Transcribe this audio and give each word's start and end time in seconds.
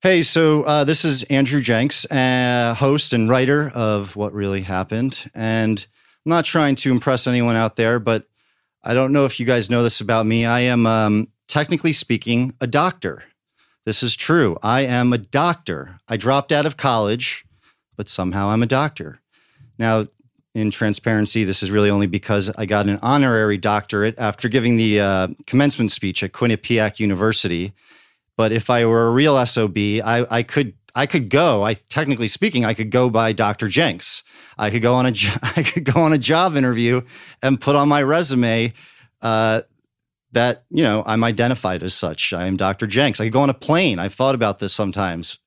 Hey, 0.00 0.22
so 0.22 0.62
uh, 0.62 0.84
this 0.84 1.04
is 1.04 1.24
Andrew 1.24 1.60
Jenks, 1.60 2.08
uh, 2.08 2.72
host 2.78 3.12
and 3.12 3.28
writer 3.28 3.72
of 3.74 4.14
What 4.14 4.32
Really 4.32 4.62
Happened. 4.62 5.28
And 5.34 5.84
I'm 6.24 6.30
not 6.30 6.44
trying 6.44 6.76
to 6.76 6.92
impress 6.92 7.26
anyone 7.26 7.56
out 7.56 7.74
there, 7.74 7.98
but 7.98 8.28
I 8.84 8.94
don't 8.94 9.12
know 9.12 9.24
if 9.24 9.40
you 9.40 9.44
guys 9.44 9.70
know 9.70 9.82
this 9.82 10.00
about 10.00 10.24
me. 10.24 10.46
I 10.46 10.60
am, 10.60 10.86
um, 10.86 11.26
technically 11.48 11.92
speaking, 11.92 12.54
a 12.60 12.66
doctor. 12.68 13.24
This 13.86 14.04
is 14.04 14.14
true. 14.14 14.56
I 14.62 14.82
am 14.82 15.12
a 15.12 15.18
doctor. 15.18 15.98
I 16.08 16.16
dropped 16.16 16.52
out 16.52 16.64
of 16.64 16.76
college, 16.76 17.44
but 17.96 18.08
somehow 18.08 18.50
I'm 18.50 18.62
a 18.62 18.66
doctor. 18.66 19.18
Now, 19.80 20.06
in 20.54 20.70
transparency, 20.70 21.42
this 21.42 21.60
is 21.64 21.72
really 21.72 21.90
only 21.90 22.06
because 22.06 22.50
I 22.56 22.66
got 22.66 22.86
an 22.86 23.00
honorary 23.02 23.58
doctorate 23.58 24.14
after 24.16 24.48
giving 24.48 24.76
the 24.76 25.00
uh, 25.00 25.28
commencement 25.48 25.90
speech 25.90 26.22
at 26.22 26.30
Quinnipiac 26.30 27.00
University 27.00 27.74
but 28.38 28.52
if 28.52 28.70
I 28.70 28.86
were 28.86 29.08
a 29.08 29.10
real 29.10 29.44
SOB, 29.44 29.76
I, 29.76 30.24
I 30.30 30.42
could 30.44 30.72
I 30.94 31.06
could 31.06 31.28
go. 31.28 31.64
I 31.64 31.74
technically 31.74 32.28
speaking, 32.28 32.64
I 32.64 32.72
could 32.72 32.90
go 32.90 33.10
by 33.10 33.32
Dr. 33.32 33.68
Jenks. 33.68 34.22
I 34.56 34.70
could 34.70 34.80
go 34.80 34.94
on 34.94 35.06
a 35.06 35.12
I 35.56 35.64
could 35.64 35.84
go 35.84 36.00
on 36.00 36.12
a 36.12 36.18
job 36.18 36.56
interview 36.56 37.02
and 37.42 37.60
put 37.60 37.74
on 37.76 37.88
my 37.88 38.02
resume 38.02 38.72
uh, 39.22 39.62
that 40.32 40.64
you 40.70 40.84
know 40.84 41.02
I'm 41.04 41.24
identified 41.24 41.82
as 41.82 41.94
such. 41.94 42.32
I 42.32 42.46
am 42.46 42.56
Dr. 42.56 42.86
Jenks. 42.86 43.20
I 43.20 43.24
could 43.24 43.32
go 43.32 43.42
on 43.42 43.50
a 43.50 43.54
plane. 43.54 43.98
I've 43.98 44.14
thought 44.14 44.36
about 44.36 44.60
this 44.60 44.72
sometimes. 44.72 45.40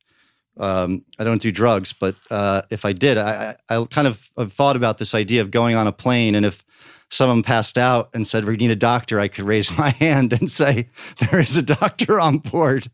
Um, 0.57 1.05
I 1.17 1.23
don't 1.23 1.41
do 1.41 1.49
drugs, 1.49 1.93
but 1.93 2.15
uh, 2.29 2.63
if 2.69 2.83
I 2.83 2.91
did, 2.91 3.17
I, 3.17 3.55
I, 3.69 3.77
I 3.77 3.85
kind 3.85 4.05
of 4.05 4.29
have 4.37 4.51
thought 4.51 4.75
about 4.75 4.97
this 4.97 5.15
idea 5.15 5.41
of 5.41 5.49
going 5.49 5.75
on 5.75 5.87
a 5.87 5.93
plane, 5.93 6.35
and 6.35 6.45
if 6.45 6.61
someone 7.11 7.43
passed 7.43 7.77
out 7.77 8.09
and 8.13 8.25
said, 8.25 8.45
We 8.45 8.57
need 8.57 8.71
a 8.71 8.75
doctor, 8.75 9.19
I 9.19 9.27
could 9.27 9.45
raise 9.45 9.71
my 9.77 9.91
hand 9.91 10.33
and 10.33 10.49
say, 10.49 10.89
There 11.19 11.39
is 11.39 11.57
a 11.57 11.61
doctor 11.61 12.19
on 12.19 12.39
board. 12.39 12.89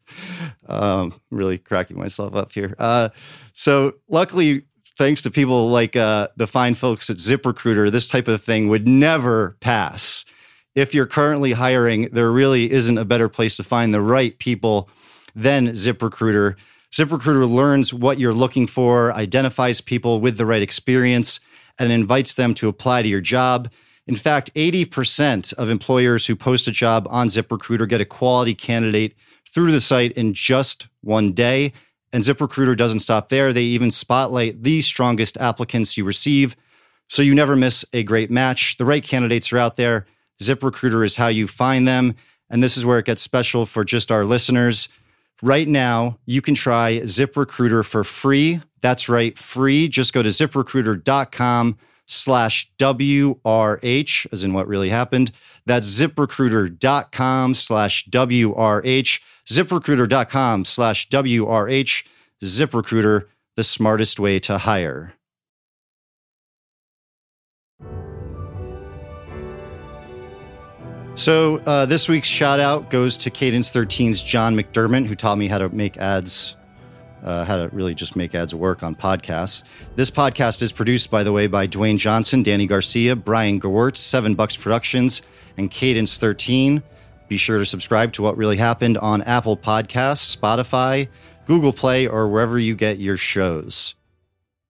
Um, 0.68 1.20
really 1.32 1.58
cracking 1.58 1.98
myself 1.98 2.36
up 2.36 2.52
here. 2.52 2.76
Uh, 2.78 3.10
so, 3.54 3.94
luckily, 4.10 4.64
thanks 4.98 5.22
to 5.22 5.32
people 5.32 5.70
like 5.70 5.96
uh, 5.96 6.28
the 6.36 6.48
fine 6.48 6.76
folks 6.76 7.10
at 7.10 7.18
ZipRecruiter, 7.18 7.90
this 7.92 8.08
type 8.08 8.28
of 8.28 8.44
thing 8.44 8.68
would 8.68 8.88
never 8.88 9.56
pass. 9.62 10.26
If 10.76 10.94
you're 10.94 11.08
currently 11.08 11.54
hiring, 11.54 12.10
there 12.12 12.32
really 12.32 12.72
isn't 12.72 12.98
a 12.98 13.06
better 13.06 13.30
place 13.30 13.56
to 13.58 13.64
find 13.64 13.94
the 13.94 14.02
right 14.02 14.38
people 14.38 14.90
than 15.36 15.68
ZipRecruiter. 15.70 16.56
ZipRecruiter 16.92 17.50
learns 17.50 17.94
what 17.94 18.20
you're 18.20 18.34
looking 18.34 18.68
for, 18.68 19.12
identifies 19.14 19.82
people 19.82 20.20
with 20.22 20.38
the 20.38 20.46
right 20.46 20.62
experience, 20.62 21.40
and 21.80 21.92
invites 21.92 22.36
them 22.36 22.54
to 22.56 22.68
apply 22.68 23.02
to 23.02 23.08
your 23.08 23.22
job. 23.22 23.70
In 24.08 24.16
fact, 24.16 24.54
80% 24.54 25.54
of 25.54 25.70
employers 25.70 26.26
who 26.26 26.36
post 26.36 26.68
a 26.68 26.72
job 26.72 27.08
on 27.10 27.28
ZipRecruiter 27.28 27.88
get 27.88 28.02
a 28.02 28.06
quality 28.06 28.56
candidate 28.56 29.16
through 29.54 29.72
the 29.72 29.82
site 29.82 30.14
in 30.14 30.34
just 30.34 30.88
one 31.02 31.34
day. 31.34 31.74
And 32.14 32.24
ZipRecruiter 32.24 32.78
doesn't 32.78 33.00
stop 33.00 33.30
there. 33.30 33.52
They 33.52 33.64
even 33.64 33.92
spotlight 33.92 34.64
the 34.64 34.82
strongest 34.82 35.38
applicants 35.38 35.98
you 35.98 36.06
receive 36.06 36.56
so 37.10 37.22
you 37.22 37.36
never 37.36 37.56
miss 37.56 37.86
a 37.94 38.04
great 38.04 38.32
match. 38.32 38.78
The 38.78 38.86
right 38.86 39.04
candidates 39.04 39.52
are 39.52 39.58
out 39.58 39.78
there. 39.78 40.06
ZipRecruiter 40.42 41.06
is 41.06 41.16
how 41.16 41.28
you 41.28 41.48
find 41.48 41.88
them. 41.88 42.16
And 42.50 42.64
this 42.64 42.78
is 42.78 42.86
where 42.86 43.00
it 43.00 43.06
gets 43.06 43.22
special 43.22 43.66
for 43.66 43.84
just 43.84 44.12
our 44.12 44.26
listeners. 44.26 44.90
Right 45.42 45.68
now, 45.68 46.18
you 46.26 46.42
can 46.42 46.56
try 46.56 47.00
ZipRecruiter 47.00 47.86
for 47.86 48.04
free. 48.04 48.62
That's 48.82 49.10
right, 49.10 49.38
free. 49.38 49.88
Just 49.88 50.14
go 50.14 50.24
to 50.24 50.30
ziprecruiter.com 50.30 51.78
slash 52.08 52.70
WRH, 52.80 54.28
as 54.32 54.44
in 54.44 54.54
what 54.54 54.68
really 54.68 54.90
happened. 54.90 55.32
That's 55.66 55.88
ziprecruiter.com 55.88 57.56
slash 57.56 58.08
WRH. 58.10 59.22
ZipRecruiter.com 59.48 60.66
slash 60.66 61.10
WRH. 61.10 62.04
ZipRecruiter, 62.44 63.26
the 63.56 63.64
smartest 63.64 64.20
way 64.20 64.40
to 64.40 64.58
hire. 64.58 65.14
So 71.16 71.58
uh, 71.66 71.88
this 71.88 72.08
week's 72.08 72.28
shout 72.28 72.60
out 72.60 72.92
goes 72.92 73.18
to 73.18 73.32
Cadence 73.32 73.72
13's 73.72 74.22
John 74.22 74.56
McDermott, 74.56 75.08
who 75.08 75.16
taught 75.16 75.40
me 75.40 75.48
how 75.48 75.58
to 75.58 75.68
make 75.70 75.98
ads 75.98 76.56
uh, 77.24 77.44
how 77.46 77.58
to 77.58 77.70
really 77.70 77.96
just 77.96 78.16
make 78.16 78.36
ads 78.36 78.54
work 78.54 78.84
on 78.84 78.96
podcasts. 78.96 79.64
This 79.96 80.10
podcast 80.10 80.62
is 80.62 80.72
produced, 80.72 81.10
by 81.10 81.24
the 81.24 81.32
way, 81.32 81.48
by 81.48 81.68
Dwayne 81.68 81.98
Johnson, 81.98 82.44
Danny 82.44 82.66
Garcia, 82.66 83.16
Brian 83.16 83.60
Gewirtz, 83.60 83.98
Seven 83.98 84.36
Bucks 84.36 84.56
Productions, 84.56 85.22
and 85.58 85.72
Cadence 85.72 86.18
13. 86.18 86.82
Be 87.28 87.38
sure 87.38 87.58
to 87.58 87.66
subscribe 87.66 88.14
to 88.14 88.22
What 88.22 88.38
Really 88.38 88.58
Happened 88.58 88.98
on 89.00 89.22
Apple 89.24 89.58
Podcasts, 89.58 90.36
Spotify, 90.36 91.08
Google 91.46 91.74
Play, 91.74 92.08
or 92.08 92.30
wherever 92.30 92.58
you 92.58 92.76
get 92.76 93.00
your 93.00 93.18
shows. 93.18 93.96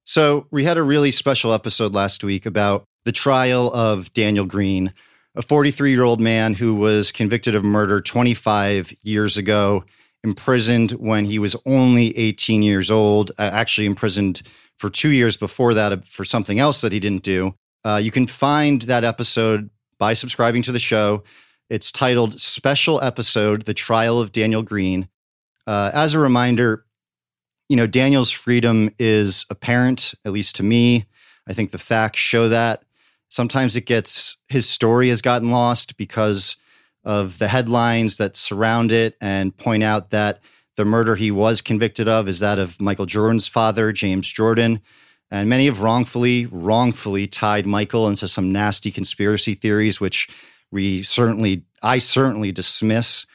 So, 0.05 0.47
we 0.51 0.63
had 0.63 0.77
a 0.77 0.83
really 0.83 1.11
special 1.11 1.53
episode 1.53 1.93
last 1.93 2.23
week 2.23 2.45
about 2.45 2.85
the 3.03 3.11
trial 3.11 3.71
of 3.73 4.11
Daniel 4.13 4.45
Green, 4.45 4.93
a 5.35 5.41
43 5.41 5.91
year 5.91 6.03
old 6.03 6.19
man 6.19 6.53
who 6.53 6.75
was 6.75 7.11
convicted 7.11 7.55
of 7.55 7.63
murder 7.63 8.01
25 8.01 8.93
years 9.03 9.37
ago 9.37 9.83
imprisoned 10.27 10.91
when 10.91 11.23
he 11.23 11.39
was 11.39 11.55
only 11.65 12.15
18 12.17 12.61
years 12.61 12.91
old, 12.91 13.31
uh, 13.39 13.49
actually 13.53 13.87
imprisoned 13.87 14.41
for 14.75 14.89
two 14.89 15.09
years 15.09 15.37
before 15.37 15.73
that 15.73 15.93
uh, 15.93 15.97
for 16.05 16.25
something 16.25 16.59
else 16.59 16.81
that 16.81 16.91
he 16.91 16.99
didn't 16.99 17.23
do. 17.23 17.55
Uh, 17.85 17.95
you 18.03 18.11
can 18.11 18.27
find 18.27 18.81
that 18.83 19.05
episode 19.05 19.69
by 19.97 20.13
subscribing 20.13 20.61
to 20.63 20.73
the 20.73 20.79
show. 20.79 21.23
It's 21.69 21.93
titled 21.93 22.39
Special 22.41 23.01
Episode 23.01 23.63
The 23.63 23.73
Trial 23.73 24.19
of 24.19 24.33
Daniel 24.33 24.63
Green. 24.63 25.07
Uh, 25.65 25.91
as 25.93 26.13
a 26.13 26.19
reminder, 26.19 26.85
you 27.69 27.77
know, 27.77 27.87
Daniel's 27.87 28.31
freedom 28.31 28.89
is 28.99 29.45
apparent, 29.49 30.13
at 30.25 30.33
least 30.33 30.57
to 30.57 30.63
me. 30.63 31.05
I 31.47 31.53
think 31.53 31.71
the 31.71 31.77
facts 31.77 32.19
show 32.19 32.49
that. 32.49 32.83
Sometimes 33.29 33.77
it 33.77 33.85
gets, 33.85 34.37
his 34.49 34.67
story 34.67 35.07
has 35.07 35.21
gotten 35.21 35.49
lost 35.49 35.95
because 35.97 36.57
of 37.07 37.39
the 37.39 37.47
headlines 37.47 38.17
that 38.17 38.35
surround 38.35 38.91
it 38.91 39.15
and 39.21 39.55
point 39.55 39.81
out 39.81 40.09
that 40.09 40.41
the 40.75 40.83
murder 40.83 41.15
he 41.15 41.31
was 41.31 41.61
convicted 41.61 42.05
of 42.05 42.27
is 42.27 42.39
that 42.39 42.59
of 42.59 42.81
Michael 42.81 43.05
Jordan's 43.05 43.47
father, 43.47 43.93
James 43.93 44.27
Jordan. 44.27 44.81
And 45.31 45.49
many 45.49 45.67
have 45.67 45.81
wrongfully, 45.81 46.47
wrongfully 46.47 47.25
tied 47.25 47.65
Michael 47.65 48.09
into 48.09 48.27
some 48.27 48.51
nasty 48.51 48.91
conspiracy 48.91 49.53
theories, 49.53 50.01
which 50.01 50.27
we 50.69 51.01
certainly, 51.01 51.63
I 51.81 51.99
certainly 51.99 52.51
dismiss. 52.51 53.25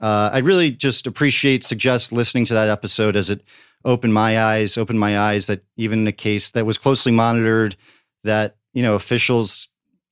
Uh, 0.00 0.30
I 0.32 0.38
really 0.38 0.72
just 0.72 1.06
appreciate, 1.06 1.62
suggest 1.62 2.10
listening 2.10 2.44
to 2.46 2.54
that 2.54 2.70
episode 2.70 3.14
as 3.14 3.30
it 3.30 3.44
opened 3.84 4.14
my 4.14 4.42
eyes, 4.42 4.76
opened 4.76 4.98
my 4.98 5.16
eyes 5.16 5.46
that 5.46 5.62
even 5.76 6.00
in 6.00 6.06
a 6.08 6.12
case 6.12 6.50
that 6.50 6.66
was 6.66 6.76
closely 6.76 7.12
monitored, 7.12 7.76
that 8.24 8.56
you 8.74 8.82
know 8.82 8.96
officials 8.96 9.68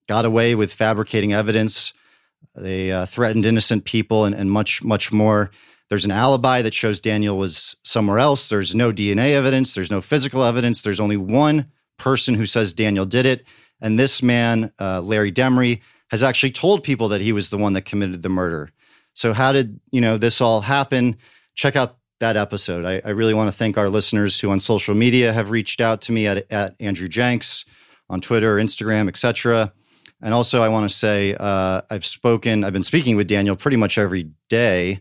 got 0.07 0.25
away 0.25 0.55
with 0.55 0.73
fabricating 0.73 1.33
evidence 1.33 1.93
they 2.55 2.93
uh, 2.93 3.07
threatened 3.07 3.47
innocent 3.47 3.85
people 3.85 4.25
and, 4.25 4.35
and 4.35 4.51
much, 4.51 4.83
much 4.83 5.13
more. 5.13 5.51
There's 5.89 6.05
an 6.05 6.11
alibi 6.11 6.63
that 6.63 6.75
shows 6.75 7.01
Daniel 7.01 7.37
was 7.37 7.77
somewhere 7.85 8.19
else. 8.19 8.49
There's 8.49 8.75
no 8.75 8.93
DNA 8.93 9.33
evidence. 9.33 9.75
There's 9.75 9.91
no 9.91 10.01
physical 10.01 10.45
evidence. 10.45 10.83
There's 10.83 11.01
only 11.01 11.17
one 11.17 11.67
person 11.99 12.35
who 12.35 12.47
says 12.47 12.73
Daniel 12.73 13.07
did 13.07 13.27
it. 13.27 13.45
And 13.81 13.99
this 13.99 14.23
man, 14.23 14.73
uh, 14.79 15.01
Larry 15.01 15.33
Demery, 15.33 15.81
has 16.11 16.23
actually 16.23 16.51
told 16.51 16.83
people 16.83 17.09
that 17.09 17.21
he 17.21 17.33
was 17.33 17.51
the 17.51 17.59
one 17.59 17.73
that 17.73 17.83
committed 17.83 18.23
the 18.23 18.29
murder. 18.29 18.71
So, 19.15 19.33
how 19.33 19.53
did 19.53 19.81
you 19.91 20.01
know 20.01 20.17
this 20.17 20.41
all 20.41 20.61
happen? 20.61 21.17
Check 21.55 21.77
out 21.77 21.99
that 22.21 22.37
episode. 22.37 22.85
I, 22.85 23.01
I 23.05 23.11
really 23.11 23.35
want 23.35 23.49
to 23.49 23.57
thank 23.57 23.77
our 23.77 23.89
listeners 23.89 24.39
who 24.39 24.51
on 24.51 24.61
social 24.61 24.95
media 24.95 25.33
have 25.33 25.51
reached 25.51 25.81
out 25.81 26.03
to 26.03 26.13
me 26.13 26.27
at, 26.27 26.51
at 26.53 26.75
Andrew 26.81 27.09
Jenks 27.09 27.65
on 28.09 28.21
Twitter, 28.21 28.57
Instagram, 28.57 29.09
etc. 29.09 29.73
And 30.23 30.35
also, 30.35 30.63
I 30.63 30.69
want 30.69 30.89
to 30.89 30.95
say 30.95 31.35
uh, 31.39 31.83
I've 31.91 32.05
spoken, 32.05 32.63
I've 32.65 32.73
been 32.73 32.83
speaking 32.83 33.17
with 33.17 33.27
Daniel 33.27 33.57
pretty 33.57 33.79
much 33.79 33.97
every 33.97 34.31
day, 34.49 35.01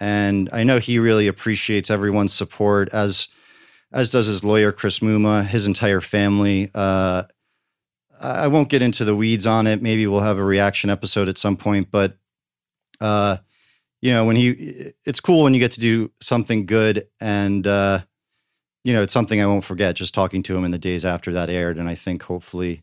and 0.00 0.48
I 0.52 0.64
know 0.64 0.78
he 0.78 0.98
really 0.98 1.28
appreciates 1.28 1.90
everyone's 1.90 2.32
support, 2.32 2.88
as 2.92 3.28
as 3.92 4.10
does 4.10 4.26
his 4.26 4.42
lawyer 4.42 4.72
Chris 4.72 5.00
Mumma, 5.00 5.44
his 5.44 5.66
entire 5.66 6.00
family. 6.00 6.70
Uh, 6.74 7.24
I 8.20 8.48
won't 8.48 8.70
get 8.70 8.82
into 8.82 9.04
the 9.04 9.14
weeds 9.14 9.46
on 9.46 9.66
it. 9.66 9.82
Maybe 9.82 10.06
we'll 10.06 10.20
have 10.20 10.38
a 10.38 10.44
reaction 10.44 10.88
episode 10.90 11.28
at 11.28 11.38
some 11.38 11.56
point, 11.56 11.88
but 11.90 12.16
uh, 13.00 13.36
you 14.00 14.10
know, 14.12 14.24
when 14.24 14.36
he, 14.36 14.92
it's 15.04 15.20
cool 15.20 15.44
when 15.44 15.54
you 15.54 15.60
get 15.60 15.72
to 15.72 15.80
do 15.80 16.10
something 16.20 16.66
good, 16.66 17.06
and 17.20 17.66
uh, 17.66 18.00
you 18.84 18.92
know, 18.92 19.02
it's 19.02 19.12
something 19.12 19.40
I 19.40 19.46
won't 19.46 19.64
forget. 19.64 19.96
Just 19.96 20.14
talking 20.14 20.42
to 20.44 20.56
him 20.56 20.64
in 20.64 20.70
the 20.70 20.78
days 20.78 21.04
after 21.04 21.32
that 21.34 21.50
aired, 21.50 21.78
and 21.78 21.88
I 21.88 21.94
think 21.94 22.22
hopefully 22.22 22.82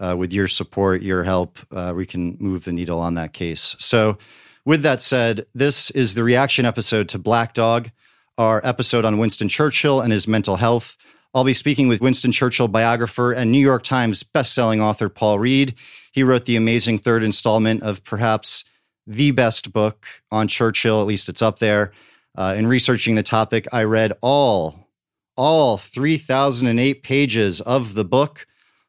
uh, 0.00 0.14
with 0.16 0.32
your 0.32 0.48
support, 0.48 1.02
your 1.02 1.24
help, 1.24 1.58
uh, 1.70 1.92
we 1.94 2.06
can 2.06 2.36
move 2.38 2.64
the 2.64 2.72
needle 2.72 3.00
on 3.00 3.14
that 3.14 3.32
case. 3.32 3.76
So, 3.78 4.18
with 4.64 4.82
that 4.82 5.00
said, 5.00 5.46
this 5.54 5.90
is 5.92 6.14
the 6.14 6.24
reaction 6.24 6.64
episode 6.64 7.08
to 7.10 7.18
Black 7.18 7.54
Dog, 7.54 7.90
our 8.36 8.60
episode 8.64 9.04
on 9.04 9.18
Winston 9.18 9.48
Churchill 9.48 10.00
and 10.00 10.12
his 10.12 10.26
mental 10.26 10.56
health. 10.56 10.96
I'll 11.34 11.44
be 11.44 11.52
speaking 11.52 11.86
with 11.86 12.00
Winston 12.00 12.32
Churchill 12.32 12.66
biographer 12.66 13.32
and 13.32 13.52
New 13.52 13.60
York 13.60 13.82
Times 13.82 14.22
bestselling 14.22 14.80
author 14.80 15.08
Paul 15.08 15.38
Reid. 15.38 15.74
He 16.12 16.22
wrote 16.22 16.46
the 16.46 16.56
amazing 16.56 16.98
third 16.98 17.22
installment 17.22 17.82
of 17.82 18.02
perhaps 18.02 18.64
the 19.06 19.30
best 19.30 19.72
book 19.72 20.06
on 20.32 20.48
Churchill, 20.48 21.00
at 21.00 21.06
least 21.06 21.28
it's 21.28 21.42
up 21.42 21.58
there. 21.58 21.92
Uh, 22.36 22.54
in 22.56 22.66
researching 22.66 23.14
the 23.14 23.22
topic, 23.22 23.66
I 23.72 23.84
read 23.84 24.14
all, 24.20 24.88
all 25.36 25.78
3,008 25.78 27.02
pages 27.02 27.60
of 27.60 27.94
the 27.94 28.04
book. 28.04 28.46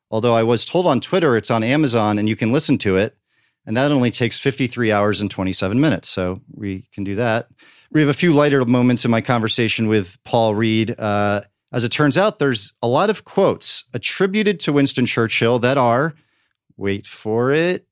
Although 0.10 0.36
I 0.36 0.44
was 0.44 0.66
told 0.66 0.88
on 0.88 1.02
Twitter 1.02 1.36
it's 1.36 1.52
on 1.52 1.64
Amazon 1.64 2.18
and 2.18 2.30
you 2.30 2.36
can 2.36 2.52
listen 2.52 2.78
to 2.80 2.98
it. 2.98 3.18
And 3.66 3.76
that 3.76 3.92
only 3.92 4.12
takes 4.12 4.40
53 4.40 4.92
hours 4.92 5.20
and 5.20 5.30
27 5.30 5.80
minutes. 5.80 6.08
So 6.08 6.42
we 6.54 6.88
can 6.94 7.04
do 7.04 7.16
that. 7.16 7.50
We 7.92 8.00
have 8.00 8.10
a 8.10 8.14
few 8.14 8.34
lighter 8.34 8.64
moments 8.66 9.04
in 9.04 9.12
my 9.12 9.22
conversation 9.22 9.88
with 9.88 10.18
Paul 10.24 10.56
Reid. 10.56 10.98
Uh, 10.98 11.42
as 11.74 11.84
it 11.84 11.92
turns 11.92 12.18
out, 12.18 12.40
there's 12.40 12.74
a 12.82 12.88
lot 12.88 13.10
of 13.10 13.26
quotes 13.26 13.84
attributed 13.94 14.60
to 14.62 14.74
Winston 14.74 15.06
Churchill 15.06 15.60
that 15.60 15.78
are, 15.78 16.16
wait 16.78 17.06
for 17.06 17.52
it, 17.52 17.86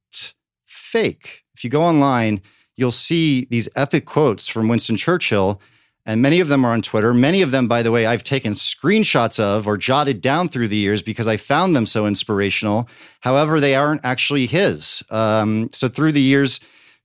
fake. 0.96 1.44
If 1.56 1.64
you 1.66 1.70
go 1.70 1.82
online, 1.82 2.42
you'll 2.78 2.92
see 2.92 3.48
these 3.52 3.68
epic 3.76 4.06
quotes 4.06 4.48
from 4.48 4.70
Winston 4.70 4.96
Churchill, 4.96 5.62
and 6.06 6.22
many 6.22 6.40
of 6.40 6.48
them 6.48 6.64
are 6.64 6.74
on 6.74 6.82
Twitter. 6.82 7.14
Many 7.14 7.42
of 7.42 7.52
them, 7.52 7.68
by 7.68 7.82
the 7.82 7.92
way, 7.92 8.06
I've 8.06 8.24
taken 8.24 8.54
screenshots 8.54 9.40
of 9.40 9.68
or 9.68 9.76
jotted 9.76 10.22
down 10.22 10.50
through 10.50 10.68
the 10.68 10.78
years 10.78 11.02
because 11.02 11.28
I 11.28 11.38
found 11.38 11.76
them 11.76 11.86
so 11.86 12.06
inspirational. 12.06 12.88
However, 13.22 13.60
they 13.60 13.76
aren't 13.76 14.06
actually 14.06 14.46
his. 14.46 15.02
Um, 15.10 15.70
so 15.74 15.88
through 15.90 16.12
the 16.12 16.22
years, 16.22 16.60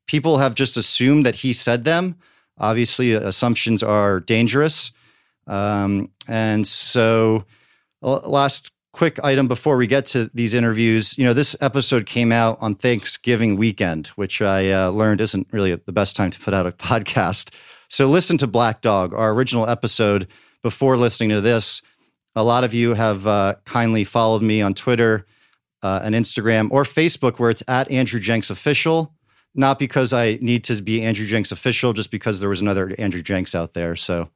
people 0.07 0.39
have 0.39 0.55
just 0.55 0.77
assumed 0.77 1.25
that 1.25 1.35
he 1.35 1.53
said 1.53 1.85
them. 1.85 2.17
Obviously, 2.59 3.13
assumptions 3.13 3.83
are 3.83 4.21
dangerous. 4.21 4.93
Um, 5.47 6.11
and 6.29 6.67
so, 6.67 7.45
last 8.03 8.71
quick 8.93 9.23
item 9.25 9.49
before 9.49 9.77
we 9.77 9.87
get 9.87 10.05
to 10.05 10.31
these 10.35 10.53
interviews. 10.53 11.17
You 11.17 11.25
know, 11.25 11.33
this 11.33 11.57
episode 11.61 12.07
came 12.07 12.33
out 12.33 12.59
on 12.61 12.75
Thanksgiving 12.75 13.57
weekend, 13.57 14.09
which 14.09 14.43
I 14.43 14.71
uh, 14.71 14.91
learned 14.91 15.21
isn't 15.21 15.47
really 15.53 15.75
the 15.75 15.93
best 15.93 16.17
time 16.17 16.31
to 16.31 16.41
put 16.41 16.55
out 16.55 16.67
a 16.67 16.73
podcast. 16.73 17.55
So, 17.91 18.09
listen 18.09 18.39
to 18.39 18.47
Black 18.47 18.83
Dog, 18.83 19.13
our 19.13 19.33
original 19.33 19.69
episode, 19.69 20.29
before 20.63 20.97
listening 20.97 21.31
to 21.31 21.41
this. 21.41 21.83
A 22.37 22.45
lot 22.45 22.63
of 22.63 22.73
you 22.73 22.95
have 22.95 23.27
uh, 23.27 23.57
kindly 23.65 24.05
followed 24.05 24.43
me 24.43 24.63
on 24.63 24.75
Twitter 24.75 25.27
uh, 25.83 26.01
and 26.05 26.15
Instagram 26.15 26.71
or 26.71 26.85
Facebook, 26.85 27.41
where 27.41 27.51
it's 27.51 27.65
at 27.67 27.91
Andrew 27.91 28.21
Jenks 28.21 28.49
Official. 28.49 29.13
Not 29.57 29.81
because 29.81 30.13
I 30.13 30.39
need 30.41 30.63
to 30.65 30.81
be 30.81 31.03
Andrew 31.03 31.27
Jenks 31.27 31.51
Official, 31.51 31.93
just 31.93 32.13
because 32.13 32.39
there 32.39 32.49
was 32.49 32.61
another 32.61 32.95
Andrew 32.97 33.23
Jenks 33.23 33.57
out 33.57 33.73
there. 33.73 33.97
So, 33.97 34.31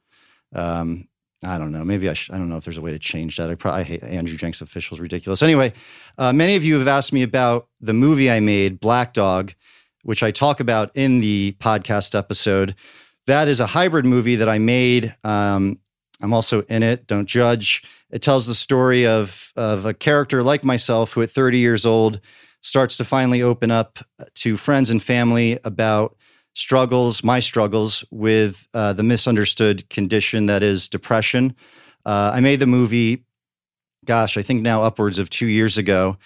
um, 0.52 1.06
I 1.44 1.56
don't 1.56 1.70
know. 1.70 1.84
Maybe 1.84 2.08
I, 2.08 2.16
I 2.30 2.36
don't 2.36 2.48
know 2.48 2.56
if 2.56 2.64
there's 2.64 2.78
a 2.78 2.82
way 2.82 2.90
to 2.90 2.98
change 2.98 3.36
that. 3.36 3.50
I 3.50 3.54
probably 3.54 3.82
I 3.82 3.84
hate 3.84 4.02
Andrew 4.02 4.36
Jenks 4.36 4.62
officials 4.62 4.98
ridiculous. 4.98 5.44
Anyway, 5.44 5.72
uh, 6.18 6.32
many 6.32 6.56
of 6.56 6.64
you 6.64 6.76
have 6.80 6.88
asked 6.88 7.12
me 7.12 7.22
about 7.22 7.68
the 7.80 7.94
movie 7.94 8.28
I 8.32 8.40
made, 8.40 8.80
Black 8.80 9.12
Dog, 9.12 9.54
which 10.02 10.24
I 10.24 10.32
talk 10.32 10.58
about 10.58 10.90
in 10.96 11.20
the 11.20 11.56
podcast 11.60 12.18
episode. 12.18 12.74
That 13.26 13.48
is 13.48 13.60
a 13.60 13.66
hybrid 13.66 14.04
movie 14.04 14.36
that 14.36 14.48
I 14.48 14.58
made. 14.58 15.14
Um, 15.24 15.78
I'm 16.22 16.32
also 16.32 16.62
in 16.62 16.82
it. 16.82 17.06
Don't 17.06 17.26
judge. 17.26 17.82
It 18.10 18.22
tells 18.22 18.46
the 18.46 18.54
story 18.54 19.06
of 19.06 19.52
of 19.56 19.86
a 19.86 19.94
character 19.94 20.42
like 20.42 20.64
myself 20.64 21.12
who, 21.12 21.22
at 21.22 21.30
30 21.30 21.58
years 21.58 21.84
old, 21.86 22.20
starts 22.60 22.96
to 22.96 23.04
finally 23.04 23.42
open 23.42 23.70
up 23.70 23.98
to 24.34 24.56
friends 24.56 24.90
and 24.90 25.02
family 25.02 25.58
about 25.64 26.16
struggles, 26.54 27.24
my 27.24 27.40
struggles 27.40 28.04
with 28.10 28.66
uh, 28.74 28.92
the 28.92 29.02
misunderstood 29.02 29.88
condition 29.90 30.46
that 30.46 30.62
is 30.62 30.88
depression. 30.88 31.54
Uh, 32.06 32.32
I 32.34 32.40
made 32.40 32.60
the 32.60 32.66
movie, 32.66 33.24
gosh, 34.04 34.36
I 34.36 34.42
think 34.42 34.62
now 34.62 34.82
upwards 34.82 35.18
of 35.18 35.30
two 35.30 35.46
years 35.46 35.76
ago, 35.78 36.16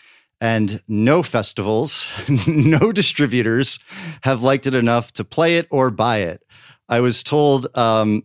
and 0.41 0.81
no 0.87 1.23
festivals, 1.23 2.09
no 2.47 2.93
distributors 2.93 3.79
have 4.23 4.43
liked 4.43 4.67
it 4.67 4.75
enough 4.75 5.13
to 5.15 5.25
play 5.25 5.57
it 5.57 5.67
or 5.71 5.91
buy 5.91 6.19
it. 6.19 6.43
I 6.89 7.01
was 7.01 7.23
told, 7.23 7.77
um, 7.77 8.23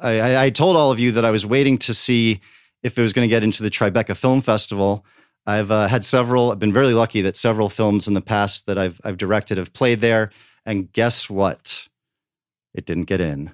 I, 0.00 0.44
I 0.44 0.50
told 0.50 0.76
all 0.76 0.92
of 0.92 1.00
you 1.00 1.12
that 1.12 1.24
I 1.24 1.30
was 1.30 1.44
waiting 1.44 1.78
to 1.78 1.94
see 1.94 2.40
if 2.82 2.98
it 2.98 3.02
was 3.02 3.12
going 3.12 3.28
to 3.28 3.34
get 3.34 3.42
into 3.42 3.62
the 3.62 3.70
Tribeca 3.70 4.16
Film 4.16 4.40
Festival. 4.40 5.04
I've 5.46 5.70
uh, 5.70 5.88
had 5.88 6.04
several. 6.04 6.52
I've 6.52 6.58
been 6.58 6.72
very 6.72 6.94
lucky 6.94 7.22
that 7.22 7.36
several 7.36 7.68
films 7.68 8.06
in 8.06 8.14
the 8.14 8.20
past 8.20 8.66
that 8.66 8.78
I've 8.78 9.00
I've 9.02 9.16
directed 9.16 9.58
have 9.58 9.72
played 9.72 10.00
there. 10.00 10.30
And 10.66 10.92
guess 10.92 11.30
what? 11.30 11.88
It 12.74 12.84
didn't 12.84 13.04
get 13.04 13.20
in. 13.20 13.52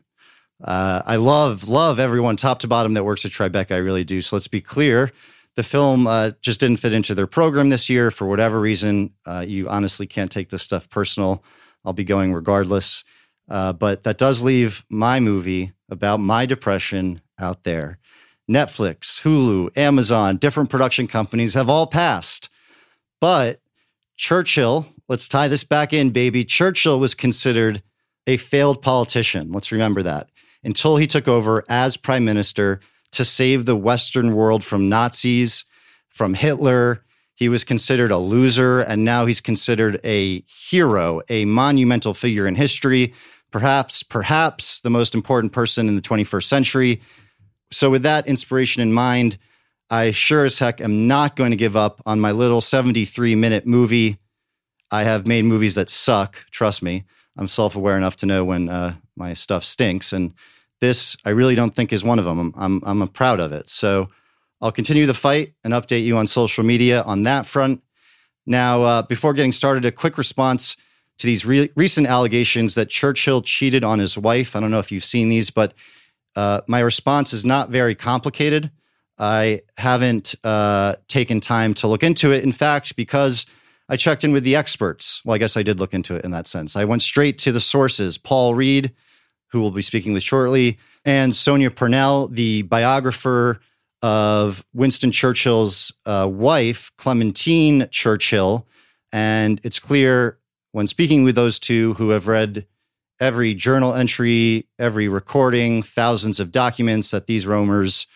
Uh, 0.63 1.03
I 1.07 1.17
love, 1.17 1.69
love 1.69 2.01
everyone 2.01 2.37
top 2.37 2.59
to 2.61 2.69
bottom 2.69 2.95
that 2.95 3.05
works 3.05 3.25
at 3.25 3.31
Tribeca. 3.31 3.73
I 3.73 3.79
really 3.79 4.05
do. 4.05 4.21
So 4.23 4.37
let's 4.37 4.49
be 4.49 4.61
clear. 4.61 5.13
The 5.57 5.63
film 5.63 6.07
uh, 6.07 6.33
just 6.41 6.59
didn't 6.59 6.79
fit 6.79 6.93
into 6.93 7.15
their 7.15 7.29
program 7.29 7.69
this 7.69 7.89
year 7.89 8.11
for 8.11 8.27
whatever 8.27 8.61
reason. 8.61 9.13
Uh, 9.25 9.45
you 9.47 9.69
honestly 9.69 10.07
can't 10.07 10.33
take 10.33 10.51
this 10.51 10.63
stuff 10.63 10.91
personal. 10.91 11.45
I'll 11.85 11.93
be 11.93 12.05
going 12.05 12.33
regardless. 12.33 13.05
Uh, 13.49 13.73
but 13.73 14.05
that 14.05 14.19
does 14.19 14.43
leave 14.43 14.85
my 14.89 15.21
movie 15.21 15.73
about 15.91 16.21
my 16.21 16.47
depression 16.47 17.21
out 17.39 17.65
there. 17.65 17.99
Netflix, 18.51 19.21
Hulu, 19.21 19.77
Amazon, 19.77 20.37
different 20.37 20.71
production 20.71 21.07
companies 21.07 21.55
have 21.55 21.69
all 21.69 21.87
passed. 21.87 22.49
But 23.21 23.61
Churchill, 24.17 24.87
let's 25.09 25.29
tie 25.29 25.49
this 25.49 25.65
back 25.65 25.93
in, 25.93 26.11
baby. 26.11 26.45
Churchill 26.45 27.01
was 27.01 27.15
considered 27.15 27.83
a 28.27 28.37
failed 28.37 28.83
politician. 28.83 29.53
Let's 29.53 29.73
remember 29.73 30.03
that 30.03 30.29
until 30.63 30.97
he 30.97 31.07
took 31.07 31.29
over 31.29 31.65
as 31.69 31.97
prime 31.97 32.25
minister 32.25 32.81
to 33.13 33.25
save 33.25 33.65
the 33.65 33.77
Western 33.77 34.35
world 34.35 34.65
from 34.65 34.89
Nazis, 34.89 35.65
from 36.09 36.35
Hitler. 36.35 37.05
He 37.35 37.49
was 37.49 37.65
considered 37.65 38.11
a 38.11 38.19
loser, 38.19 38.81
and 38.81 39.05
now 39.05 39.27
he's 39.27 39.41
considered 39.41 40.01
a 40.05 40.43
hero, 40.43 41.21
a 41.29 41.45
monumental 41.45 42.15
figure 42.15 42.47
in 42.47 42.55
history, 42.55 43.13
perhaps, 43.55 44.03
perhaps 44.03 44.81
the 44.81 44.91
most 44.91 45.15
important 45.15 45.53
person 45.53 45.87
in 45.87 45.95
the 45.95 46.03
21st 46.03 46.43
century. 46.43 47.01
So, 47.71 47.89
with 47.89 48.03
that 48.03 48.27
inspiration 48.27 48.83
in 48.83 48.93
mind, 48.93 49.39
I 49.91 50.11
sure 50.11 50.45
as 50.45 50.59
heck 50.59 50.81
am 50.81 51.07
not 51.07 51.37
going 51.37 51.53
to 51.53 51.57
give 51.57 51.77
up 51.77 52.03
on 52.05 52.19
my 52.19 52.33
little 52.33 52.61
73 52.61 53.37
minute 53.37 53.65
movie 53.65 54.19
I 54.91 55.05
have 55.05 55.25
made 55.25 55.45
movies 55.45 55.77
that 55.77 55.89
suck. 55.89 56.45
Trust 56.51 56.83
me, 56.83 57.05
I'm 57.37 57.47
self 57.47 57.77
aware 57.77 57.97
enough 57.97 58.17
to 58.17 58.27
know 58.27 58.45
when 58.45 58.69
uh, 58.69 58.97
my 59.17 59.35
stuff 59.35 59.65
stinks, 59.65 60.13
and 60.13 60.35
this 60.81 61.17
I 61.25 61.31
really 61.31 61.55
don't 61.55 61.77
think 61.77 61.93
is 61.93 62.03
one 62.03 62.19
of 62.19 62.25
them. 62.25 62.53
I'm 62.57 62.83
I'm, 62.85 63.03
I'm 63.03 63.09
proud 63.09 63.39
of 63.39 63.53
it. 63.53 63.71
So 63.71 64.09
I'll 64.61 64.73
continue 64.73 65.07
the 65.07 65.15
fight 65.15 65.55
and 65.63 65.73
update 65.73 66.03
you 66.03 66.17
on 66.17 66.27
social 66.27 66.65
media 66.65 67.03
on 67.03 67.23
that 67.23 67.47
front. 67.47 67.85
Now, 68.47 68.83
uh, 68.83 69.03
before 69.03 69.33
getting 69.33 69.53
started, 69.53 69.85
a 69.85 69.93
quick 69.93 70.19
response 70.19 70.77
to 71.19 71.27
these 71.27 71.45
re- 71.47 71.71
recent 71.77 72.07
allegations 72.07 72.75
that 72.75 72.89
Churchill 72.89 73.43
cheated 73.43 73.85
on 73.85 73.99
his 73.99 74.19
wife. 74.19 74.57
I 74.57 74.61
don't 74.61 74.71
know 74.71 74.79
if 74.79 74.91
you've 74.91 75.05
seen 75.05 75.29
these, 75.29 75.51
but 75.51 75.75
uh, 76.37 76.61
my 76.67 76.81
response 76.81 77.33
is 77.33 77.45
not 77.45 77.71
very 77.71 77.95
complicated. 77.95 78.71
I 79.19 79.61
haven't 79.77 80.35
uh, 80.43 80.97
taken 81.07 81.41
time 81.41 81.75
to 81.75 81.87
look 81.87 82.03
into 82.03 82.33
it. 82.33 82.43
In 82.43 82.53
fact, 82.53 82.97
because 82.97 83.47
I 83.89 83.97
checked 83.97 84.25
in 84.25 84.33
with 84.33 84.45
the 84.45 84.57
experts. 84.57 85.23
Well, 85.25 85.35
I 85.35 85.39
guess 85.39 85.57
I 85.57 85.63
did 85.63 85.79
look 85.79 85.95
into 85.95 86.17
it 86.17 86.25
in 86.25 86.31
that 86.33 86.49
sense. 86.49 86.75
I 86.75 86.85
went 86.85 87.03
straight 87.03 87.39
to 87.39 87.53
the 87.53 87.61
sources 87.61 88.19
Paul 88.19 88.55
Reid, 88.55 88.93
who 89.49 89.61
we'll 89.61 89.71
be 89.71 89.83
speaking 89.83 90.13
with 90.13 90.23
shortly, 90.23 90.79
and 91.05 91.35
Sonia 91.35 91.71
Purnell, 91.71 92.29
the 92.29 92.63
biographer 92.63 93.61
of 94.03 94.65
Winston 94.75 95.13
Churchill's 95.13 95.93
uh, 96.07 96.29
wife, 96.31 96.91
Clementine 96.99 97.89
Churchill. 97.91 98.67
And 99.13 99.61
it's 99.63 99.79
clear 99.79 100.39
when 100.75 100.89
speaking 100.89 101.23
with 101.23 101.37
those 101.37 101.61
two 101.61 101.95
who 101.95 102.11
have 102.11 102.27
read 102.27 102.67
every 103.21 103.55
journal 103.55 103.95
entry, 103.95 104.67
every 104.77 105.07
recording, 105.07 105.85
thousands 105.85 106.41
of 106.41 106.51
documents, 106.51 107.13
that 107.13 107.29
these 107.29 107.47
roamers 107.47 108.09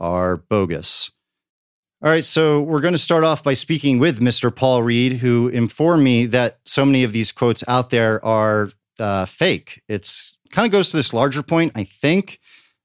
are 0.00 0.38
bogus. 0.38 1.10
All 2.02 2.08
right, 2.08 2.24
so 2.24 2.62
we're 2.62 2.80
going 2.80 2.94
to 2.94 2.98
start 2.98 3.22
off 3.22 3.44
by 3.44 3.52
speaking 3.52 3.98
with 3.98 4.20
Mr. 4.20 4.54
Paul 4.54 4.82
Reid, 4.82 5.12
who 5.12 5.48
informed 5.48 6.04
me 6.04 6.24
that 6.24 6.58
so 6.64 6.86
many 6.86 7.04
of 7.04 7.12
these 7.12 7.32
quotes 7.32 7.62
out 7.68 7.90
there 7.90 8.24
are 8.24 8.70
uh, 8.98 9.26
fake. 9.26 9.82
It's 9.86 10.38
kind 10.50 10.64
of 10.64 10.72
goes 10.72 10.92
to 10.92 10.96
this 10.96 11.12
larger 11.12 11.42
point, 11.42 11.72
I 11.74 11.84
think. 11.84 12.40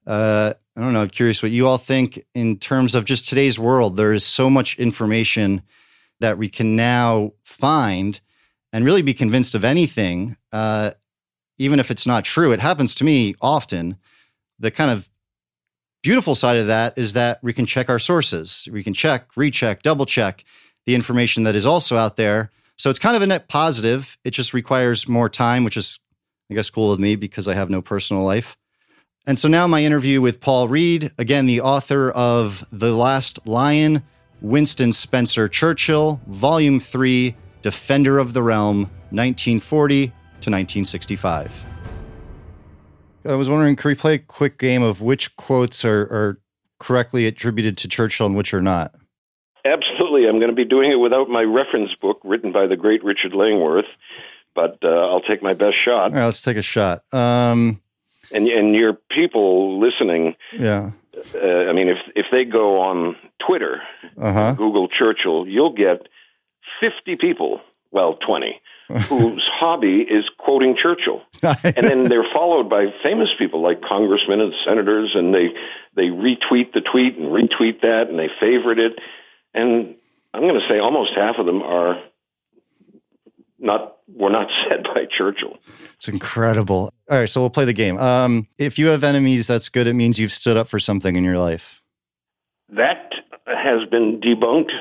Uh, 0.05 0.55
I 0.75 0.81
don't 0.81 0.91
know. 0.91 1.03
I'm 1.03 1.09
curious 1.09 1.41
what 1.41 1.53
you 1.53 1.67
all 1.67 1.77
think 1.77 2.21
in 2.35 2.59
terms 2.59 2.95
of 2.95 3.05
just 3.05 3.29
today's 3.29 3.57
world. 3.57 3.95
There 3.95 4.11
is 4.11 4.25
so 4.25 4.49
much 4.49 4.77
information 4.77 5.61
that 6.19 6.37
we 6.37 6.49
can 6.49 6.75
now 6.75 7.31
find 7.43 8.19
and 8.73 8.85
really 8.85 9.01
be 9.01 9.13
convinced 9.13 9.55
of 9.55 9.63
anything, 9.63 10.37
uh, 10.51 10.91
even 11.57 11.79
if 11.79 11.91
it's 11.91 12.07
not 12.07 12.23
true. 12.23 12.51
It 12.51 12.59
happens 12.59 12.95
to 12.95 13.03
me 13.03 13.35
often. 13.41 13.97
The 14.59 14.71
kind 14.71 14.91
of 14.91 15.09
beautiful 16.03 16.35
side 16.35 16.57
of 16.57 16.67
that 16.67 16.97
is 16.97 17.13
that 17.13 17.39
we 17.43 17.53
can 17.53 17.65
check 17.65 17.89
our 17.89 17.99
sources. 17.99 18.67
We 18.71 18.83
can 18.83 18.93
check, 18.93 19.29
recheck, 19.35 19.83
double 19.83 20.05
check 20.05 20.43
the 20.85 20.95
information 20.95 21.43
that 21.43 21.55
is 21.55 21.65
also 21.65 21.97
out 21.97 22.15
there. 22.15 22.51
So 22.77 22.89
it's 22.89 22.99
kind 22.99 23.15
of 23.15 23.21
a 23.21 23.27
net 23.27 23.47
positive. 23.47 24.17
It 24.23 24.31
just 24.31 24.53
requires 24.53 25.07
more 25.07 25.29
time, 25.29 25.63
which 25.63 25.77
is, 25.77 25.99
I 26.49 26.55
guess, 26.55 26.69
cool 26.69 26.89
with 26.89 26.99
me 26.99 27.15
because 27.15 27.47
I 27.47 27.53
have 27.53 27.69
no 27.69 27.81
personal 27.81 28.23
life. 28.23 28.57
And 29.27 29.37
so 29.37 29.47
now 29.47 29.67
my 29.67 29.83
interview 29.83 30.19
with 30.19 30.39
Paul 30.39 30.67
Reid, 30.67 31.11
again, 31.19 31.45
the 31.45 31.61
author 31.61 32.09
of 32.11 32.65
The 32.71 32.95
Last 32.95 33.45
Lion, 33.45 34.01
Winston 34.41 34.91
Spencer 34.91 35.47
Churchill, 35.47 36.19
Volume 36.27 36.79
3, 36.79 37.35
Defender 37.61 38.19
of 38.19 38.33
the 38.33 38.41
Realm, 38.43 38.83
1940 39.11 40.07
to 40.07 40.11
1965. 40.49 41.65
I 43.25 43.35
was 43.35 43.49
wondering, 43.49 43.75
could 43.75 43.89
we 43.89 43.95
play 43.95 44.15
a 44.15 44.19
quick 44.19 44.57
game 44.57 44.81
of 44.81 45.01
which 45.01 45.35
quotes 45.35 45.85
are, 45.85 46.01
are 46.01 46.39
correctly 46.79 47.27
attributed 47.27 47.77
to 47.77 47.87
Churchill 47.87 48.25
and 48.25 48.35
which 48.35 48.53
are 48.53 48.61
not? 48.61 48.95
Absolutely. 49.63 50.27
I'm 50.27 50.39
going 50.39 50.49
to 50.49 50.55
be 50.55 50.65
doing 50.65 50.91
it 50.91 50.95
without 50.95 51.29
my 51.29 51.43
reference 51.43 51.91
book 52.01 52.19
written 52.23 52.51
by 52.51 52.65
the 52.65 52.75
great 52.75 53.03
Richard 53.03 53.33
Langworth, 53.33 53.85
but 54.55 54.79
uh, 54.83 54.87
I'll 54.87 55.21
take 55.21 55.43
my 55.43 55.53
best 55.53 55.75
shot. 55.83 56.11
All 56.11 56.17
right, 56.17 56.25
let's 56.25 56.41
take 56.41 56.57
a 56.57 56.63
shot. 56.63 57.03
Um, 57.13 57.79
and 58.31 58.47
and 58.47 58.73
your 58.75 58.93
people 58.93 59.79
listening, 59.79 60.35
yeah. 60.53 60.91
Uh, 61.35 61.69
I 61.69 61.73
mean, 61.73 61.89
if 61.89 61.97
if 62.15 62.27
they 62.31 62.45
go 62.45 62.79
on 62.79 63.15
Twitter, 63.45 63.81
uh-huh. 64.17 64.53
Google 64.53 64.87
Churchill, 64.87 65.47
you'll 65.47 65.73
get 65.73 66.07
50 66.81 67.15
people, 67.15 67.61
well, 67.91 68.17
20, 68.27 68.59
whose 69.07 69.47
hobby 69.53 70.05
is 70.09 70.25
quoting 70.37 70.75
Churchill. 70.81 71.21
and 71.41 71.87
then 71.87 72.03
they're 72.05 72.27
followed 72.33 72.69
by 72.69 72.87
famous 73.01 73.29
people 73.39 73.61
like 73.61 73.81
congressmen 73.81 74.41
and 74.41 74.53
senators, 74.65 75.11
and 75.15 75.33
they, 75.33 75.49
they 75.95 76.07
retweet 76.07 76.73
the 76.73 76.81
tweet 76.81 77.17
and 77.17 77.27
retweet 77.27 77.79
that, 77.81 78.09
and 78.09 78.19
they 78.19 78.27
favorite 78.39 78.79
it. 78.79 78.99
And 79.53 79.95
I'm 80.33 80.41
going 80.41 80.59
to 80.59 80.67
say 80.67 80.79
almost 80.79 81.11
half 81.15 81.35
of 81.37 81.45
them 81.45 81.61
are 81.61 82.01
not 83.59 83.97
were 84.13 84.29
not 84.29 84.47
said 84.69 84.83
by 84.83 85.05
Churchill. 85.17 85.57
It's 85.95 86.07
incredible. 86.07 86.93
All 87.09 87.17
right, 87.19 87.29
so 87.29 87.41
we'll 87.41 87.49
play 87.49 87.65
the 87.65 87.73
game. 87.73 87.97
Um, 87.97 88.47
if 88.57 88.79
you 88.79 88.87
have 88.87 89.03
enemies, 89.03 89.47
that's 89.47 89.69
good. 89.69 89.87
It 89.87 89.93
means 89.93 90.19
you've 90.19 90.33
stood 90.33 90.57
up 90.57 90.67
for 90.67 90.79
something 90.79 91.15
in 91.15 91.23
your 91.23 91.37
life. 91.37 91.81
That 92.69 93.11
has 93.45 93.87
been 93.89 94.19
debunked 94.19 94.71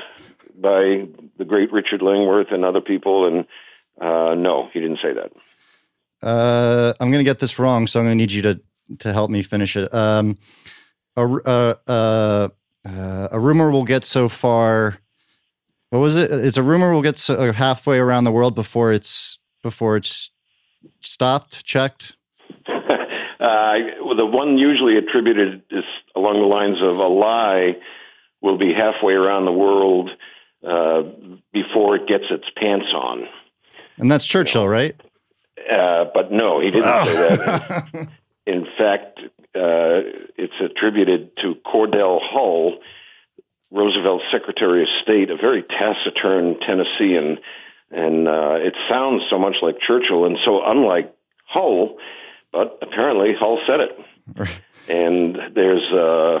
by 0.61 1.07
the 1.37 1.45
great 1.45 1.71
Richard 1.71 2.01
Langworth 2.01 2.47
and 2.51 2.63
other 2.63 2.81
people, 2.81 3.27
and 3.27 3.45
uh, 3.99 4.35
no, 4.35 4.69
he 4.73 4.79
didn't 4.79 4.99
say 5.01 5.13
that. 5.13 5.31
Uh, 6.25 6.93
I'm 6.99 7.11
going 7.11 7.23
to 7.23 7.29
get 7.29 7.39
this 7.39 7.57
wrong, 7.57 7.87
so 7.87 7.99
I'm 7.99 8.05
going 8.05 8.17
to 8.17 8.21
need 8.21 8.31
you 8.31 8.41
to 8.43 8.61
to 8.99 9.13
help 9.13 9.31
me 9.31 9.41
finish 9.41 9.77
it. 9.77 9.91
Um, 9.93 10.37
a, 11.15 11.21
uh, 11.21 11.75
uh, 11.87 12.49
uh, 12.85 13.27
a 13.31 13.39
rumor 13.39 13.71
will 13.71 13.85
get 13.85 14.03
so 14.03 14.29
far. 14.29 14.97
What 15.89 15.99
was 15.99 16.15
it? 16.17 16.31
It's 16.31 16.57
a 16.57 16.63
rumor 16.63 16.93
will 16.93 17.01
get 17.01 17.17
so, 17.17 17.35
uh, 17.35 17.53
halfway 17.53 17.99
around 17.99 18.23
the 18.23 18.31
world 18.31 18.55
before 18.55 18.93
it's 18.93 19.39
before 19.61 19.97
it's 19.97 20.31
stopped, 21.01 21.63
checked. 21.65 22.15
uh, 22.67 23.73
the 24.17 24.25
one 24.25 24.57
usually 24.57 24.97
attributed 24.97 25.63
is 25.71 25.83
along 26.15 26.39
the 26.39 26.47
lines 26.47 26.81
of 26.81 26.97
a 26.97 27.07
lie 27.07 27.77
will 28.41 28.57
be 28.57 28.73
halfway 28.73 29.13
around 29.13 29.45
the 29.45 29.51
world 29.51 30.09
uh, 30.67 31.03
before 31.53 31.95
it 31.95 32.07
gets 32.07 32.25
its 32.29 32.45
pants 32.55 32.87
on. 32.93 33.23
And 33.97 34.11
that's 34.11 34.25
Churchill, 34.25 34.67
right? 34.67 34.99
Uh, 35.71 36.05
but 36.13 36.31
no, 36.31 36.59
he 36.59 36.69
didn't 36.69 36.87
oh. 36.87 37.05
say 37.05 37.35
that. 37.35 38.07
In 38.47 38.65
fact, 38.77 39.19
uh, 39.55 40.01
it's 40.35 40.53
attributed 40.63 41.35
to 41.37 41.55
Cordell 41.65 42.19
Hull, 42.21 42.79
Roosevelt's 43.69 44.25
Secretary 44.31 44.81
of 44.81 44.87
State, 45.03 45.29
a 45.29 45.35
very 45.35 45.63
taciturn 45.63 46.57
Tennessean, 46.65 47.37
and 47.91 48.27
uh, 48.27 48.55
it 48.55 48.73
sounds 48.89 49.23
so 49.29 49.37
much 49.37 49.57
like 49.61 49.75
Churchill 49.85 50.25
and 50.25 50.37
so 50.43 50.61
unlike 50.65 51.13
Hull, 51.45 51.97
but 52.51 52.79
apparently 52.81 53.33
Hull 53.37 53.59
said 53.67 53.81
it. 53.81 54.59
and 54.89 55.37
there's 55.53 55.93
uh, 55.93 56.39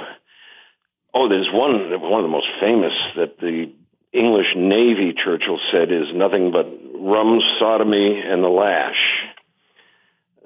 oh, 1.13 1.29
there's 1.29 1.49
one 1.51 2.01
one 2.01 2.19
of 2.19 2.25
the 2.25 2.31
most 2.31 2.47
famous 2.59 2.93
that 3.15 3.37
the 3.39 3.71
English 4.13 4.53
Navy, 4.55 5.13
Churchill 5.13 5.59
said, 5.71 5.91
is 5.91 6.13
nothing 6.13 6.51
but 6.51 6.65
rum, 6.99 7.39
sodomy, 7.59 8.21
and 8.23 8.43
the 8.43 8.49
lash. 8.49 9.23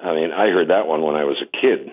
I 0.02 0.14
mean, 0.14 0.32
I 0.32 0.50
heard 0.50 0.70
that 0.70 0.88
one 0.88 1.02
when 1.02 1.16
I 1.16 1.24
was 1.24 1.42
a 1.42 1.58
kid. 1.58 1.92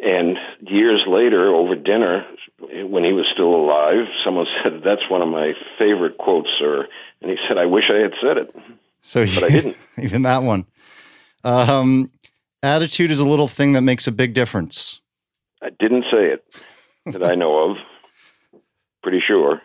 And 0.00 0.38
years 0.60 1.02
later, 1.06 1.54
over 1.54 1.74
dinner, 1.74 2.24
when 2.60 3.04
he 3.04 3.12
was 3.12 3.26
still 3.32 3.54
alive, 3.54 4.06
someone 4.24 4.46
said, 4.62 4.82
That's 4.84 5.10
one 5.10 5.22
of 5.22 5.28
my 5.28 5.52
favorite 5.78 6.18
quotes, 6.18 6.48
sir. 6.58 6.86
And 7.20 7.30
he 7.30 7.36
said, 7.48 7.58
I 7.58 7.66
wish 7.66 7.84
I 7.90 7.98
had 7.98 8.12
said 8.22 8.36
it. 8.38 8.54
So 9.02 9.24
but 9.26 9.44
I 9.44 9.48
didn't. 9.48 9.76
Even 9.98 10.22
that 10.22 10.42
one. 10.42 10.66
Um, 11.44 12.10
attitude 12.62 13.10
is 13.10 13.20
a 13.20 13.28
little 13.28 13.48
thing 13.48 13.72
that 13.72 13.82
makes 13.82 14.06
a 14.06 14.12
big 14.12 14.34
difference. 14.34 15.00
I 15.62 15.70
didn't 15.70 16.04
say 16.10 16.32
it 16.32 16.44
that 17.06 17.24
I 17.24 17.34
know 17.34 17.70
of. 17.70 17.76
Pretty 19.02 19.20
sure. 19.26 19.60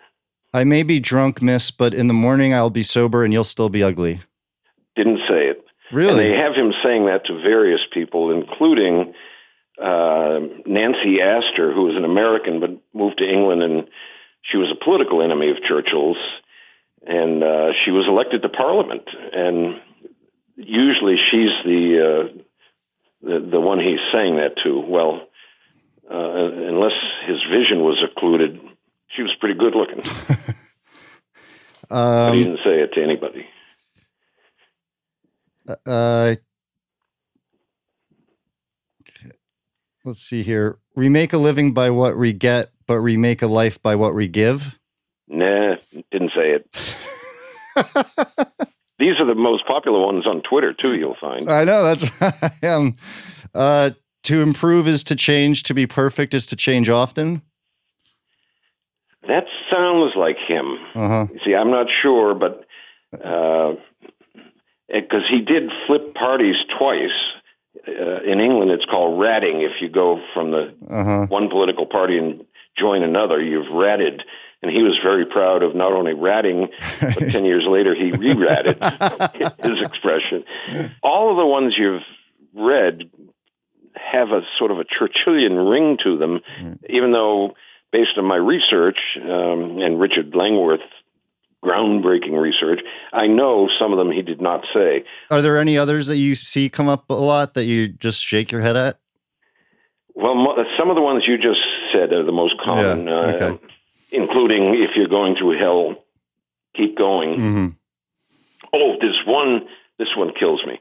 I 0.54 0.64
may 0.64 0.84
be 0.84 1.00
drunk, 1.00 1.42
miss, 1.42 1.72
but 1.72 1.94
in 1.94 2.08
the 2.08 2.14
morning 2.14 2.54
I'll 2.54 2.70
be 2.70 2.84
sober 2.84 3.24
and 3.24 3.34
you'll 3.34 3.44
still 3.44 3.70
be 3.70 3.82
ugly. 3.82 4.22
Didn't 4.96 5.22
say 5.28 5.48
it. 5.48 5.66
Really? 5.92 6.26
And 6.26 6.34
they 6.34 6.38
have 6.38 6.54
him 6.56 6.74
saying 6.84 7.06
that 7.06 7.26
to 7.26 7.42
various 7.42 7.82
people, 7.92 8.32
including 8.32 9.14
uh, 9.82 10.40
Nancy 10.66 11.22
Astor, 11.22 11.74
who 11.74 11.86
was 11.86 11.96
an 11.96 12.06
American 12.06 12.60
but 12.60 12.72
moved 12.94 13.18
to 13.20 13.30
England, 13.30 13.64
and 13.64 13.88
she 14.44 14.58
was 14.58 14.72
a 14.72 14.84
political 14.84 15.22
enemy 15.22 15.50
of 15.50 15.58
Churchill's, 15.68 16.18
and 17.06 17.44
uh, 17.44 17.72
she 17.84 17.92
was 17.92 18.06
elected 18.08 18.42
to 18.44 18.50
Parliament. 18.50 19.04
And 19.34 19.82
usually, 20.56 21.16
she's 21.32 21.52
the 21.66 21.84
uh, 22.00 22.42
the, 23.24 23.50
the 23.52 23.60
one 23.60 23.80
he's 23.80 24.04
saying 24.12 24.36
that 24.36 24.56
to. 24.64 24.80
Well, 24.80 25.28
uh, 26.10 26.52
unless 26.70 26.94
his 27.26 27.38
vision 27.52 27.80
was 27.80 28.04
occluded, 28.04 28.60
she 29.10 29.22
was 29.22 29.32
pretty 29.40 29.56
good 29.56 29.76
looking. 29.76 30.00
um, 31.90 32.34
he 32.34 32.44
didn't 32.44 32.60
say 32.70 32.82
it 32.82 32.94
to 32.94 33.04
anybody. 33.04 33.48
Uh, 35.86 36.36
let's 40.04 40.20
see 40.20 40.44
here. 40.44 40.78
We 40.96 41.10
make 41.10 41.34
a 41.34 41.38
living 41.38 41.74
by 41.74 41.90
what 41.90 42.18
we 42.18 42.34
get, 42.34 42.72
but 42.88 43.02
we 43.02 43.18
make 43.18 43.42
a 43.42 43.48
life 43.48 43.82
by 43.82 43.96
what 43.96 44.14
we 44.14 44.28
give. 44.28 44.80
Nah, 45.28 45.76
didn't 46.12 46.32
say 46.36 46.60
it. 46.60 46.68
These 49.00 49.20
are 49.20 49.26
the 49.26 49.36
most 49.36 49.66
popular 49.66 50.00
ones 50.00 50.28
on 50.28 50.42
Twitter 50.42 50.74
too. 50.74 50.98
You'll 50.98 51.16
find. 51.16 51.50
I 51.50 51.64
know 51.64 51.84
that's. 51.84 52.64
um, 52.64 52.94
uh, 53.54 53.92
to 54.24 54.42
improve 54.42 54.88
is 54.88 55.04
to 55.06 55.16
change. 55.16 55.64
To 55.64 55.74
be 55.74 55.88
perfect 55.88 56.34
is 56.34 56.46
to 56.48 56.56
change 56.56 56.90
often. 56.90 57.42
That 59.28 59.46
sounds 59.72 60.14
like 60.16 60.38
him. 60.38 60.78
Uh-huh. 60.96 61.28
See, 61.46 61.56
I'm 61.56 61.72
not 61.72 61.88
sure, 62.02 62.34
but 62.34 62.66
because 63.12 63.78
uh, 64.88 65.30
he 65.30 65.42
did 65.42 65.72
flip 65.88 66.14
parties 66.14 66.56
twice. 66.78 67.12
Uh, 67.88 68.22
in 68.24 68.40
England, 68.40 68.72
it's 68.72 68.86
called 68.86 69.20
ratting. 69.20 69.62
If 69.62 69.82
you 69.82 69.90
go 69.90 70.22
from 70.34 70.52
the 70.52 70.74
uh-huh. 70.90 71.26
one 71.28 71.50
political 71.50 71.86
party 71.86 72.18
and 72.18 72.46
join 72.78 73.04
another, 73.04 73.42
you've 73.42 73.72
ratted. 73.72 74.24
And 74.62 74.72
he 74.72 74.82
was 74.82 74.98
very 75.04 75.26
proud 75.26 75.64
of 75.64 75.76
not 75.76 75.92
only 75.92 76.14
ratting, 76.14 76.70
but 77.02 77.20
10 77.32 77.44
years 77.44 77.66
later, 77.68 77.94
he 77.94 78.12
re 78.12 78.34
ratted 78.34 78.78
his 79.64 79.86
expression. 79.86 80.46
All 81.02 81.32
of 81.32 81.38
the 81.38 81.46
ones 81.46 81.76
you've 81.78 82.04
read 82.54 83.10
have 83.96 84.30
a 84.30 84.42
sort 84.58 84.72
of 84.72 84.80
a 84.80 84.86
Churchillian 84.86 85.70
ring 85.70 85.98
to 86.04 86.18
them, 86.18 86.40
mm. 86.62 86.80
even 86.90 87.12
though 87.12 87.56
based 87.94 88.18
on 88.18 88.26
my 88.26 88.36
research 88.36 88.98
um, 89.22 89.78
and 89.80 90.00
Richard 90.00 90.36
Langworth 90.36 90.82
groundbreaking 91.64 92.38
research, 92.38 92.82
I 93.14 93.28
know 93.28 93.70
some 93.80 93.94
of 93.94 93.98
them 93.98 94.12
he 94.12 94.22
did 94.22 94.42
not 94.42 94.66
say. 94.74 95.04
Are 95.32 95.42
there 95.42 95.58
any 95.58 95.78
others 95.78 96.08
that 96.08 96.18
you 96.18 96.36
see 96.36 96.68
come 96.70 96.90
up 96.90 97.10
a 97.10 97.14
lot 97.14 97.54
that 97.54 97.64
you 97.64 97.88
just 97.88 98.26
shake 98.26 98.52
your 98.52 98.60
head 98.60 98.76
at? 98.76 99.00
Well, 100.16 100.36
some 100.78 100.90
of 100.90 100.96
the 100.96 101.02
ones 101.02 101.24
you 101.26 101.38
just 101.38 101.62
said 101.94 102.12
are 102.12 102.26
the 102.26 102.32
most 102.34 102.56
common, 102.64 103.08
yeah, 103.08 103.14
okay. 103.14 103.46
uh, 103.46 103.58
including 104.12 104.76
if 104.76 104.92
you're 104.96 105.08
going 105.08 105.36
through 105.40 105.58
hell, 105.58 106.04
keep 106.76 106.98
going. 106.98 107.40
Mm-hmm. 107.40 107.68
Oh, 108.74 108.94
this 109.00 109.16
one, 109.26 109.68
this 109.98 110.10
one 110.18 110.32
kills 110.38 110.64
me. 110.66 110.80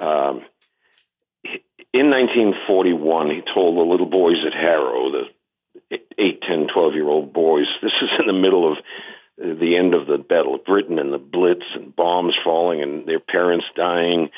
Um, 0.00 0.42
in 1.92 2.10
1941, 2.10 3.30
he 3.30 3.42
told 3.54 3.76
the 3.76 3.88
little 3.88 4.06
boys 4.06 4.36
at 4.46 4.52
Harrow, 4.52 5.10
the 5.10 5.22
eight, 5.90 6.42
ten, 6.42 6.66
twelve 6.72 6.94
year 6.94 7.08
old 7.08 7.32
boys. 7.32 7.66
This 7.82 7.92
is 8.02 8.10
in 8.18 8.26
the 8.26 8.32
middle 8.32 8.70
of 8.70 8.78
the 9.38 9.76
end 9.76 9.94
of 9.94 10.06
the 10.06 10.18
Battle 10.18 10.54
of 10.54 10.64
Britain 10.64 10.98
and 10.98 11.12
the 11.12 11.18
Blitz 11.18 11.64
and 11.74 11.94
bombs 11.94 12.34
falling 12.42 12.82
and 12.82 13.06
their 13.06 13.20
parents 13.20 13.66
dying. 13.76 14.30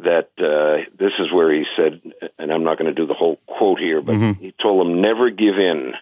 That 0.00 0.30
uh, 0.38 0.88
this 0.96 1.12
is 1.18 1.32
where 1.32 1.52
he 1.52 1.64
said, 1.76 2.00
and 2.38 2.52
I'm 2.52 2.62
not 2.62 2.78
going 2.78 2.94
to 2.94 2.94
do 2.94 3.06
the 3.06 3.14
whole 3.14 3.40
quote 3.46 3.80
here, 3.80 4.00
but 4.00 4.14
mm-hmm. 4.14 4.40
he 4.40 4.54
told 4.62 4.86
them, 4.86 5.00
never 5.00 5.30
give 5.30 5.58
in. 5.58 5.94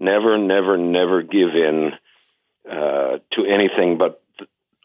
Never, 0.00 0.38
never, 0.38 0.76
never 0.76 1.22
give 1.22 1.50
in 1.54 1.92
uh, 2.68 3.18
to 3.32 3.44
anything 3.46 3.98
but 3.98 4.22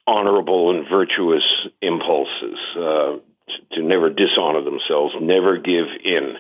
honorable 0.05 0.69
and 0.75 0.87
virtuous 0.87 1.43
impulses, 1.81 2.59
uh, 2.75 3.17
to, 3.47 3.75
to 3.75 3.81
never 3.81 4.09
dishonor 4.09 4.63
themselves, 4.63 5.15
never 5.19 5.57
give 5.57 5.87
in. 6.03 6.35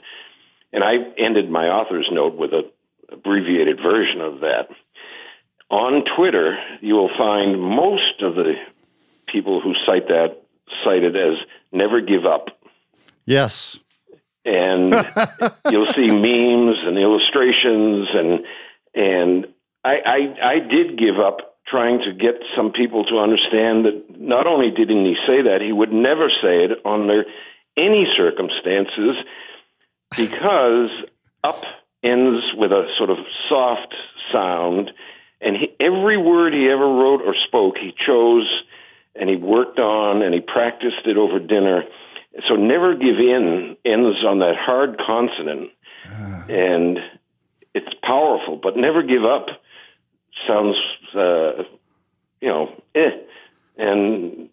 And 0.71 0.83
I 0.83 0.95
ended 1.17 1.49
my 1.49 1.67
author's 1.67 2.09
note 2.11 2.35
with 2.35 2.51
a 2.51 2.69
abbreviated 3.23 3.79
version 3.81 4.21
of 4.21 4.41
that. 4.41 4.67
On 5.69 6.03
Twitter, 6.15 6.57
you 6.81 6.95
will 6.95 7.09
find 7.17 7.59
most 7.59 8.21
of 8.21 8.35
the 8.35 8.53
people 9.27 9.61
who 9.61 9.73
cite 9.85 10.07
that 10.09 10.43
cited 10.83 11.15
as 11.15 11.37
never 11.71 12.01
give 12.01 12.25
up. 12.25 12.49
Yes. 13.25 13.79
and 14.45 14.93
you'll 15.71 15.87
see 15.87 16.07
memes 16.07 16.77
and 16.85 16.97
illustrations 16.97 18.07
and 18.13 18.45
and 18.93 19.47
I, 19.85 19.95
I 20.05 20.53
I 20.55 20.59
did 20.59 20.97
give 20.97 21.17
up 21.19 21.55
trying 21.65 22.01
to 22.03 22.11
get 22.11 22.35
some 22.55 22.71
people 22.73 23.05
to 23.05 23.19
understand 23.19 23.85
that 23.85 24.03
not 24.19 24.45
only 24.45 24.69
didn't 24.69 25.05
he 25.05 25.15
say 25.25 25.43
that, 25.43 25.61
he 25.61 25.71
would 25.71 25.93
never 25.93 26.29
say 26.29 26.65
it 26.65 26.71
under 26.85 27.23
any 27.77 28.05
circumstances 28.17 29.15
because 30.15 30.89
up 31.43 31.63
ends 32.03 32.43
with 32.55 32.71
a 32.71 32.87
sort 32.97 33.09
of 33.09 33.17
soft 33.49 33.93
sound, 34.31 34.91
and 35.41 35.55
he, 35.57 35.67
every 35.79 36.17
word 36.17 36.53
he 36.53 36.69
ever 36.69 36.87
wrote 36.87 37.21
or 37.21 37.35
spoke, 37.47 37.75
he 37.77 37.93
chose 38.05 38.63
and 39.15 39.29
he 39.29 39.35
worked 39.35 39.79
on 39.79 40.21
and 40.21 40.33
he 40.33 40.39
practiced 40.41 41.05
it 41.05 41.17
over 41.17 41.39
dinner. 41.39 41.83
So 42.47 42.55
never 42.55 42.95
give 42.95 43.19
in 43.19 43.77
ends 43.85 44.23
on 44.25 44.39
that 44.39 44.55
hard 44.57 44.99
consonant, 45.05 45.69
and 46.49 46.97
it's 47.75 47.93
powerful. 48.01 48.59
But 48.61 48.75
never 48.75 49.03
give 49.03 49.23
up 49.23 49.47
sounds, 50.47 50.75
uh, 51.15 51.63
you 52.41 52.49
know, 52.49 52.69
eh. 52.95 53.11
And 53.77 54.49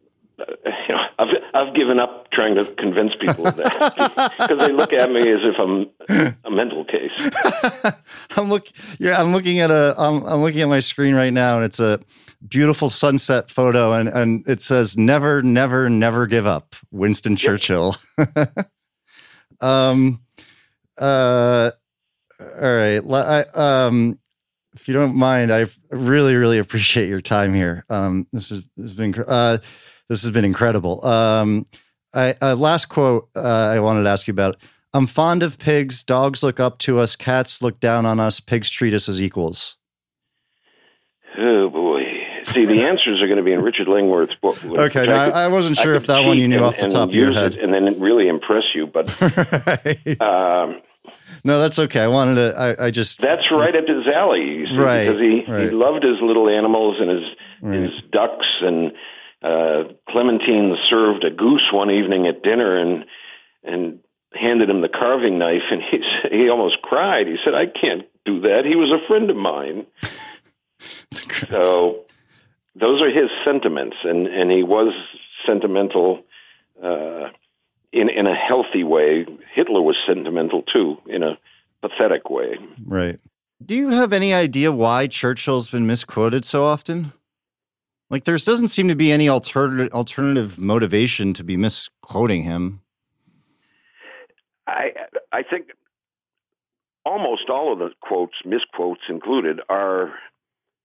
you 0.89 0.95
know, 0.95 1.01
I've 1.19 1.29
I've 1.55 1.75
given 1.75 1.99
up 1.99 2.31
trying 2.31 2.55
to 2.57 2.65
convince 2.65 3.15
people 3.17 3.47
of 3.47 3.57
that 3.57 4.33
because 4.39 4.59
they 4.59 4.73
look 4.73 4.93
at 4.93 5.11
me 5.11 5.21
as 5.21 5.41
if 5.43 5.57
I'm 5.59 6.37
a 6.45 6.51
mental 6.51 6.85
case. 6.85 7.13
I'm 8.37 8.49
look, 8.49 8.69
yeah, 8.99 9.21
I'm 9.21 9.33
looking 9.33 9.61
at 9.61 9.71
a, 9.71 9.95
I'm, 9.99 10.25
I'm 10.25 10.43
looking 10.43 10.61
at 10.61 10.69
my 10.69 10.81
screen 10.81 11.15
right 11.15 11.33
now, 11.33 11.57
and 11.57 11.65
it's 11.65 11.81
a 11.81 12.01
beautiful 12.47 12.89
sunset 12.89 13.51
photo, 13.51 13.93
and 13.93 14.09
and 14.09 14.49
it 14.49 14.61
says 14.61 14.97
"Never, 14.97 15.43
never, 15.43 15.91
never 15.91 16.27
give 16.27 16.47
up." 16.47 16.77
Winston 16.91 17.37
Churchill. 17.37 17.97
um, 19.61 20.21
uh, 20.99 21.71
all 22.41 22.75
right, 22.75 23.03
I, 23.05 23.41
um, 23.55 24.19
if 24.75 24.89
you 24.89 24.95
don't 24.95 25.17
mind, 25.17 25.53
I 25.53 25.67
really, 25.91 26.37
really 26.37 26.59
appreciate 26.59 27.09
your 27.09 27.21
time 27.21 27.55
here. 27.55 27.85
Um, 27.89 28.27
this 28.33 28.51
is 28.51 28.67
this 28.77 28.91
has 28.91 28.95
been 28.95 29.15
uh, 29.27 29.59
this 30.11 30.23
has 30.23 30.33
been 30.33 30.45
incredible. 30.45 31.07
Um, 31.07 31.65
I 32.13 32.35
uh, 32.43 32.57
last 32.57 32.87
quote 32.87 33.31
uh, 33.37 33.41
I 33.41 33.79
wanted 33.79 34.03
to 34.03 34.11
ask 34.11 34.27
you 34.27 34.33
about. 34.33 34.57
I'm 34.93 35.07
fond 35.07 35.45
of 35.45 35.57
pigs. 35.57 36.03
Dogs 36.03 36.43
look 36.43 36.59
up 36.59 36.79
to 36.79 36.99
us. 36.99 37.15
Cats 37.15 37.63
look 37.63 37.79
down 37.79 38.05
on 38.05 38.19
us. 38.19 38.41
Pigs 38.41 38.69
treat 38.69 38.93
us 38.93 39.09
as 39.09 39.23
equals. 39.23 39.77
Oh 41.39 41.71
boy! 41.71 42.03
See, 42.47 42.65
the 42.65 42.83
answers 42.83 43.23
are 43.23 43.29
going 43.29 43.39
to 43.39 43.45
be 43.45 43.53
in 43.53 43.63
Richard 43.63 43.87
Langworth's 43.87 44.35
book. 44.35 44.63
Okay, 44.65 45.07
no, 45.07 45.15
I, 45.15 45.45
I, 45.45 45.47
wasn't 45.47 45.77
sure 45.77 45.95
if 45.95 46.09
that 46.09 46.25
one 46.27 46.39
you 46.39 46.49
knew 46.49 46.57
and, 46.57 46.65
off 46.65 46.77
the 46.77 46.89
top 46.89 47.11
of 47.11 47.15
your 47.15 47.33
head, 47.33 47.55
and 47.55 47.73
then 47.73 48.01
really 48.01 48.27
impress 48.27 48.65
you. 48.75 48.89
But 48.89 49.09
right. 49.21 50.21
um, 50.21 50.83
no, 51.45 51.61
that's 51.61 51.79
okay. 51.79 52.01
I 52.01 52.09
wanted 52.09 52.35
to. 52.35 52.59
I, 52.59 52.87
I 52.87 52.91
just 52.91 53.21
that's 53.21 53.49
right 53.53 53.77
up 53.77 53.87
his 53.87 54.09
alley, 54.13 54.65
see, 54.73 54.77
right? 54.77 55.07
Because 55.07 55.21
he 55.21 55.45
right. 55.49 55.65
he 55.67 55.71
loved 55.71 56.03
his 56.03 56.17
little 56.21 56.49
animals 56.49 56.97
and 56.99 57.11
his 57.11 57.31
right. 57.63 57.79
his 57.79 57.91
ducks 58.11 58.49
and 58.63 58.91
uh, 59.43 59.85
Clementine 60.09 60.77
served 60.89 61.25
a 61.25 61.31
goose 61.31 61.69
one 61.73 61.91
evening 61.91 62.27
at 62.27 62.43
dinner 62.43 62.77
and 62.77 63.05
and 63.63 64.01
handed 64.33 64.71
him 64.71 64.81
the 64.81 64.89
carving 64.89 65.39
knife 65.39 65.63
and 65.71 65.83
he 65.83 65.99
he 66.37 66.49
almost 66.49 66.83
cried. 66.83 67.27
He 67.27 67.37
said, 67.45 67.55
"I 67.55 67.67
can't 67.67 68.07
do 68.25 68.41
that. 68.43 68.65
He 68.65 68.77
was 68.77 68.91
a 68.91 69.07
friend 69.07 69.31
of 69.31 69.37
mine." 69.37 69.87
so 71.51 72.05
those 72.75 73.03
are 73.03 73.11
his 73.11 73.31
sentiments, 73.45 73.97
and 74.05 74.27
and 74.27 74.51
he 74.51 74.63
was 74.63 74.93
sentimental. 75.47 76.23
Uh, 76.83 77.29
in 77.93 78.09
in 78.09 78.27
a 78.27 78.35
healthy 78.35 78.85
way. 78.85 79.27
Hitler 79.53 79.83
was 79.83 79.97
sentimental 80.07 80.63
too, 80.63 80.97
in 81.07 81.23
a 81.23 81.39
pathetic 81.83 82.31
way. 82.31 82.57
Right. 82.85 83.19
Do 83.65 83.75
you 83.75 83.89
have 83.89 84.13
any 84.13 84.33
idea 84.33 84.73
why 84.73 85.07
Churchill's 85.07 85.69
been 85.69 85.87
misquoted 85.87 86.45
so 86.45 86.65
often? 86.65 87.13
Like, 88.11 88.25
there 88.25 88.37
doesn't 88.37 88.69
seem 88.69 88.89
to 88.89 88.97
be 88.97 89.13
any 89.13 89.29
alternative 89.29 89.93
alternative 89.93 90.59
motivation 90.59 91.33
to 91.35 91.45
be 91.45 91.57
misquoting 91.57 92.43
him. 92.43 92.81
I 94.67 94.93
I 95.33 95.43
think 95.43 95.69
almost 97.05 97.49
all 97.49 97.73
of 97.73 97.79
the 97.79 97.91
quotes, 98.01 98.35
misquotes 98.45 99.03
included, 99.09 99.61
are 99.69 100.13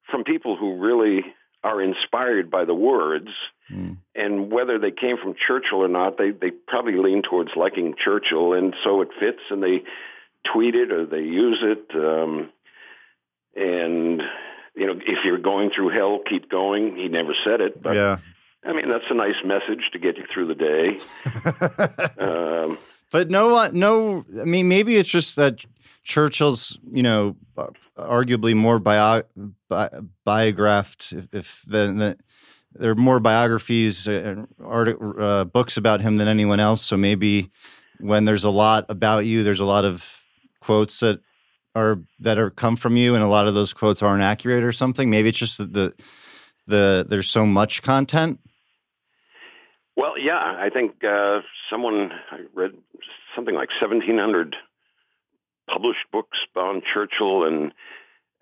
from 0.10 0.24
people 0.24 0.56
who 0.56 0.78
really 0.78 1.24
are 1.64 1.82
inspired 1.82 2.52
by 2.52 2.64
the 2.64 2.76
words. 2.76 3.30
Mm. 3.72 3.98
And 4.14 4.52
whether 4.52 4.78
they 4.78 4.92
came 4.92 5.18
from 5.18 5.34
Churchill 5.36 5.80
or 5.80 5.88
not, 5.88 6.18
they, 6.18 6.30
they 6.30 6.52
probably 6.52 6.96
lean 6.96 7.24
towards 7.24 7.56
liking 7.56 7.96
Churchill, 7.98 8.54
and 8.54 8.76
so 8.84 9.02
it 9.02 9.10
fits, 9.20 9.42
and 9.50 9.64
they 9.64 9.84
tweet 10.44 10.76
it 10.76 10.92
or 10.92 11.06
they 11.08 11.22
use 11.22 11.60
it. 11.64 11.90
Um, 11.96 12.52
and 13.56 14.22
you 14.76 14.86
know, 14.88 15.00
if 15.06 15.24
you're 15.24 15.38
going 15.38 15.70
through 15.70 15.90
hell, 15.90 16.20
keep 16.28 16.50
going. 16.50 16.96
He 16.96 17.08
never 17.08 17.34
said 17.44 17.62
it, 17.62 17.82
but 17.82 17.96
yeah. 17.96 18.18
I 18.64 18.74
mean 18.74 18.90
that's 18.90 19.06
a 19.10 19.14
nice 19.14 19.44
message 19.44 19.90
to 19.94 20.00
get 20.00 20.18
you 20.18 20.26
through 20.34 20.48
the 20.48 20.56
day. 20.56 21.00
um, 22.26 22.78
but 23.12 23.30
no, 23.30 23.70
no. 23.70 24.26
I 24.40 24.44
mean, 24.44 24.68
maybe 24.68 24.98
it's 24.98 25.10
just 25.10 25.36
that 25.38 25.64
Churchill's, 26.04 26.78
you 26.92 27.04
know, 27.04 27.36
arguably 27.98 28.56
more 28.56 28.80
bio, 28.80 29.24
bi- 29.70 29.90
biographed. 30.24 31.14
If, 31.14 31.34
if 31.34 31.64
the, 31.68 31.78
the, 31.94 32.18
there 32.74 32.92
are 32.92 32.96
more 32.96 33.20
biographies, 33.20 34.08
and 34.08 34.48
art, 34.64 34.98
uh, 35.02 35.46
books 35.46 35.78
about 35.78 36.02
him 36.02 36.18
than 36.18 36.28
anyone 36.28 36.60
else. 36.60 36.82
So 36.82 36.98
maybe 36.98 37.52
when 38.00 38.26
there's 38.26 38.44
a 38.44 38.50
lot 38.50 38.86
about 38.90 39.26
you, 39.26 39.44
there's 39.44 39.62
a 39.62 39.66
lot 39.66 39.86
of 39.86 40.24
quotes 40.60 41.00
that 41.00 41.22
are 41.76 42.00
that 42.20 42.38
are 42.38 42.50
come 42.50 42.76
from 42.76 42.98
you, 42.98 43.16
and 43.16 43.24
a 43.24 43.28
lot 43.28 43.48
of 43.48 43.54
those 43.54 43.74
quotes 43.74 44.02
aren't 44.02 44.24
accurate 44.24 44.64
or 44.64 44.72
something. 44.72 45.10
Maybe 45.10 45.30
it's 45.30 45.38
just 45.38 45.58
that 45.58 45.74
the 45.74 45.94
the 46.68 47.06
there's 47.08 47.30
so 47.30 47.46
much 47.46 47.82
content. 47.82 48.40
Well, 49.98 50.18
yeah, 50.18 50.38
I 50.38 50.70
think 50.70 51.04
uh, 51.04 51.42
someone 51.70 52.12
I 52.32 52.42
read 52.54 52.72
something 53.36 53.56
like 53.56 53.70
1,700 53.80 54.56
published 55.70 56.06
books 56.12 56.38
on 56.56 56.82
Churchill, 56.94 57.46
and 57.46 57.74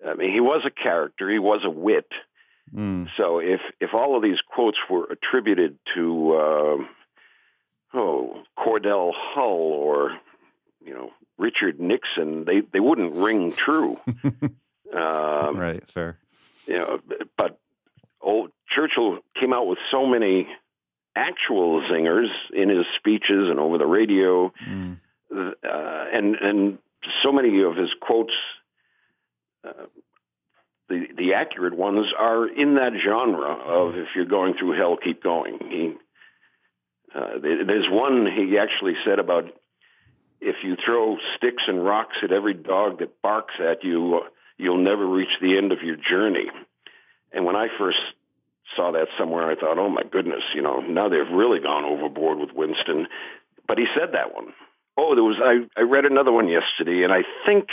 I 0.06 0.14
mean, 0.14 0.32
he 0.32 0.40
was 0.40 0.62
a 0.64 0.70
character. 0.70 1.30
He 1.30 1.38
was 1.38 1.60
a 1.64 1.70
wit. 1.70 2.10
Mm. 2.74 3.08
So 3.16 3.38
if 3.38 3.60
if 3.80 3.94
all 3.94 4.16
of 4.16 4.22
these 4.22 4.40
quotes 4.40 4.78
were 4.90 5.04
attributed 5.04 5.78
to 5.94 6.32
uh, 6.32 6.76
oh 7.94 8.42
Cordell 8.58 9.12
Hull 9.14 9.72
or 9.72 10.18
you 10.84 10.94
know 10.94 11.10
Richard 11.38 11.80
Nixon, 11.80 12.44
they 12.44 12.60
they 12.60 12.80
wouldn't 12.80 13.14
ring 13.14 13.52
true. 13.52 13.98
um, 14.94 15.56
right, 15.56 15.82
fair. 15.90 16.18
You 16.66 16.78
know, 16.78 17.00
but 17.36 17.58
old 18.20 18.50
Churchill 18.68 19.18
came 19.38 19.52
out 19.52 19.66
with 19.66 19.78
so 19.90 20.06
many 20.06 20.48
actual 21.16 21.80
zingers 21.82 22.28
in 22.52 22.68
his 22.68 22.86
speeches 22.96 23.48
and 23.48 23.58
over 23.58 23.78
the 23.78 23.86
radio, 23.86 24.52
mm. 24.66 24.98
uh, 25.34 25.50
and 26.12 26.36
and 26.36 26.78
so 27.22 27.32
many 27.32 27.62
of 27.62 27.76
his 27.76 27.90
quotes. 28.00 28.34
Uh, 29.66 29.86
the 30.88 31.06
the 31.16 31.34
accurate 31.34 31.74
ones 31.74 32.06
are 32.18 32.46
in 32.46 32.74
that 32.74 32.92
genre 33.02 33.52
of 33.52 33.96
if 33.96 34.08
you're 34.14 34.26
going 34.26 34.54
through 34.54 34.72
hell, 34.72 34.98
keep 35.02 35.22
going. 35.22 35.58
He 35.70 35.94
uh, 37.14 37.38
there's 37.40 37.88
one 37.88 38.26
he 38.26 38.58
actually 38.58 38.94
said 39.04 39.18
about 39.18 39.50
if 40.44 40.56
you 40.62 40.76
throw 40.76 41.16
sticks 41.36 41.62
and 41.66 41.84
rocks 41.84 42.16
at 42.22 42.30
every 42.30 42.54
dog 42.54 42.98
that 42.98 43.22
barks 43.22 43.54
at 43.58 43.82
you, 43.82 44.20
you'll 44.58 44.82
never 44.82 45.06
reach 45.06 45.40
the 45.40 45.56
end 45.56 45.72
of 45.72 45.82
your 45.82 45.96
journey. 45.96 46.50
And 47.32 47.44
when 47.44 47.56
I 47.56 47.68
first 47.78 47.98
saw 48.76 48.92
that 48.92 49.08
somewhere, 49.18 49.50
I 49.50 49.54
thought, 49.56 49.78
oh 49.78 49.88
my 49.88 50.02
goodness, 50.02 50.42
you 50.54 50.62
know, 50.62 50.80
now 50.80 51.08
they've 51.08 51.30
really 51.32 51.60
gone 51.60 51.84
overboard 51.84 52.38
with 52.38 52.52
Winston. 52.52 53.08
But 53.66 53.78
he 53.78 53.86
said 53.94 54.12
that 54.12 54.34
one. 54.34 54.52
Oh, 54.96 55.14
there 55.14 55.24
was 55.24 55.36
I, 55.42 55.66
I 55.80 55.82
read 55.82 56.04
another 56.04 56.30
one 56.30 56.48
yesterday, 56.48 57.02
and 57.02 57.12
I 57.12 57.24
think 57.46 57.68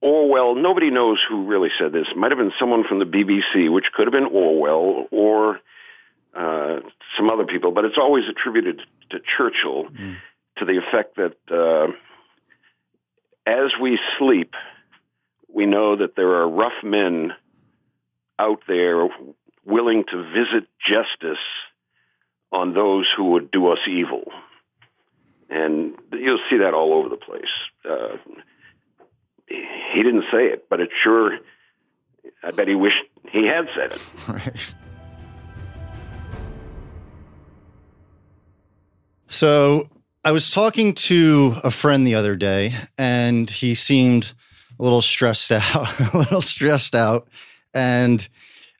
Orwell, 0.00 0.54
nobody 0.54 0.90
knows 0.90 1.18
who 1.28 1.44
really 1.44 1.70
said 1.78 1.92
this. 1.92 2.06
Might 2.16 2.30
have 2.30 2.38
been 2.38 2.52
someone 2.58 2.84
from 2.84 2.98
the 2.98 3.04
BBC, 3.04 3.70
which 3.70 3.92
could 3.92 4.06
have 4.06 4.12
been 4.12 4.32
Orwell 4.32 5.06
or 5.10 5.60
uh, 6.34 6.80
some 7.16 7.28
other 7.28 7.44
people, 7.44 7.72
but 7.72 7.84
it's 7.84 7.98
always 7.98 8.24
attributed 8.28 8.80
to 9.10 9.20
Churchill 9.20 9.84
mm. 9.84 10.16
To 10.58 10.64
the 10.64 10.78
effect 10.78 11.16
that 11.16 11.36
uh, 11.50 11.92
as 13.46 13.72
we 13.80 13.98
sleep, 14.18 14.54
we 15.52 15.66
know 15.66 15.96
that 15.96 16.16
there 16.16 16.34
are 16.34 16.48
rough 16.48 16.82
men 16.82 17.32
out 18.38 18.62
there 18.66 19.08
willing 19.64 20.04
to 20.10 20.22
visit 20.32 20.68
justice 20.84 21.42
on 22.50 22.74
those 22.74 23.06
who 23.16 23.32
would 23.32 23.50
do 23.50 23.68
us 23.68 23.78
evil. 23.86 24.24
And 25.48 25.94
you'll 26.12 26.40
see 26.50 26.58
that 26.58 26.74
all 26.74 26.94
over 26.94 27.08
the 27.08 27.16
place. 27.16 27.44
Uh, 27.88 28.16
he 29.46 30.02
didn't 30.02 30.24
say 30.30 30.46
it, 30.46 30.68
but 30.68 30.80
it 30.80 30.90
sure, 31.02 31.38
I 32.42 32.50
bet 32.50 32.68
he 32.68 32.74
wished 32.74 33.02
he 33.30 33.46
had 33.46 33.68
said 33.74 33.92
it. 33.92 34.00
Right. 34.28 34.74
So 39.26 39.88
I 40.24 40.30
was 40.30 40.50
talking 40.50 40.94
to 40.94 41.56
a 41.64 41.70
friend 41.72 42.06
the 42.06 42.14
other 42.14 42.36
day, 42.36 42.74
and 42.96 43.50
he 43.50 43.74
seemed 43.74 44.32
a 44.78 44.82
little 44.82 45.02
stressed 45.02 45.50
out, 45.52 46.14
a 46.14 46.16
little 46.16 46.40
stressed 46.40 46.94
out. 46.94 47.26
And 47.74 48.26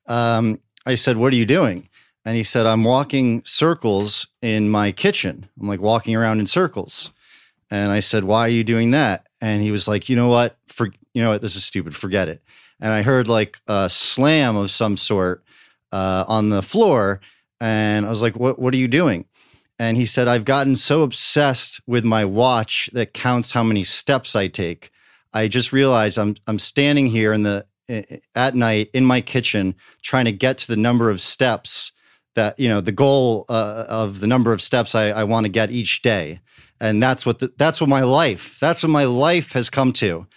um, 0.06 0.60
I 0.86 0.94
said, 0.94 1.16
What 1.16 1.32
are 1.32 1.36
you 1.36 1.46
doing? 1.46 1.88
And 2.24 2.36
he 2.36 2.44
said, 2.44 2.66
I'm 2.66 2.84
walking 2.84 3.42
circles 3.44 4.28
in 4.40 4.70
my 4.70 4.92
kitchen. 4.92 5.48
I'm 5.60 5.66
like 5.66 5.80
walking 5.80 6.14
around 6.14 6.38
in 6.38 6.46
circles. 6.46 7.10
And 7.72 7.90
I 7.90 7.98
said, 7.98 8.22
Why 8.22 8.42
are 8.42 8.48
you 8.48 8.62
doing 8.62 8.92
that? 8.92 9.26
And 9.40 9.62
he 9.62 9.72
was 9.72 9.88
like, 9.88 10.08
You 10.08 10.14
know 10.14 10.28
what? 10.28 10.56
For 10.68 10.90
you 11.12 11.22
know 11.22 11.30
what? 11.30 11.42
This 11.42 11.56
is 11.56 11.64
stupid. 11.64 11.96
Forget 11.96 12.28
it. 12.28 12.40
And 12.80 12.92
I 12.92 13.02
heard 13.02 13.26
like 13.26 13.58
a 13.66 13.90
slam 13.90 14.54
of 14.54 14.70
some 14.70 14.96
sort 14.96 15.42
uh, 15.90 16.24
on 16.28 16.50
the 16.50 16.62
floor. 16.62 17.20
And 17.60 18.06
I 18.06 18.10
was 18.10 18.22
like, 18.22 18.36
What 18.36 18.60
what 18.60 18.72
are 18.74 18.78
you 18.78 18.86
doing? 18.86 19.24
And 19.82 19.96
he 19.96 20.06
said, 20.06 20.28
I've 20.28 20.44
gotten 20.44 20.76
so 20.76 21.02
obsessed 21.02 21.80
with 21.88 22.04
my 22.04 22.24
watch 22.24 22.88
that 22.92 23.14
counts 23.14 23.50
how 23.50 23.64
many 23.64 23.82
steps 23.82 24.36
I 24.36 24.46
take. 24.46 24.92
I 25.32 25.48
just 25.48 25.72
realized 25.72 26.20
I'm 26.20 26.36
I'm 26.46 26.60
standing 26.60 27.08
here 27.08 27.32
in 27.32 27.42
the 27.42 27.66
at 28.36 28.54
night 28.54 28.90
in 28.94 29.04
my 29.04 29.20
kitchen 29.20 29.74
trying 30.00 30.26
to 30.26 30.32
get 30.32 30.58
to 30.58 30.68
the 30.68 30.76
number 30.76 31.10
of 31.10 31.20
steps 31.20 31.90
that 32.36 32.60
you 32.60 32.68
know 32.68 32.80
the 32.80 32.92
goal 32.92 33.44
uh, 33.48 33.86
of 33.88 34.20
the 34.20 34.28
number 34.28 34.52
of 34.52 34.62
steps 34.62 34.94
I, 34.94 35.08
I 35.08 35.24
want 35.24 35.46
to 35.46 35.52
get 35.52 35.72
each 35.72 36.00
day, 36.02 36.38
and 36.78 37.02
that's 37.02 37.26
what 37.26 37.40
the, 37.40 37.52
that's 37.58 37.80
what 37.80 37.90
my 37.90 38.02
life 38.02 38.60
that's 38.60 38.84
what 38.84 38.90
my 38.90 39.04
life 39.04 39.50
has 39.50 39.68
come 39.68 39.92
to. 39.94 40.28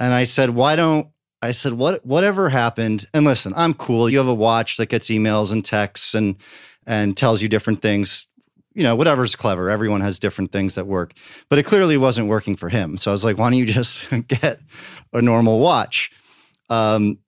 And 0.00 0.12
I 0.12 0.24
said, 0.24 0.50
why 0.50 0.74
don't 0.74 1.06
I 1.40 1.52
said 1.52 1.74
what 1.74 2.04
whatever 2.04 2.48
happened? 2.48 3.06
And 3.14 3.24
listen, 3.24 3.52
I'm 3.56 3.74
cool. 3.74 4.10
You 4.10 4.18
have 4.18 4.26
a 4.26 4.34
watch 4.34 4.76
that 4.78 4.88
gets 4.88 5.06
emails 5.06 5.52
and 5.52 5.64
texts 5.64 6.14
and 6.14 6.34
and 6.84 7.16
tells 7.16 7.40
you 7.40 7.48
different 7.48 7.80
things. 7.80 8.26
You 8.74 8.82
know, 8.84 8.94
whatever's 8.94 9.34
clever. 9.34 9.70
Everyone 9.70 10.00
has 10.02 10.18
different 10.18 10.52
things 10.52 10.74
that 10.76 10.86
work, 10.86 11.14
but 11.48 11.58
it 11.58 11.64
clearly 11.64 11.96
wasn't 11.96 12.28
working 12.28 12.56
for 12.56 12.68
him. 12.68 12.96
So 12.96 13.10
I 13.10 13.12
was 13.12 13.24
like, 13.24 13.38
why 13.38 13.46
don't 13.46 13.58
you 13.58 13.66
just 13.66 14.08
get 14.28 14.60
a 15.12 15.22
normal 15.22 15.58
watch? 15.58 16.10
Um, 16.70 17.18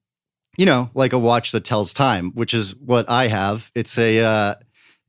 you 0.57 0.65
know, 0.65 0.89
like 0.93 1.13
a 1.13 1.19
watch 1.19 1.51
that 1.51 1.63
tells 1.63 1.93
time, 1.93 2.31
which 2.33 2.53
is 2.53 2.75
what 2.75 3.09
I 3.09 3.27
have. 3.27 3.71
It's 3.75 3.97
a 3.97 4.19
uh, 4.19 4.55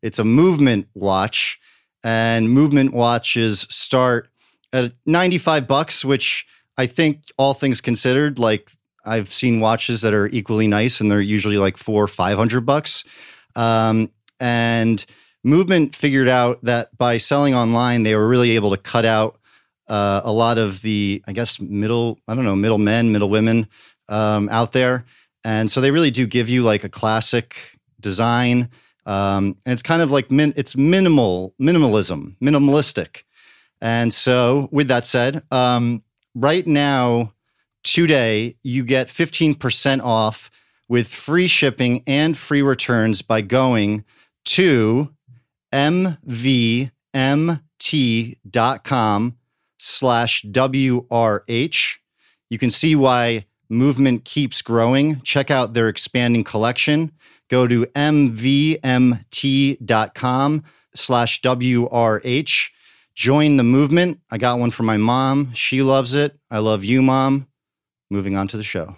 it's 0.03 0.19
a 0.19 0.25
movement 0.25 0.89
watch, 0.95 1.59
and 2.03 2.51
movement 2.51 2.95
watches 2.95 3.67
start 3.71 4.29
at 4.73 4.93
95 5.07 5.69
bucks, 5.69 6.05
which 6.05 6.47
I 6.77 6.87
think 6.87 7.25
all 7.37 7.55
things 7.55 7.81
considered, 7.81 8.39
like 8.39 8.71
I've 9.05 9.33
seen 9.33 9.61
watches 9.61 10.01
that 10.03 10.15
are 10.15 10.29
equally 10.29 10.67
nice 10.67 11.01
and 11.01 11.11
they're 11.11 11.21
usually 11.21 11.59
like 11.59 11.77
four 11.77 12.05
or 12.05 12.09
500 12.09 12.63
bucks. 12.63 13.05
Um, 13.57 14.11
and 14.41 15.05
Movement 15.45 15.95
figured 15.95 16.29
out 16.29 16.63
that 16.63 16.97
by 16.97 17.17
selling 17.17 17.55
online, 17.55 18.03
they 18.03 18.15
were 18.15 18.29
really 18.29 18.53
able 18.53 18.71
to 18.71 18.77
cut 18.77 19.05
out 19.05 19.39
uh, 19.89 20.21
a 20.25 20.33
lot 20.33 20.59
of 20.59 20.83
the, 20.83 21.23
I 21.27 21.33
guess, 21.33 21.61
middle, 21.61 22.19
I 22.29 22.35
don't 22.35 22.45
know, 22.45 22.57
middle 22.57 22.79
men, 22.79 23.13
middle 23.13 23.29
women 23.29 23.67
um, 24.09 24.49
out 24.51 24.73
there 24.73 25.05
and 25.45 25.71
so 25.71 25.81
they 25.81 25.91
really 25.91 26.11
do 26.11 26.27
give 26.27 26.49
you 26.49 26.63
like 26.63 26.85
a 26.85 26.89
classic 26.89 27.79
design. 28.01 28.69
Um, 29.07 29.57
and 29.67 29.73
it's 29.73 29.83
kind 29.83 30.03
of 30.03 30.11
like 30.11 30.31
min- 30.31 30.55
it's 30.57 30.77
minimal, 30.77 31.55
minimalism, 31.61 32.37
minimalistic. 32.41 33.25
And 33.81 34.15
so, 34.15 34.69
with 34.71 34.87
that 34.89 35.05
said, 35.05 35.43
um, 35.51 36.05
right 36.37 36.67
now, 36.67 37.33
today, 37.83 38.57
you 38.63 38.85
get 38.85 39.09
15% 39.09 40.05
off 40.05 40.53
with 40.89 41.09
free 41.09 41.49
shipping 41.49 42.05
and 42.07 42.39
free 42.39 42.63
returns 42.63 43.23
by 43.23 43.41
going 43.41 44.05
to 44.45 45.13
mvmt.com 45.73 46.87
slash 49.79 50.43
WRH. 50.45 51.97
You 52.51 52.59
can 52.59 52.71
see 52.71 52.95
why 52.95 53.47
movement 53.69 54.25
keeps 54.25 54.63
growing. 54.63 55.21
Check 55.23 55.51
out 55.51 55.75
their 55.75 55.89
expanding 55.89 56.45
collection. 56.45 57.13
Go 57.49 57.67
to 57.67 57.87
mvmt.com 57.87 58.23
slash 60.95 61.41
WRH. 61.41 62.71
Join 63.15 63.57
the 63.57 63.65
movement. 63.65 64.21
I 64.31 64.39
got 64.39 64.59
one 64.59 64.71
for 64.71 64.85
my 64.85 64.97
mom. 64.97 65.53
She 65.55 65.83
loves 65.83 66.15
it. 66.15 66.39
I 66.51 66.59
love 66.59 66.85
you, 66.85 67.03
mom. 67.03 67.47
Moving 68.11 68.37
on 68.37 68.49
to 68.49 68.57
the 68.57 68.63
show. 68.63 68.97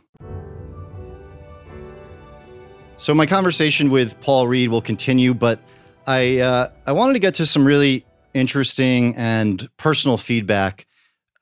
So 2.96 3.12
my 3.12 3.26
conversation 3.26 3.90
with 3.90 4.20
Paul 4.20 4.46
Reid 4.46 4.68
will 4.68 4.80
continue, 4.80 5.34
but 5.34 5.60
I 6.06 6.38
uh, 6.38 6.70
I 6.86 6.92
wanted 6.92 7.14
to 7.14 7.18
get 7.18 7.34
to 7.34 7.46
some 7.46 7.64
really 7.64 8.04
interesting 8.32 9.14
and 9.16 9.68
personal 9.76 10.16
feedback 10.16 10.86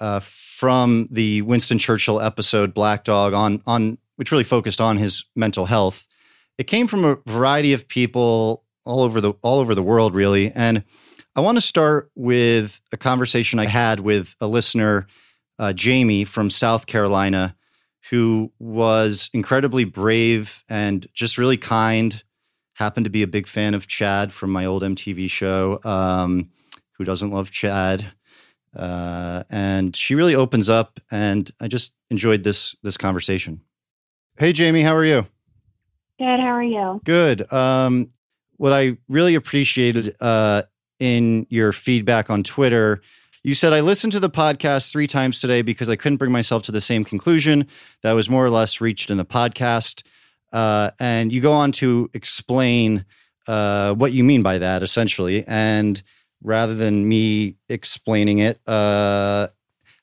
uh, 0.01 0.21
from 0.21 1.09
the 1.11 1.43
Winston 1.43 1.79
Churchill 1.79 2.21
episode 2.21 2.75
Black 2.75 3.05
Dog 3.05 3.33
on 3.33 3.63
on 3.67 3.99
which 4.17 4.31
really 4.31 4.45
focused 4.45 4.81
on 4.81 4.99
his 4.99 5.25
mental 5.35 5.67
health. 5.67 6.07
It 6.59 6.65
came 6.65 6.87
from 6.87 7.05
a 7.05 7.17
variety 7.27 7.73
of 7.73 7.89
people 7.89 8.65
all 8.85 9.03
over 9.03 9.21
the 9.21 9.33
all 9.43 9.59
over 9.61 9.75
the 9.75 9.83
world 9.83 10.15
really 10.15 10.53
and 10.53 10.85
I 11.35 11.41
want 11.41 11.57
to 11.57 11.63
start 11.63 12.11
with 12.15 12.81
a 12.93 12.97
conversation 12.99 13.59
I 13.59 13.65
had 13.67 14.01
with 14.01 14.37
a 14.41 14.47
listener 14.47 15.07
uh, 15.59 15.73
Jamie 15.73 16.25
from 16.25 16.51
South 16.51 16.87
Carolina 16.87 17.57
who 18.11 18.53
was 18.59 19.31
incredibly 19.33 19.85
brave 19.85 20.63
and 20.69 21.07
just 21.15 21.39
really 21.39 21.57
kind 21.57 22.23
happened 22.75 23.05
to 23.05 23.11
be 23.11 23.23
a 23.23 23.27
big 23.27 23.47
fan 23.47 23.75
of 23.75 23.87
Chad 23.87 24.33
from 24.33 24.51
my 24.51 24.65
old 24.65 24.83
MTV 24.83 25.31
show 25.31 25.81
um, 25.85 26.51
who 26.99 27.05
doesn't 27.05 27.31
love 27.31 27.51
Chad 27.51 28.13
uh, 28.77 29.43
and 29.51 29.95
she 29.95 30.15
really 30.15 30.35
opens 30.35 30.71
up, 30.71 30.99
and 31.11 31.51
I 31.61 31.69
just 31.69 31.93
enjoyed 32.11 32.43
this 32.43 32.75
this 32.83 32.97
conversation. 32.97 33.61
Hey, 34.39 34.53
Jamie, 34.53 34.83
how 34.83 34.95
are 34.95 35.05
you? 35.05 35.27
Good. 36.19 36.41
How 36.41 36.55
are 36.55 36.63
you? 36.63 37.01
Good. 37.05 37.53
Um, 37.53 38.09
what 38.57 38.73
I 38.73 38.97
really 39.09 39.35
appreciated 39.35 40.17
uh, 40.21 40.63
in 40.99 41.47
your 41.51 41.73
feedback 41.73 42.31
on 42.31 42.43
Twitter, 42.43 43.03
you 43.43 43.55
said 43.55 43.73
I 43.73 43.81
listened 43.81 44.13
to 44.15 44.21
the 44.21 44.31
podcast 44.31 44.91
three 44.91 45.07
times 45.07 45.41
today 45.41 45.61
because 45.61 45.89
I 45.89 45.97
couldn't 45.97 46.19
bring 46.19 46.33
myself 46.33 46.63
to 46.65 46.73
the 46.73 46.81
same 46.81 47.05
conclusion 47.05 47.67
that 48.03 48.13
was 48.13 48.31
more 48.31 48.45
or 48.45 48.51
less 48.51 48.81
reached 48.81 49.11
in 49.11 49.19
the 49.19 49.25
podcast. 49.25 50.03
Uh, 50.53 50.91
and 51.01 51.33
you 51.33 51.41
go 51.41 51.53
on 51.53 51.73
to 51.73 52.11
explain 52.15 53.05
uh, 53.47 53.95
what 53.95 54.13
you 54.13 54.23
mean 54.23 54.43
by 54.43 54.59
that, 54.59 54.83
essentially, 54.83 55.45
and 55.47 56.03
rather 56.43 56.75
than 56.75 57.09
me 57.09 57.57
explaining 57.69 58.39
it, 58.39 58.61
uh, 58.69 59.49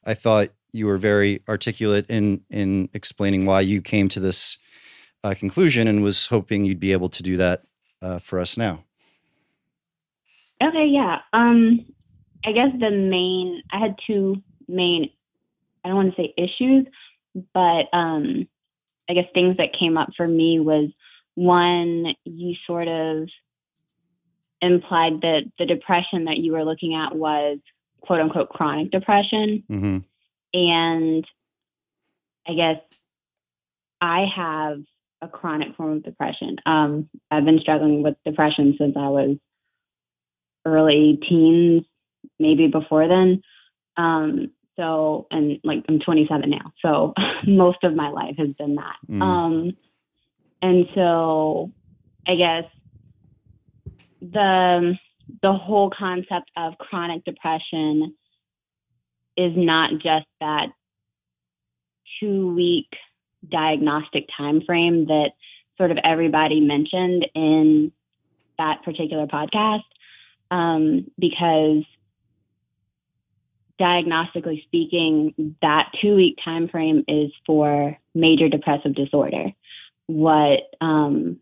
I 0.06 0.14
thought 0.14 0.50
you 0.72 0.86
were 0.86 0.98
very 0.98 1.42
articulate 1.48 2.06
in 2.10 2.42
in 2.50 2.90
explaining 2.94 3.46
why 3.46 3.62
you 3.62 3.82
came 3.82 4.10
to 4.10 4.20
this 4.20 4.58
uh, 5.24 5.34
conclusion, 5.38 5.88
and 5.88 6.04
was 6.04 6.26
hoping 6.26 6.66
you'd 6.66 6.80
be 6.80 6.92
able 6.92 7.10
to 7.10 7.24
do 7.24 7.38
that 7.38 7.64
uh, 8.02 8.20
for 8.20 8.40
us 8.40 8.58
now. 8.58 8.84
Okay, 10.62 10.88
yeah. 10.88 11.20
Um, 11.32 11.80
I 12.46 12.52
guess 12.52 12.70
the 12.80 12.92
main 12.92 13.62
I 13.72 13.80
had 13.80 13.96
two 14.06 14.42
main 14.68 15.10
I 15.84 15.90
don't 15.90 15.98
want 15.98 16.16
to 16.16 16.22
say 16.22 16.34
issues, 16.38 16.88
but 17.54 17.86
um, 17.94 18.48
I 19.10 19.14
guess 19.14 19.26
things 19.34 19.58
that 19.58 19.78
came 19.78 19.98
up 19.98 20.10
for 20.16 20.28
me 20.28 20.60
was 20.60 20.90
one, 21.36 22.14
you 22.26 22.56
sort 22.68 22.88
of 22.88 23.28
implied 24.62 25.22
that 25.22 25.52
the 25.58 25.66
depression 25.66 26.26
that 26.26 26.38
you 26.38 26.52
were 26.52 26.66
looking 26.66 26.94
at 26.94 27.16
was 27.16 27.60
quote 28.02 28.20
unquote 28.20 28.50
chronic 28.50 28.92
depression. 28.92 29.64
Mm-hmm. 29.70 29.98
And 30.54 31.26
I 32.48 32.54
guess 32.54 32.82
I 34.02 34.26
have 34.36 34.80
a 35.22 35.28
chronic 35.28 35.76
form 35.76 35.98
of 35.98 36.04
depression. 36.04 36.58
Um, 36.66 37.10
I've 37.30 37.46
been 37.46 37.60
struggling 37.60 38.04
with 38.04 38.16
depression 38.26 38.76
since 38.78 38.96
I 38.96 39.10
was 39.10 39.38
early 40.66 41.20
teens, 41.28 41.84
maybe 42.40 42.68
before 42.68 43.08
then. 43.08 43.42
Um, 43.98 44.52
so, 44.80 45.28
and 45.30 45.60
like 45.64 45.84
I'm 45.90 46.00
27 46.00 46.50
now. 46.50 46.72
So 46.82 47.14
most 47.48 47.84
of 47.84 47.94
my 47.94 48.10
life 48.10 48.36
has 48.38 48.50
been 48.58 48.76
that. 48.76 48.96
Mm. 49.10 49.22
Um, 49.22 49.78
and 50.62 50.88
so 50.96 51.72
I 52.26 52.36
guess 52.36 52.64
the 54.22 54.98
the 55.42 55.54
whole 55.54 55.92
concept 55.92 56.50
of 56.58 56.78
chronic 56.80 57.24
depression 57.24 58.16
is 59.38 59.54
not 59.56 59.92
just 59.94 60.26
that 60.40 60.68
two 62.20 62.54
week 62.56 62.90
diagnostic 63.50 64.26
time 64.36 64.62
frame 64.66 65.06
that 65.06 65.32
sort 65.78 65.92
of 65.92 65.98
everybody 66.04 66.60
mentioned 66.60 67.26
in 67.36 67.92
that 68.58 68.84
particular 68.84 69.28
podcast 69.28 69.84
um, 70.52 71.10
because 71.18 71.84
diagnostically 73.80 74.64
speaking 74.66 75.56
that 75.62 75.92
two 76.02 76.16
week 76.16 76.38
time 76.44 76.68
frame 76.68 77.04
is 77.08 77.32
for 77.46 77.98
major 78.14 78.50
depressive 78.50 78.94
disorder 78.94 79.54
what 80.10 80.62
um, 80.82 81.38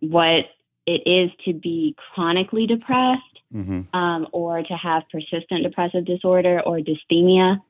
what 0.00 0.46
it 0.86 1.02
is 1.06 1.30
to 1.44 1.52
be 1.52 1.94
chronically 2.14 2.66
depressed 2.66 3.22
hmm 3.52 3.82
um, 3.92 4.26
or 4.32 4.62
to 4.62 4.74
have 4.74 5.04
persistent 5.12 5.62
depressive 5.62 6.04
disorder 6.04 6.60
or 6.66 6.78
dysthymia, 6.78 7.60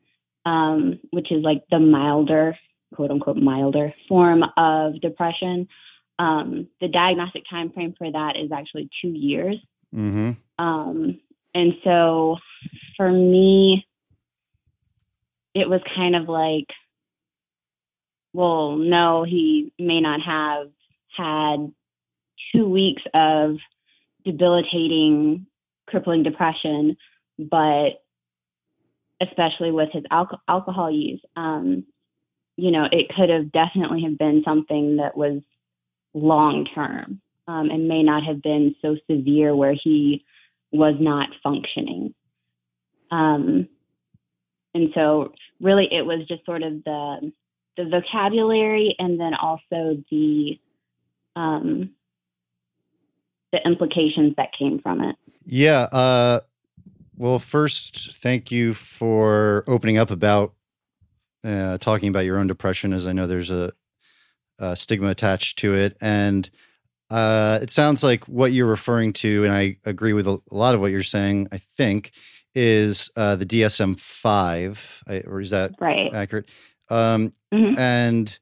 um, 0.46 0.98
which 1.10 1.30
is 1.30 1.42
like 1.42 1.62
the 1.70 1.78
milder, 1.78 2.56
quote 2.94 3.10
unquote, 3.10 3.36
milder 3.36 3.92
form 4.08 4.42
of 4.56 4.98
depression. 5.02 5.68
Um, 6.18 6.68
the 6.80 6.88
diagnostic 6.88 7.42
time 7.50 7.70
frame 7.70 7.94
for 7.98 8.10
that 8.10 8.36
is 8.36 8.50
actually 8.50 8.88
two 9.02 9.08
years. 9.08 9.56
hmm 9.92 10.30
Um, 10.58 11.20
and 11.54 11.74
so 11.84 12.36
for 12.96 13.10
me, 13.10 13.86
it 15.54 15.68
was 15.68 15.80
kind 15.94 16.16
of 16.16 16.28
like, 16.28 16.66
well, 18.32 18.76
no, 18.76 19.24
he 19.24 19.72
may 19.78 20.00
not 20.00 20.20
have 20.20 20.68
had 21.16 21.72
two 22.52 22.68
weeks 22.68 23.02
of 23.14 23.56
debilitating, 24.24 25.46
crippling 25.86 26.22
depression, 26.24 26.96
but 27.38 28.02
especially 29.20 29.70
with 29.70 29.90
his 29.92 30.02
alco- 30.10 30.40
alcohol 30.48 30.90
use, 30.90 31.20
um, 31.36 31.84
you 32.56 32.70
know, 32.70 32.86
it 32.90 33.08
could 33.14 33.28
have 33.28 33.52
definitely 33.52 34.02
have 34.02 34.18
been 34.18 34.42
something 34.44 34.96
that 34.96 35.16
was 35.16 35.40
long 36.14 36.66
term 36.74 37.20
um, 37.46 37.70
and 37.70 37.88
may 37.88 38.02
not 38.02 38.24
have 38.24 38.42
been 38.42 38.74
so 38.80 38.96
severe 39.10 39.54
where 39.54 39.74
he 39.80 40.24
was 40.74 40.96
not 41.00 41.28
functioning. 41.42 42.14
Um, 43.10 43.68
and 44.74 44.90
so, 44.94 45.32
really, 45.60 45.88
it 45.90 46.04
was 46.04 46.26
just 46.28 46.44
sort 46.44 46.62
of 46.62 46.84
the 46.84 47.32
the 47.76 47.84
vocabulary, 47.84 48.94
and 48.98 49.18
then 49.18 49.34
also 49.34 50.02
the 50.10 50.58
um, 51.36 51.90
the 53.52 53.60
implications 53.64 54.34
that 54.36 54.48
came 54.58 54.80
from 54.80 55.00
it. 55.00 55.16
Yeah. 55.46 55.82
Uh, 55.82 56.40
well, 57.16 57.38
first, 57.38 58.16
thank 58.16 58.50
you 58.50 58.74
for 58.74 59.62
opening 59.68 59.96
up 59.96 60.10
about 60.10 60.54
uh, 61.44 61.78
talking 61.78 62.08
about 62.08 62.24
your 62.24 62.38
own 62.38 62.48
depression, 62.48 62.92
as 62.92 63.06
I 63.06 63.12
know 63.12 63.26
there's 63.26 63.50
a, 63.50 63.72
a 64.58 64.74
stigma 64.74 65.08
attached 65.08 65.58
to 65.60 65.74
it. 65.74 65.96
And 66.00 66.50
uh, 67.14 67.60
it 67.62 67.70
sounds 67.70 68.02
like 68.02 68.24
what 68.24 68.50
you're 68.52 68.66
referring 68.66 69.12
to, 69.12 69.44
and 69.44 69.52
I 69.52 69.76
agree 69.84 70.12
with 70.12 70.26
a, 70.26 70.40
lot 70.50 70.74
of 70.74 70.80
what 70.80 70.90
you're 70.90 71.04
saying, 71.04 71.46
I 71.52 71.58
think, 71.58 72.10
is 72.56 73.08
uh, 73.14 73.36
the 73.36 73.46
DSM 73.46 73.94
5, 73.94 75.04
or 75.24 75.40
is 75.40 75.50
that 75.50 75.76
Right. 75.80 76.12
accurate? 76.12 76.50
Um, 76.88 77.32
Mhm. 77.52 77.78
And 77.78 78.38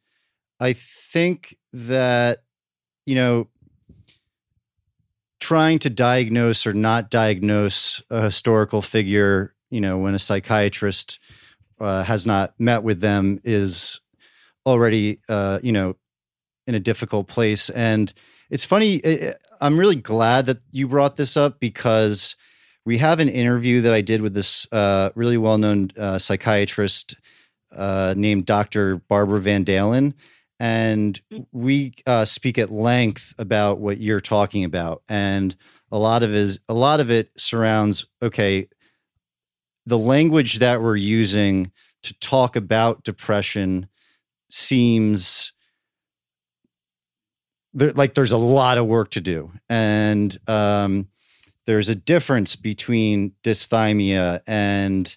I 0.58 0.72
think 0.72 1.58
that, 1.74 2.44
you 3.04 3.14
know, 3.14 3.48
trying 5.38 5.78
to 5.80 5.90
diagnose 5.90 6.66
or 6.66 6.72
not 6.72 7.10
diagnose 7.10 8.02
a 8.08 8.22
historical 8.22 8.80
figure, 8.80 9.54
you 9.70 9.82
know, 9.82 9.98
when 9.98 10.14
a 10.14 10.18
psychiatrist 10.18 11.18
uh, 11.78 12.04
has 12.04 12.26
not 12.26 12.54
met 12.58 12.82
with 12.82 13.00
them 13.00 13.38
is 13.44 14.00
already, 14.64 15.18
uh, 15.28 15.58
you 15.62 15.72
know, 15.72 15.96
in 16.66 16.74
a 16.74 16.80
difficult 16.80 17.28
place. 17.28 17.68
And 17.68 18.14
it's 18.52 18.64
funny, 18.66 19.00
I'm 19.62 19.80
really 19.80 19.96
glad 19.96 20.44
that 20.44 20.58
you 20.72 20.86
brought 20.86 21.16
this 21.16 21.38
up 21.38 21.58
because 21.58 22.36
we 22.84 22.98
have 22.98 23.18
an 23.18 23.30
interview 23.30 23.80
that 23.80 23.94
I 23.94 24.02
did 24.02 24.20
with 24.20 24.34
this 24.34 24.70
uh, 24.72 25.08
really 25.14 25.38
well 25.38 25.56
known 25.56 25.90
uh, 25.98 26.18
psychiatrist 26.18 27.16
uh, 27.74 28.12
named 28.14 28.44
Dr. 28.44 28.96
Barbara 29.08 29.40
Van 29.40 29.64
Dahlen. 29.64 30.12
And 30.60 31.18
we 31.50 31.94
uh, 32.06 32.26
speak 32.26 32.58
at 32.58 32.70
length 32.70 33.32
about 33.38 33.78
what 33.78 33.98
you're 33.98 34.20
talking 34.20 34.64
about. 34.64 35.02
And 35.08 35.56
a 35.90 35.98
lot 35.98 36.22
of 36.22 36.34
is 36.34 36.60
a 36.68 36.74
lot 36.74 37.00
of 37.00 37.10
it 37.10 37.30
surrounds 37.38 38.04
okay, 38.20 38.68
the 39.86 39.98
language 39.98 40.58
that 40.58 40.82
we're 40.82 40.96
using 40.96 41.72
to 42.02 42.12
talk 42.20 42.54
about 42.54 43.02
depression 43.02 43.88
seems 44.50 45.54
there, 47.74 47.92
like 47.92 48.14
there's 48.14 48.32
a 48.32 48.38
lot 48.38 48.78
of 48.78 48.86
work 48.86 49.10
to 49.12 49.20
do. 49.20 49.50
And 49.68 50.36
um, 50.48 51.08
there's 51.66 51.88
a 51.88 51.94
difference 51.94 52.56
between 52.56 53.32
dysthymia 53.42 54.40
and 54.46 55.16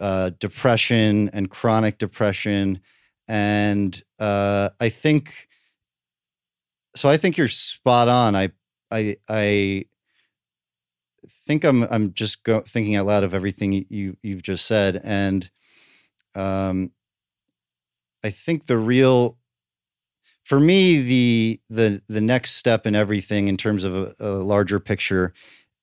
uh, 0.00 0.30
depression 0.38 1.30
and 1.32 1.50
chronic 1.50 1.98
depression. 1.98 2.80
And 3.28 4.02
uh, 4.18 4.70
I 4.80 4.88
think 4.88 5.48
so. 6.96 7.08
I 7.08 7.16
think 7.16 7.36
you're 7.36 7.48
spot 7.48 8.08
on. 8.08 8.34
I 8.34 8.50
I 8.90 9.16
I 9.28 9.84
think 11.46 11.64
I'm 11.64 11.82
I'm 11.84 12.12
just 12.12 12.42
go, 12.44 12.60
thinking 12.60 12.96
out 12.96 13.06
loud 13.06 13.24
of 13.24 13.34
everything 13.34 13.72
you- 13.72 13.86
you 13.88 14.16
you've 14.22 14.42
just 14.42 14.66
said, 14.66 15.00
and 15.04 15.48
um, 16.34 16.92
I 18.24 18.30
think 18.30 18.66
the 18.66 18.78
real 18.78 19.36
for 20.50 20.58
me 20.58 21.00
the 21.00 21.60
the 21.70 22.02
the 22.08 22.20
next 22.20 22.54
step 22.56 22.84
in 22.84 22.96
everything 22.96 23.46
in 23.46 23.56
terms 23.56 23.84
of 23.84 23.94
a, 23.94 24.14
a 24.18 24.30
larger 24.42 24.80
picture 24.80 25.32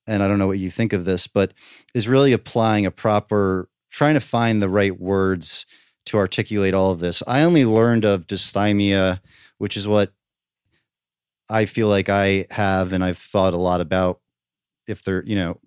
and 0.06 0.22
i 0.22 0.28
don't 0.28 0.40
know 0.40 0.48
what 0.48 0.60
you 0.60 0.70
think 0.70 0.92
of 0.92 1.06
this 1.06 1.26
but 1.26 1.54
is 1.94 2.10
really 2.10 2.34
applying 2.34 2.86
a 2.86 2.92
proper 2.92 3.70
trying 3.90 4.16
to 4.16 4.20
find 4.20 4.62
the 4.62 4.68
right 4.68 5.00
words 5.00 5.66
to 6.06 6.18
articulate 6.18 6.74
all 6.74 6.92
of 6.92 7.00
this. 7.00 7.24
I 7.26 7.44
only 7.44 7.64
learned 7.64 8.04
of 8.04 8.28
dysthymia 8.28 9.22
which 9.58 9.78
is 9.78 9.88
what 9.88 10.12
i 11.50 11.66
feel 11.66 11.88
like 11.88 12.10
i 12.10 12.46
have 12.52 12.92
and 12.92 13.06
i've 13.06 13.18
thought 13.18 13.54
a 13.54 13.58
lot 13.58 13.80
about. 13.80 14.20
If 14.86 15.02
there 15.04 15.24
you 15.26 15.38
know 15.38 15.62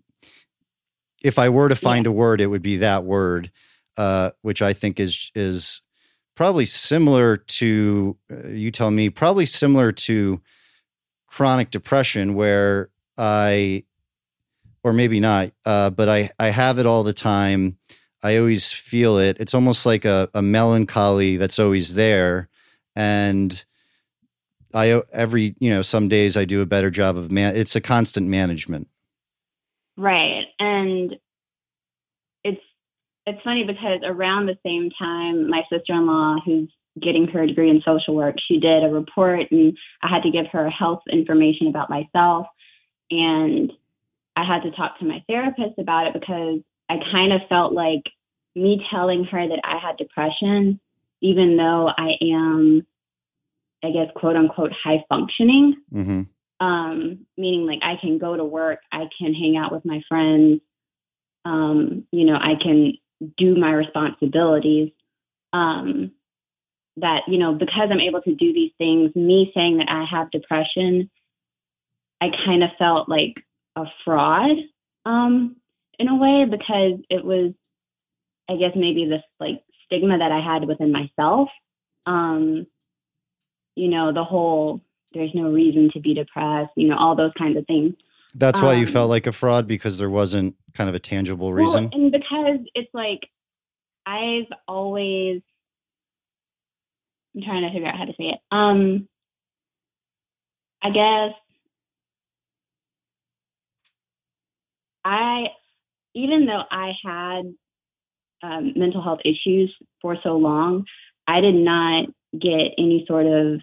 if 1.23 1.39
i 1.39 1.49
were 1.49 1.71
to 1.71 1.75
find 1.75 2.07
a 2.07 2.13
word 2.13 2.43
it 2.43 2.49
would 2.49 2.61
be 2.61 2.77
that 2.77 3.05
word 3.05 3.51
uh, 3.97 4.33
which 4.43 4.61
i 4.61 4.75
think 4.75 5.01
is 5.01 5.33
is 5.35 5.81
probably 6.41 6.65
similar 6.65 7.37
to 7.37 8.17
uh, 8.33 8.49
you 8.49 8.71
tell 8.71 8.91
me 8.91 9.11
probably 9.11 9.45
similar 9.45 9.93
to 9.93 10.41
chronic 11.27 11.71
depression 11.71 12.33
where 12.33 12.89
i 13.19 13.85
or 14.83 14.95
maybe 14.95 15.21
not 15.21 15.51
uh, 15.67 15.91
but 15.91 16.09
i 16.09 16.31
i 16.39 16.47
have 16.47 16.79
it 16.79 16.87
all 16.87 17.03
the 17.03 17.13
time. 17.13 17.77
I 18.23 18.39
always 18.39 18.73
feel 18.73 19.19
it. 19.19 19.37
It's 19.39 19.53
almost 19.53 19.85
like 19.85 20.07
a, 20.07 20.31
a 20.33 20.41
melancholy 20.41 21.37
that's 21.37 21.59
always 21.59 21.95
there. 21.95 22.49
And 22.97 23.63
i 24.73 24.99
every 25.13 25.55
you 25.59 25.69
know 25.69 25.83
some 25.83 26.09
days 26.09 26.39
i 26.39 26.47
do 26.47 26.63
a 26.63 26.67
better 26.67 26.91
job 26.91 27.19
of 27.19 27.31
man 27.31 27.55
it's 27.55 27.77
a 27.77 27.83
constant 27.83 28.29
management. 28.29 28.89
Right. 29.99 30.47
And 30.59 31.19
it's 33.27 33.43
funny 33.43 33.65
because 33.65 34.01
around 34.05 34.47
the 34.47 34.59
same 34.65 34.91
time 34.99 35.49
my 35.49 35.63
sister-in-law 35.73 36.39
who's 36.45 36.69
getting 37.01 37.27
her 37.29 37.47
degree 37.47 37.71
in 37.71 37.83
social 37.85 38.15
work, 38.15 38.37
she 38.47 38.59
did 38.59 38.83
a 38.85 38.89
report 38.89 39.51
and 39.51 39.77
I 40.03 40.09
had 40.09 40.23
to 40.23 40.31
give 40.31 40.47
her 40.53 40.69
health 40.69 41.03
information 41.11 41.69
about 41.69 41.91
myself. 41.91 42.47
And 43.11 43.73
I 44.37 44.45
had 44.45 44.63
to 44.63 44.71
talk 44.73 44.99
to 44.99 45.05
my 45.05 45.23
therapist 45.29 45.79
about 45.79 46.09
it 46.09 46.15
because 46.15 46.61
I 46.89 46.97
kind 47.13 47.33
of 47.33 47.41
felt 47.49 47.73
like 47.73 48.03
me 48.57 48.85
telling 48.91 49.25
her 49.25 49.49
that 49.49 49.61
I 49.65 49.79
had 49.79 49.97
depression 49.97 50.81
even 51.23 51.57
though 51.57 51.89
I 51.89 52.13
am 52.23 52.87
I 53.85 53.91
guess 53.93 54.09
quote 54.17 54.37
unquote 54.37 54.73
high 54.85 55.05
functioning 55.09 55.77
hmm 55.93 56.23
um, 56.61 57.27
meaning 57.39 57.67
like 57.67 57.81
I 57.83 57.95
can 58.01 58.19
go 58.19 58.37
to 58.37 58.45
work, 58.45 58.81
I 58.93 59.05
can 59.19 59.33
hang 59.35 59.57
out 59.57 59.73
with 59.73 59.85
my 59.85 60.03
friends, 60.09 60.61
um, 61.45 62.07
you 62.13 62.27
know, 62.27 62.35
I 62.35 62.55
can 62.63 62.93
do 63.37 63.57
my 63.57 63.73
responsibilities. 63.73 64.91
Um, 65.53 66.13
that, 66.97 67.23
you 67.29 67.39
know, 67.39 67.55
because 67.55 67.89
I'm 67.91 68.01
able 68.01 68.21
to 68.23 68.35
do 68.35 68.53
these 68.53 68.73
things, 68.79 69.15
me 69.15 69.51
saying 69.55 69.79
that 69.79 69.89
I 69.89 70.05
have 70.11 70.31
depression, 70.31 71.11
I 72.21 72.29
kind 72.45 72.63
of 72.63 72.71
felt 72.79 73.09
like 73.09 73.35
a 73.77 73.85
fraud 74.05 74.57
um, 75.07 75.57
in 75.99 76.09
a 76.09 76.17
way 76.17 76.45
because 76.51 77.01
it 77.09 77.25
was, 77.25 77.53
I 78.49 78.57
guess, 78.57 78.73
maybe 78.75 79.07
this 79.07 79.23
like 79.39 79.63
stigma 79.87 80.19
that 80.19 80.33
I 80.33 80.41
had 80.41 80.67
within 80.67 80.93
myself. 80.93 81.49
Um, 82.07 82.67
you 83.77 83.89
know, 83.89 84.13
the 84.13 84.25
whole 84.25 84.83
there's 85.13 85.35
no 85.35 85.51
reason 85.51 85.91
to 85.93 86.01
be 86.01 86.15
depressed, 86.15 86.71
you 86.77 86.89
know, 86.89 86.97
all 86.97 87.17
those 87.17 87.33
kinds 87.37 87.57
of 87.57 87.67
things. 87.67 87.95
That's 88.35 88.63
why 88.63 88.75
you 88.75 88.87
Um, 88.87 88.93
felt 88.93 89.11
like 89.11 89.27
a 89.27 89.33
fraud 89.33 89.67
because 89.67 89.99
there 89.99 90.11
wasn't 90.11 90.55
kind 90.75 90.89
of 90.89 90.95
a 90.95 90.99
tangible 91.01 91.53
Well, 91.53 91.63
reason 91.65 91.91
and 91.93 92.13
because 92.13 92.61
it's 92.75 92.93
like 92.95 93.21
I've 94.07 94.47
always 94.69 95.43
I'm 97.35 97.43
trying 97.43 97.63
to 97.63 97.73
figure 97.73 97.89
out 97.89 97.97
how 97.99 98.05
to 98.05 98.13
say 98.13 98.25
it. 98.25 98.39
Um 98.51 99.09
I 100.83 100.91
guess 100.91 101.35
I 105.05 105.47
even 106.15 106.47
though 106.47 106.63
I 106.71 106.93
had 107.05 107.55
um, 108.43 108.73
mental 108.77 109.03
health 109.03 109.21
issues 109.25 109.75
for 110.01 110.17
so 110.23 110.37
long, 110.37 110.85
I 111.27 111.41
did 111.41 111.55
not 111.55 112.07
get 112.33 112.73
any 112.79 113.05
sort 113.07 113.27
of 113.27 113.61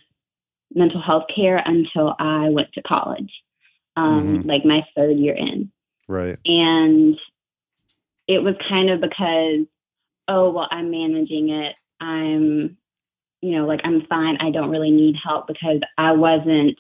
mental 0.74 1.02
health 1.02 1.24
care 1.36 1.58
until 1.66 2.16
I 2.20 2.50
went 2.50 2.72
to 2.74 2.82
college. 2.84 3.32
Um, 3.98 4.44
Mhm. 4.44 4.46
like 4.48 4.64
my 4.64 4.86
third 4.96 5.18
year 5.18 5.34
in. 5.34 5.72
Right. 6.08 6.38
And 6.46 7.20
it 8.28 8.44
was 8.44 8.56
kind 8.70 8.90
of 8.90 9.02
because, 9.02 9.66
oh, 10.28 10.52
well, 10.52 10.68
I'm 10.72 10.92
managing 10.92 11.50
it. 11.50 11.76
I'm, 12.00 12.78
you 13.42 13.52
know, 13.58 13.66
like 13.66 13.82
I'm 13.84 14.06
fine. 14.08 14.38
I 14.38 14.52
don't 14.52 14.70
really 14.70 14.92
need 14.92 15.16
help 15.22 15.48
because 15.48 15.82
I 15.98 16.12
wasn't, 16.14 16.78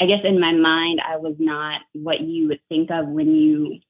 I 0.00 0.06
guess 0.06 0.24
in 0.24 0.40
my 0.40 0.52
mind, 0.52 1.00
I 1.06 1.16
was 1.16 1.36
not 1.38 1.80
what 1.92 2.20
you 2.20 2.48
would 2.48 2.60
think 2.68 2.90
of 2.90 3.08
when 3.08 3.34
you, 3.34 3.80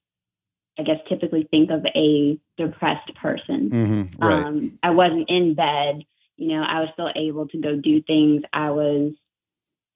I 0.79 0.83
guess, 0.83 1.01
typically 1.09 1.45
think 1.51 1.71
of 1.71 1.85
a 1.95 2.39
depressed 2.57 3.15
person. 3.15 3.71
hmm 3.71 4.03
Right. 4.25 4.45
Um, 4.47 4.79
I 4.83 4.91
wasn't 4.91 5.29
in 5.29 5.55
bed. 5.55 6.03
You 6.37 6.49
know, 6.49 6.63
I 6.63 6.81
was 6.81 6.91
still 6.93 7.11
able 7.15 7.49
to 7.49 7.59
go 7.59 7.77
do 7.77 8.03
things. 8.03 8.43
I 8.53 8.71
was, 8.71 9.13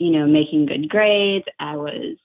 you 0.01 0.11
know, 0.11 0.27
making 0.27 0.67
good 0.67 0.89
grades. 0.89 1.45
I 1.61 1.77
was, 1.77 2.17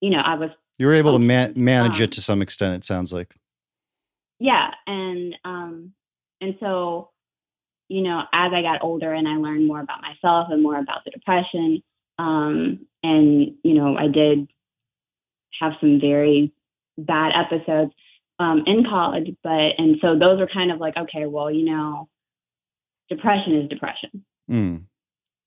you 0.00 0.10
know, 0.10 0.20
I 0.20 0.34
was, 0.34 0.50
you 0.78 0.86
were 0.86 0.92
able 0.92 1.14
to 1.14 1.18
ma- 1.18 1.48
manage 1.56 1.96
um, 1.96 2.04
it 2.04 2.12
to 2.12 2.20
some 2.20 2.42
extent. 2.42 2.74
It 2.74 2.84
sounds 2.84 3.12
like. 3.12 3.34
yeah. 4.38 4.70
And, 4.86 5.34
um, 5.44 5.92
and 6.42 6.54
so, 6.60 7.08
you 7.88 8.02
know, 8.02 8.20
as 8.32 8.52
I 8.52 8.60
got 8.60 8.84
older 8.84 9.12
and 9.12 9.26
I 9.26 9.36
learned 9.36 9.66
more 9.66 9.80
about 9.80 10.02
myself 10.02 10.48
and 10.50 10.62
more 10.62 10.78
about 10.78 11.04
the 11.04 11.10
depression, 11.10 11.82
um, 12.18 12.86
and, 13.02 13.56
you 13.64 13.74
know, 13.74 13.96
I 13.96 14.08
did 14.08 14.46
have 15.60 15.72
some 15.80 15.98
very 16.00 16.52
bad 16.98 17.32
episodes 17.34 17.92
um, 18.38 18.64
in 18.66 18.84
college, 18.84 19.34
but, 19.42 19.70
and 19.78 19.96
so 20.02 20.18
those 20.18 20.38
are 20.40 20.48
kind 20.52 20.70
of 20.70 20.80
like, 20.80 20.96
okay, 20.98 21.24
well, 21.24 21.50
you 21.50 21.64
know, 21.64 22.08
depression 23.08 23.56
is 23.56 23.68
depression. 23.70 24.24
Mm. 24.50 24.84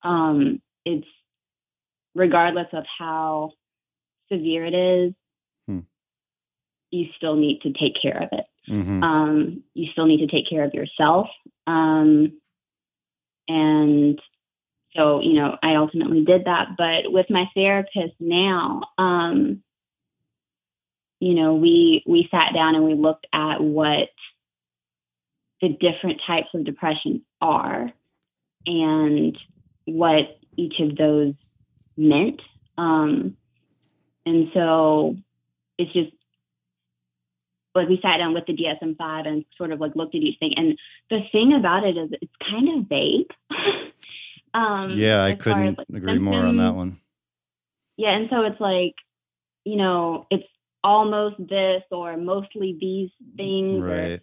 um, 0.03 0.61
it's 0.85 1.07
regardless 2.15 2.67
of 2.73 2.85
how 2.97 3.51
severe 4.31 4.65
it 4.65 4.73
is, 4.73 5.13
Hmm. 5.67 5.79
you 6.91 7.07
still 7.17 7.35
need 7.35 7.61
to 7.61 7.73
take 7.73 7.99
care 8.01 8.23
of 8.23 8.29
it. 8.31 8.45
hmm 8.67 9.03
Um, 9.03 9.63
you 9.73 9.91
still 9.91 10.05
need 10.05 10.19
to 10.19 10.27
take 10.27 10.47
care 10.49 10.63
of 10.63 10.73
yourself. 10.73 11.29
Um, 11.67 12.39
and 13.47 14.19
so, 14.95 15.21
you 15.21 15.33
know, 15.33 15.57
I 15.61 15.75
ultimately 15.75 16.23
did 16.23 16.45
that. 16.45 16.75
But 16.77 17.11
with 17.11 17.29
my 17.29 17.45
therapist 17.53 18.15
now, 18.19 18.81
um, 18.97 19.63
you 21.19 21.33
know, 21.33 21.55
we 21.55 22.03
we 22.07 22.27
sat 22.31 22.53
down 22.53 22.75
and 22.75 22.85
we 22.85 22.93
looked 22.93 23.27
at 23.33 23.61
what 23.61 24.09
the 25.61 25.69
different 25.69 26.21
types 26.25 26.47
of 26.53 26.63
depression 26.63 27.25
are 27.41 27.91
and 28.65 29.37
what 29.85 30.39
each 30.55 30.79
of 30.79 30.95
those 30.95 31.33
meant. 31.99 32.41
Um, 32.77 33.35
and 34.25 34.49
so 34.53 35.15
it's 35.77 35.91
just 35.93 36.11
like 37.75 37.87
we 37.87 37.99
sat 38.01 38.17
down 38.17 38.33
with 38.33 38.45
the 38.45 38.53
DSM 38.53 38.97
5 38.97 39.25
and 39.25 39.45
sort 39.57 39.71
of 39.71 39.79
like 39.79 39.95
looked 39.95 40.15
at 40.15 40.21
each 40.21 40.39
thing. 40.39 40.53
And 40.55 40.77
the 41.09 41.19
thing 41.31 41.53
about 41.53 41.85
it 41.85 41.97
is 41.97 42.09
it's 42.21 42.31
kind 42.49 42.79
of 42.79 42.87
vague. 42.87 43.31
um, 44.53 44.91
yeah, 44.97 45.23
I 45.23 45.31
as 45.31 45.43
far 45.43 45.63
as, 45.63 45.75
couldn't 45.75 45.77
like, 45.77 45.87
agree 45.89 46.19
more 46.19 46.45
on 46.45 46.57
that 46.57 46.75
one. 46.75 46.99
Yeah, 47.97 48.15
and 48.15 48.29
so 48.29 48.43
it's 48.43 48.59
like, 48.61 48.95
you 49.65 49.75
know, 49.75 50.25
it's 50.31 50.47
almost 50.83 51.35
this 51.37 51.83
or 51.91 52.17
mostly 52.17 52.77
these 52.79 53.09
things. 53.35 53.81
or, 53.81 53.85
Right. 53.85 54.21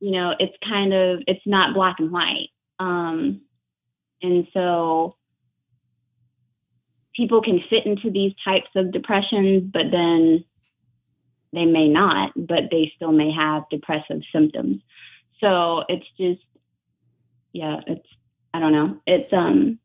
you 0.00 0.12
know, 0.12 0.34
it's 0.38 0.56
kind 0.66 0.94
of 0.94 1.22
it's 1.26 1.44
not 1.46 1.74
black 1.74 1.96
and 1.98 2.10
white. 2.10 2.50
Um, 2.78 3.42
and 4.22 4.46
so 4.52 5.16
people 7.18 7.42
can 7.42 7.60
fit 7.68 7.84
into 7.84 8.10
these 8.10 8.32
types 8.44 8.70
of 8.76 8.92
depressions, 8.92 9.64
but 9.70 9.90
then 9.90 10.44
they 11.52 11.64
may 11.64 11.88
not, 11.88 12.30
but 12.36 12.70
they 12.70 12.92
still 12.94 13.12
may 13.12 13.32
have 13.32 13.64
depressive 13.70 14.20
symptoms. 14.32 14.80
So 15.40 15.82
it's 15.88 16.06
just, 16.16 16.40
yeah, 17.52 17.80
it's 17.86 18.06
I 18.54 18.60
don't 18.60 18.72
know. 18.72 19.00
It's 19.06 19.32
um 19.32 19.78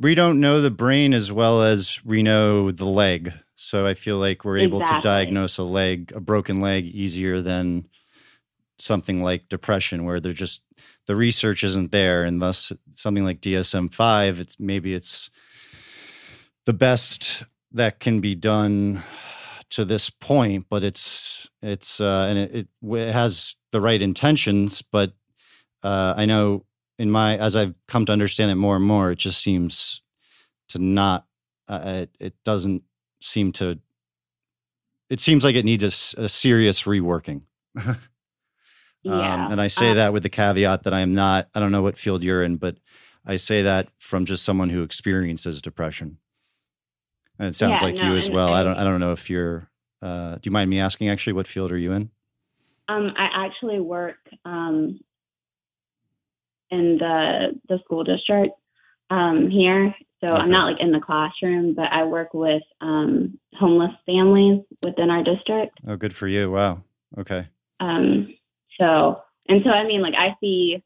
We 0.00 0.14
don't 0.14 0.40
know 0.40 0.60
the 0.60 0.70
brain 0.70 1.12
as 1.12 1.30
well 1.30 1.62
as 1.62 2.00
we 2.04 2.22
know 2.22 2.70
the 2.70 2.86
leg. 2.86 3.32
So 3.54 3.86
I 3.86 3.94
feel 3.94 4.18
like 4.18 4.44
we're 4.44 4.58
able 4.58 4.80
to 4.80 5.00
diagnose 5.02 5.58
a 5.58 5.62
leg, 5.62 6.12
a 6.16 6.20
broken 6.20 6.60
leg, 6.60 6.86
easier 6.86 7.40
than 7.40 7.88
something 8.78 9.22
like 9.22 9.48
depression, 9.48 10.04
where 10.04 10.20
they're 10.20 10.32
just 10.32 10.62
the 11.06 11.16
research 11.16 11.64
isn't 11.64 11.92
there, 11.92 12.24
and 12.24 12.40
thus 12.40 12.72
something 12.94 13.24
like 13.24 13.40
DSM 13.40 13.92
five, 13.92 14.38
it's 14.38 14.58
maybe 14.58 14.94
it's 14.94 15.30
the 16.64 16.72
best 16.72 17.44
that 17.72 18.00
can 18.00 18.20
be 18.20 18.34
done 18.34 19.02
to 19.70 19.84
this 19.84 20.10
point, 20.10 20.66
but 20.68 20.84
it's 20.84 21.48
it's 21.62 22.00
uh, 22.00 22.26
and 22.28 22.38
it, 22.38 22.54
it, 22.54 22.68
it 22.92 23.12
has 23.12 23.56
the 23.72 23.80
right 23.80 24.00
intentions, 24.00 24.82
but 24.82 25.12
uh, 25.82 26.14
I 26.16 26.26
know 26.26 26.64
in 26.98 27.10
my 27.10 27.36
as 27.38 27.56
I've 27.56 27.74
come 27.88 28.06
to 28.06 28.12
understand 28.12 28.50
it 28.50 28.56
more 28.56 28.76
and 28.76 28.84
more, 28.84 29.10
it 29.10 29.18
just 29.18 29.42
seems 29.42 30.02
to 30.68 30.78
not. 30.78 31.26
Uh, 31.68 31.80
it, 31.84 32.16
it 32.20 32.34
doesn't 32.44 32.82
seem 33.20 33.52
to. 33.52 33.78
It 35.08 35.20
seems 35.20 35.44
like 35.44 35.56
it 35.56 35.64
needs 35.64 36.14
a 36.14 36.28
serious 36.28 36.82
reworking. 36.82 37.42
yeah. 39.02 39.46
Um, 39.46 39.52
and 39.52 39.60
I 39.60 39.66
say 39.66 39.90
Uh, 39.90 39.94
that 39.94 40.12
with 40.12 40.22
the 40.22 40.28
caveat 40.28 40.84
that 40.84 40.94
I 40.94 41.00
am 41.00 41.12
not. 41.14 41.48
I 41.54 41.60
don't 41.60 41.72
know 41.72 41.82
what 41.82 41.98
field 41.98 42.22
you're 42.24 42.42
in, 42.42 42.56
but 42.56 42.78
I 43.26 43.36
say 43.36 43.62
that 43.62 43.88
from 43.98 44.24
just 44.24 44.44
someone 44.44 44.70
who 44.70 44.82
experiences 44.82 45.60
depression. 45.62 46.18
And 47.38 47.48
it 47.48 47.54
sounds 47.56 47.80
Yeah, 47.80 47.86
like 47.88 47.96
no, 47.96 48.10
you 48.10 48.16
as 48.16 48.26
and 48.26 48.34
well. 48.36 48.52
I 48.52 48.60
I- 48.60 48.64
don't. 48.64 48.76
I 48.78 48.84
don't 48.84 49.00
know 49.00 49.12
if 49.12 49.28
you're. 49.30 49.68
Uh, 50.00 50.34
do 50.34 50.40
you 50.44 50.52
mind 50.52 50.68
me 50.70 50.80
asking? 50.80 51.08
Actually, 51.08 51.32
what 51.34 51.46
field 51.46 51.70
are 51.72 51.78
you 51.78 51.92
in? 51.92 52.10
Um, 52.88 53.12
I 53.16 53.46
actually 53.46 53.80
work 53.80 54.18
um, 54.44 54.98
in 56.70 56.98
the 56.98 57.60
the 57.68 57.78
school 57.84 58.04
district 58.04 58.54
um, 59.10 59.50
here, 59.50 59.94
so 60.20 60.32
Okay. 60.34 60.42
I'm 60.42 60.50
not 60.50 60.72
like 60.72 60.80
in 60.80 60.90
the 60.92 61.00
classroom, 61.00 61.74
but 61.74 61.86
I 61.92 62.04
work 62.04 62.34
with 62.34 62.62
um, 62.80 63.38
homeless 63.54 63.92
families 64.06 64.62
within 64.82 65.10
our 65.10 65.22
district. 65.22 65.78
Oh, 65.86 65.96
good 65.96 66.14
for 66.14 66.26
you. 66.28 66.50
Wow. 66.50 66.82
Okay. 67.18 67.46
Um, 67.80 68.34
so 68.78 69.22
and 69.48 69.62
so, 69.64 69.70
I 69.70 69.86
mean, 69.86 70.02
like 70.02 70.14
I 70.14 70.36
see 70.40 70.82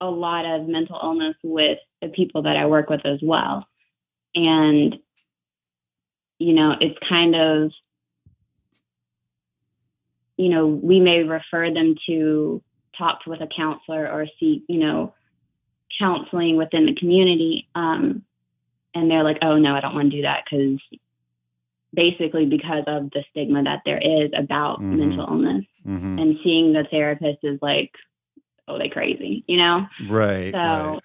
a 0.00 0.06
lot 0.06 0.44
of 0.44 0.68
mental 0.68 0.98
illness 1.02 1.36
with 1.42 1.78
the 2.02 2.08
people 2.08 2.42
that 2.42 2.56
I 2.56 2.66
work 2.66 2.90
with 2.90 3.04
as 3.06 3.20
well, 3.22 3.66
and 4.34 4.96
you 6.38 6.52
know, 6.52 6.76
it's 6.80 6.98
kind 7.08 7.34
of 7.34 7.72
you 10.36 10.50
know, 10.50 10.66
we 10.66 11.00
may 11.00 11.22
refer 11.22 11.72
them 11.72 11.94
to 12.06 12.62
talk 12.96 13.20
with 13.26 13.40
a 13.40 13.46
counselor 13.46 14.10
or 14.10 14.26
seek, 14.38 14.64
you 14.68 14.78
know, 14.78 15.14
counseling 15.98 16.56
within 16.56 16.86
the 16.86 16.94
community. 16.94 17.68
Um, 17.74 18.22
and 18.94 19.10
they're 19.10 19.24
like, 19.24 19.38
oh, 19.42 19.58
no, 19.58 19.74
I 19.74 19.80
don't 19.80 19.94
want 19.94 20.10
to 20.10 20.16
do 20.16 20.22
that 20.22 20.44
because 20.44 20.78
basically 21.94 22.46
because 22.46 22.84
of 22.86 23.10
the 23.10 23.24
stigma 23.30 23.62
that 23.62 23.82
there 23.84 23.98
is 23.98 24.30
about 24.36 24.80
Mhm. 24.80 24.98
mental 24.98 25.26
illness. 25.26 25.64
Hmm 25.86 26.18
And 26.18 26.36
seeing 26.44 26.72
the 26.72 26.84
therapist 26.90 27.38
is 27.44 27.58
like, 27.62 27.92
oh, 28.68 28.78
they 28.78 28.88
crazy, 28.88 29.44
you 29.46 29.56
know? 29.58 29.86
Right. 30.08 30.52
So- 30.52 30.58
right. 30.58 31.00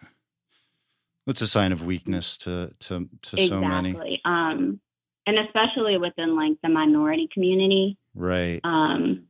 It's 1.28 1.42
a 1.42 1.48
sign 1.48 1.72
of 1.72 1.86
weakness 1.86 2.36
to 2.40 2.74
to 2.80 3.08
to 3.22 3.48
so 3.48 3.62
many. 3.62 3.90
exactly. 3.92 4.22
Um, 4.26 4.82
and 5.28 5.38
especially 5.38 5.98
within 5.98 6.36
like 6.36 6.58
the 6.64 6.70
minority 6.70 7.30
community. 7.32 7.98
Right. 8.16 8.60
um 8.66 9.24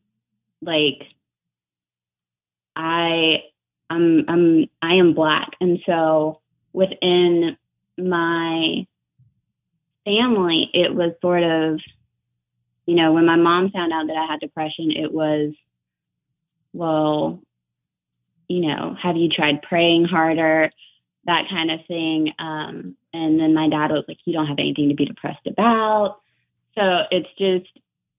like 0.63 1.03
i 2.75 3.43
i'm 3.89 4.25
i'm 4.27 4.65
i 4.81 4.93
am 4.95 5.13
black 5.13 5.49
and 5.59 5.79
so 5.85 6.39
within 6.73 7.57
my 7.97 8.85
family 10.05 10.69
it 10.73 10.93
was 10.95 11.11
sort 11.21 11.43
of 11.43 11.79
you 12.85 12.95
know 12.95 13.13
when 13.13 13.25
my 13.25 13.35
mom 13.35 13.69
found 13.69 13.93
out 13.93 14.07
that 14.07 14.17
i 14.17 14.31
had 14.31 14.39
depression 14.39 14.91
it 14.91 15.11
was 15.11 15.53
well 16.73 17.41
you 18.51 18.61
know 18.61 18.95
have 19.01 19.15
you 19.15 19.29
tried 19.29 19.61
praying 19.61 20.05
harder? 20.05 20.69
That 21.25 21.43
kind 21.49 21.71
of 21.71 21.79
thing. 21.87 22.33
Um 22.37 22.97
and 23.13 23.39
then 23.39 23.53
my 23.53 23.69
dad 23.69 23.91
was 23.91 24.03
like 24.07 24.17
you 24.25 24.33
don't 24.33 24.47
have 24.47 24.59
anything 24.59 24.89
to 24.89 24.95
be 24.95 25.05
depressed 25.05 25.47
about. 25.47 26.19
So 26.75 27.03
it's 27.11 27.29
just 27.37 27.71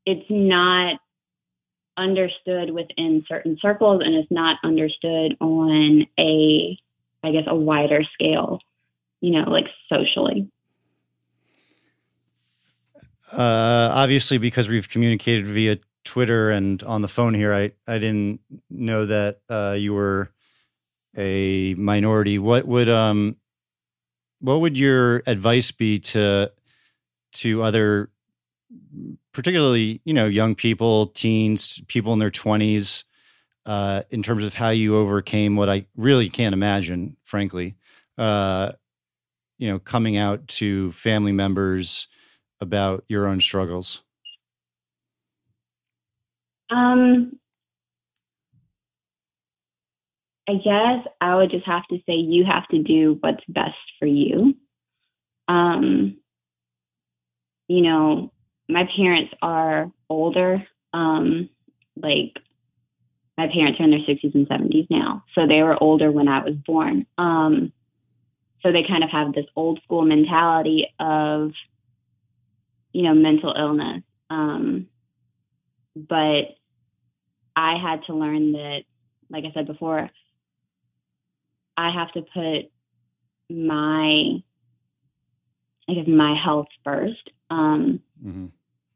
it's 0.07 0.27
not 0.31 0.99
understood 1.97 2.71
within 2.71 3.25
certain 3.29 3.59
circles 3.61 4.03
and 4.03 4.15
it's 4.15 4.31
not 4.31 4.57
understood 4.65 5.37
on 5.41 6.07
a 6.19 6.79
i 7.23 7.31
guess 7.31 7.45
a 7.47 7.55
wider 7.55 8.03
scale 8.15 8.61
you 9.21 9.31
know 9.31 9.51
like 9.51 9.67
socially 9.91 10.51
Uh, 13.33 13.91
obviously, 13.95 14.39
because 14.39 14.69
we've 14.69 14.89
communicated 14.89 15.47
via 15.47 15.79
Twitter 16.05 16.51
and 16.51 16.83
on 16.83 17.03
the 17.03 17.09
phone 17.09 17.35
here, 17.35 17.53
I 17.53 17.73
I 17.87 17.99
didn't 17.99 18.41
know 18.71 19.07
that 19.07 19.41
uh, 19.49 19.77
you 19.79 19.95
were 19.95 20.31
a 21.17 21.75
minority. 21.75 22.39
What 22.39 22.67
would 22.67 22.89
um 22.89 23.37
what 24.41 24.61
would 24.61 24.79
your 24.79 25.23
advice 25.27 25.71
be 25.71 25.99
to 26.01 26.53
to 27.35 27.63
other, 27.63 28.11
particularly 29.33 30.01
you 30.05 30.15
know 30.15 30.27
young 30.27 30.55
people, 30.55 31.07
teens, 31.09 31.81
people 31.89 32.13
in 32.13 32.19
their 32.19 32.31
twenties, 32.31 33.05
uh, 33.67 34.03
in 34.11 34.23
terms 34.23 34.45
of 34.45 34.55
how 34.55 34.71
you 34.71 34.97
overcame 34.97 35.57
what 35.57 35.69
I 35.71 35.87
really 35.97 36.29
can't 36.31 36.55
imagine, 36.55 37.17
frankly. 37.25 37.77
Uh, 38.19 38.73
you 39.59 39.69
know, 39.71 39.79
coming 39.79 40.17
out 40.17 40.49
to 40.49 40.93
family 40.93 41.33
members 41.33 42.09
about 42.63 43.05
your 43.09 43.27
own 43.27 43.41
struggles. 43.41 44.03
Um, 46.71 47.39
I 50.49 50.55
guess 50.55 51.07
I 51.21 51.35
would 51.35 51.51
just 51.51 51.67
have 51.67 51.87
to 51.89 51.99
say 52.07 52.15
you 52.15 52.45
have 52.45 52.67
to 52.69 52.83
do 52.83 53.19
what's 53.21 53.45
best 53.49 53.77
for 53.99 54.07
you. 54.07 54.55
Um, 55.49 56.17
you 57.69 57.83
know, 57.83 58.33
my 58.69 58.89
parents 58.97 59.35
are 59.43 59.91
older. 60.09 60.67
Um, 60.95 61.51
like 61.97 62.39
my 63.37 63.49
parents 63.49 63.81
are 63.81 63.85
in 63.85 63.91
their 63.91 64.01
60s 64.01 64.35
and 64.35 64.49
70s 64.49 64.87
now, 64.89 65.25
so 65.35 65.47
they 65.47 65.63
were 65.63 65.83
older 65.83 66.11
when 66.13 66.29
I 66.29 66.45
was 66.45 66.55
born. 66.55 67.07
Um, 67.19 67.73
so 68.63 68.71
they 68.71 68.85
kind 68.85 69.03
of 69.03 69.11
have 69.11 69.33
this 69.35 69.47
old 69.57 69.81
school 69.83 70.03
mentality 70.05 70.87
of, 71.01 71.51
you 72.93 73.03
know, 73.03 73.15
mental 73.15 73.55
illness. 73.57 74.03
Um, 74.31 74.87
but 75.97 76.57
I 77.55 77.77
had 77.77 78.05
to 78.07 78.15
learn 78.15 78.53
that, 78.53 78.81
like 79.31 79.45
I 79.45 79.53
said 79.53 79.67
before, 79.67 80.11
I 81.77 81.91
have 81.91 82.13
to 82.13 82.23
put 82.23 82.71
my, 83.51 84.43
I 85.89 85.95
guess, 85.95 86.07
my 86.07 86.35
health 86.43 86.69
first. 86.85 87.31
Um, 87.51 88.01
mm-hmm. 88.25 88.47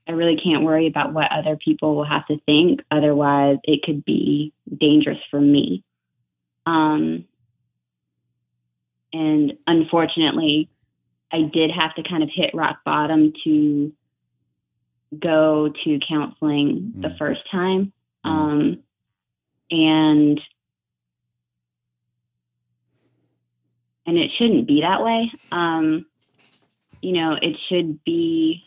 I 0.08 0.12
really 0.12 0.36
can't 0.36 0.62
worry 0.62 0.86
about 0.86 1.12
what 1.12 1.32
other 1.32 1.56
people 1.56 1.96
will 1.96 2.04
have 2.04 2.26
to 2.28 2.38
think. 2.46 2.80
Otherwise, 2.90 3.58
it 3.64 3.82
could 3.82 4.04
be 4.04 4.52
dangerous 4.78 5.18
for 5.30 5.40
me. 5.40 5.82
Um, 6.64 7.24
and 9.12 9.54
unfortunately, 9.66 10.68
I 11.32 11.42
did 11.52 11.70
have 11.70 11.94
to 11.96 12.02
kind 12.02 12.22
of 12.22 12.30
hit 12.32 12.50
rock 12.54 12.78
bottom 12.84 13.32
to 13.44 13.92
go 15.18 15.72
to 15.84 15.98
counseling 16.08 16.94
mm. 16.96 17.02
the 17.02 17.14
first 17.18 17.40
time. 17.50 17.92
Mm. 18.24 18.30
Um, 18.30 18.82
and 19.70 20.40
and 24.06 24.16
it 24.16 24.30
shouldn't 24.38 24.66
be 24.68 24.82
that 24.82 25.02
way. 25.02 25.30
Um, 25.50 26.06
you 27.02 27.12
know, 27.12 27.36
it 27.40 27.56
should 27.68 28.02
be 28.04 28.62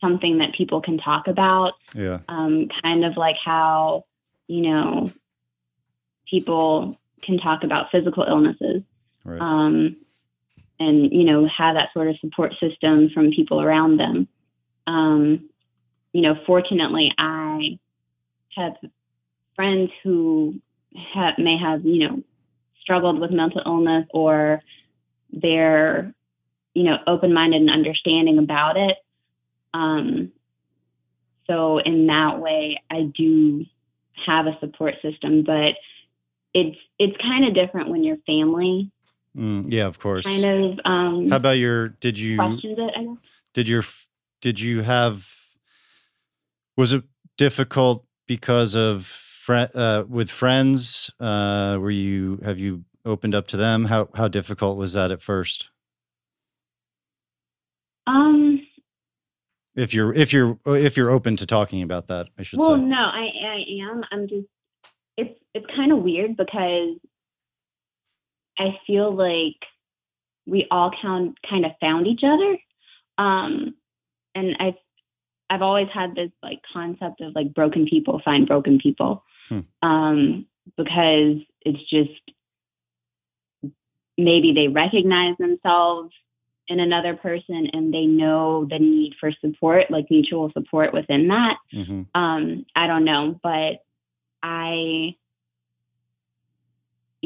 something 0.00 0.38
that 0.38 0.54
people 0.54 0.80
can 0.80 0.98
talk 0.98 1.26
about. 1.26 1.72
Yeah. 1.94 2.20
Um, 2.28 2.68
kind 2.82 3.04
of 3.04 3.16
like 3.16 3.36
how, 3.42 4.04
you 4.46 4.62
know, 4.62 5.12
people 6.28 6.98
can 7.22 7.38
talk 7.38 7.64
about 7.64 7.90
physical 7.90 8.24
illnesses. 8.28 8.82
Right. 9.24 9.40
Um, 9.40 9.96
and, 10.78 11.12
you 11.12 11.24
know, 11.24 11.48
have 11.48 11.76
that 11.76 11.88
sort 11.92 12.08
of 12.08 12.16
support 12.20 12.52
system 12.60 13.10
from 13.12 13.30
people 13.30 13.60
around 13.60 13.98
them. 13.98 14.28
Um, 14.86 15.48
you 16.12 16.22
know, 16.22 16.34
fortunately, 16.46 17.12
I 17.18 17.78
have 18.56 18.74
friends 19.54 19.90
who 20.02 20.60
have, 21.14 21.34
may 21.38 21.58
have, 21.58 21.84
you 21.84 22.08
know, 22.08 22.22
struggled 22.80 23.18
with 23.18 23.30
mental 23.30 23.62
illness 23.64 24.06
or 24.14 24.62
they're, 25.32 26.14
you 26.74 26.84
know, 26.84 26.96
open 27.06 27.32
minded 27.34 27.60
and 27.60 27.70
understanding 27.70 28.38
about 28.38 28.76
it. 28.76 28.96
Um, 29.74 30.32
so 31.46 31.78
in 31.78 32.06
that 32.06 32.38
way, 32.40 32.80
I 32.90 33.02
do 33.02 33.64
have 34.26 34.46
a 34.46 34.58
support 34.60 34.94
system, 35.02 35.42
but 35.44 35.72
it's 36.54 36.78
it's 36.98 37.16
kind 37.20 37.46
of 37.46 37.54
different 37.54 37.90
when 37.90 38.02
you're 38.02 38.16
family. 38.26 38.90
Mm, 39.36 39.66
yeah, 39.68 39.86
of 39.86 39.98
course. 39.98 40.24
Kind 40.24 40.44
of. 40.44 40.80
Um, 40.84 41.28
How 41.30 41.36
about 41.36 41.58
your? 41.58 41.88
Did 41.88 42.18
you? 42.18 42.36
Questions 42.36 42.78
it. 42.78 42.92
I 42.96 43.02
guess. 43.04 43.16
Did 43.54 43.68
your? 43.68 43.84
Did 44.40 44.60
you 44.60 44.82
have? 44.82 45.30
Was 46.76 46.92
it 46.92 47.04
difficult 47.36 48.06
because 48.26 48.74
of 48.74 49.04
fr- 49.04 49.66
uh, 49.74 50.04
with 50.08 50.30
friends? 50.30 51.10
Uh, 51.20 51.76
were 51.80 51.90
you? 51.90 52.40
Have 52.44 52.58
you 52.58 52.84
opened 53.04 53.34
up 53.34 53.46
to 53.48 53.56
them? 53.56 53.86
How 53.86 54.08
how 54.14 54.28
difficult 54.28 54.78
was 54.78 54.94
that 54.94 55.10
at 55.10 55.20
first? 55.20 55.70
Um. 58.06 58.66
If 59.74 59.92
you're 59.92 60.14
if 60.14 60.32
you're 60.32 60.58
if 60.64 60.96
you're 60.96 61.10
open 61.10 61.36
to 61.36 61.44
talking 61.44 61.82
about 61.82 62.06
that, 62.06 62.28
I 62.38 62.42
should 62.42 62.58
well, 62.58 62.68
say. 62.68 62.72
Well, 62.72 62.80
no, 62.80 62.96
I 62.96 63.28
I 63.44 63.90
am. 63.90 64.02
I'm 64.10 64.28
just 64.28 64.46
it's 65.18 65.38
it's 65.54 65.66
kind 65.76 65.92
of 65.92 65.98
weird 65.98 66.36
because 66.36 66.96
I 68.58 68.78
feel 68.86 69.14
like 69.14 69.56
we 70.46 70.66
all 70.70 70.90
kind 71.02 71.36
kind 71.48 71.66
of 71.66 71.72
found 71.80 72.06
each 72.06 72.22
other, 72.24 72.58
um, 73.18 73.74
and 74.34 74.56
I've 74.58 74.74
I've 75.50 75.62
always 75.62 75.88
had 75.92 76.14
this 76.14 76.30
like 76.42 76.60
concept 76.72 77.20
of 77.20 77.34
like 77.34 77.54
broken 77.54 77.86
people 77.86 78.20
find 78.24 78.46
broken 78.46 78.78
people, 78.78 79.24
hmm. 79.48 79.60
um, 79.82 80.46
because 80.76 81.38
it's 81.62 81.90
just 81.90 82.20
maybe 84.18 84.52
they 84.54 84.68
recognize 84.68 85.36
themselves 85.38 86.12
in 86.68 86.80
another 86.80 87.14
person 87.14 87.68
and 87.72 87.92
they 87.92 88.06
know 88.06 88.66
the 88.68 88.78
need 88.78 89.14
for 89.20 89.30
support, 89.40 89.90
like 89.90 90.06
mutual 90.10 90.50
support 90.52 90.92
within 90.92 91.28
that. 91.28 91.56
Mm-hmm. 91.72 92.20
Um, 92.20 92.66
I 92.74 92.86
don't 92.86 93.04
know, 93.04 93.38
but 93.42 93.84
I, 94.42 95.16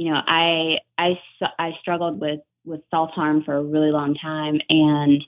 you 0.01 0.11
know, 0.11 0.19
I 0.27 0.79
I 0.97 1.21
I 1.59 1.73
struggled 1.83 2.23
with 2.23 2.41
with 2.65 2.81
self 2.91 3.11
harm 3.11 3.45
for 3.45 3.55
a 3.55 3.63
really 3.63 3.91
long 3.91 4.15
time, 4.15 4.59
and 4.71 5.23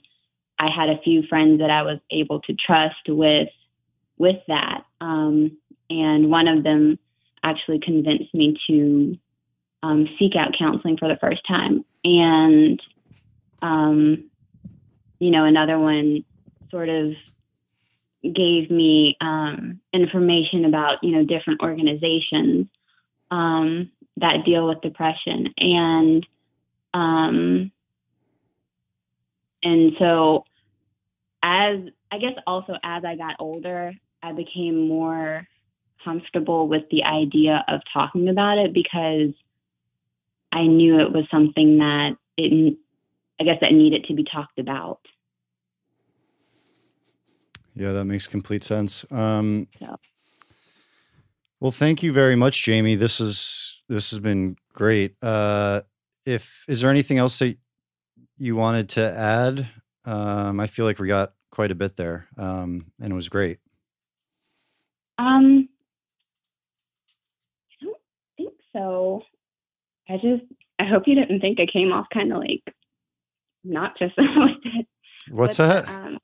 I 0.57 0.67
had 0.75 0.89
a 0.89 0.99
few 1.03 1.21
friends 1.29 1.59
that 1.59 1.69
I 1.69 1.83
was 1.83 1.99
able 2.09 2.39
to 2.41 2.55
trust 2.55 3.07
with 3.07 3.49
with 4.17 4.37
that, 4.47 4.83
um, 4.99 5.55
and 5.91 6.31
one 6.31 6.47
of 6.47 6.63
them 6.63 6.97
actually 7.43 7.81
convinced 7.81 8.33
me 8.33 8.57
to 8.65 9.15
um, 9.83 10.09
seek 10.17 10.35
out 10.35 10.55
counseling 10.57 10.97
for 10.97 11.07
the 11.07 11.19
first 11.21 11.41
time, 11.47 11.85
and 12.03 12.81
um, 13.61 14.31
you 15.19 15.29
know, 15.29 15.45
another 15.45 15.77
one 15.77 16.25
sort 16.71 16.89
of 16.89 17.11
gave 18.23 18.71
me 18.71 19.17
um, 19.21 19.81
information 19.93 20.65
about 20.65 21.03
you 21.03 21.11
know 21.11 21.23
different 21.23 21.61
organizations 21.61 22.65
um, 23.33 23.89
that 24.17 24.45
deal 24.45 24.67
with 24.67 24.81
depression 24.81 25.53
and 25.57 26.25
um, 26.93 27.71
and 29.63 29.93
so 29.97 30.45
as 31.41 31.79
I 32.11 32.17
guess 32.19 32.33
also 32.45 32.73
as 32.83 33.03
I 33.03 33.15
got 33.15 33.35
older, 33.39 33.93
I 34.21 34.31
became 34.33 34.87
more 34.87 35.47
comfortable 36.03 36.67
with 36.67 36.83
the 36.91 37.03
idea 37.03 37.63
of 37.67 37.81
talking 37.91 38.29
about 38.29 38.57
it 38.57 38.73
because 38.73 39.33
I 40.51 40.67
knew 40.67 40.99
it 40.99 41.11
was 41.11 41.25
something 41.31 41.79
that 41.79 42.17
it 42.37 42.77
I 43.39 43.43
guess 43.43 43.57
that 43.61 43.73
needed 43.73 44.05
to 44.05 44.13
be 44.13 44.23
talked 44.23 44.59
about. 44.59 44.99
Yeah, 47.75 47.91
that 47.93 48.05
makes 48.05 48.27
complete 48.27 48.63
sense. 48.63 49.03
Um, 49.11 49.67
so. 49.79 49.95
Well, 51.59 51.71
thank 51.71 52.03
you 52.03 52.13
very 52.13 52.35
much, 52.35 52.61
Jamie. 52.63 52.95
This 52.95 53.19
is 53.19 53.72
this 53.89 54.11
has 54.11 54.19
been 54.19 54.55
great. 54.73 55.15
Uh, 55.21 55.81
if 56.25 56.65
is 56.67 56.81
there 56.81 56.89
anything 56.91 57.17
else 57.17 57.39
that 57.39 57.57
you 58.37 58.55
wanted 58.55 58.89
to 58.89 59.01
add? 59.01 59.67
Um, 60.05 60.59
I 60.59 60.67
feel 60.67 60.85
like 60.85 60.99
we 60.99 61.07
got 61.07 61.33
quite 61.51 61.71
a 61.71 61.75
bit 61.75 61.95
there, 61.95 62.27
um, 62.37 62.91
and 63.01 63.11
it 63.11 63.15
was 63.15 63.29
great. 63.29 63.59
Um, 65.17 65.69
I 67.71 67.85
don't 67.85 67.97
think 68.37 68.53
so. 68.73 69.21
I 70.09 70.15
just 70.15 70.43
I 70.79 70.85
hope 70.85 71.03
you 71.05 71.15
didn't 71.15 71.39
think 71.39 71.59
I 71.59 71.67
came 71.71 71.91
off 71.91 72.07
kind 72.13 72.31
of 72.31 72.39
like 72.39 72.63
not 73.63 73.97
just 73.97 74.13
with 74.17 74.57
it. 74.65 74.87
What's 75.29 75.57
that? 75.57 75.87
Um, 75.87 76.19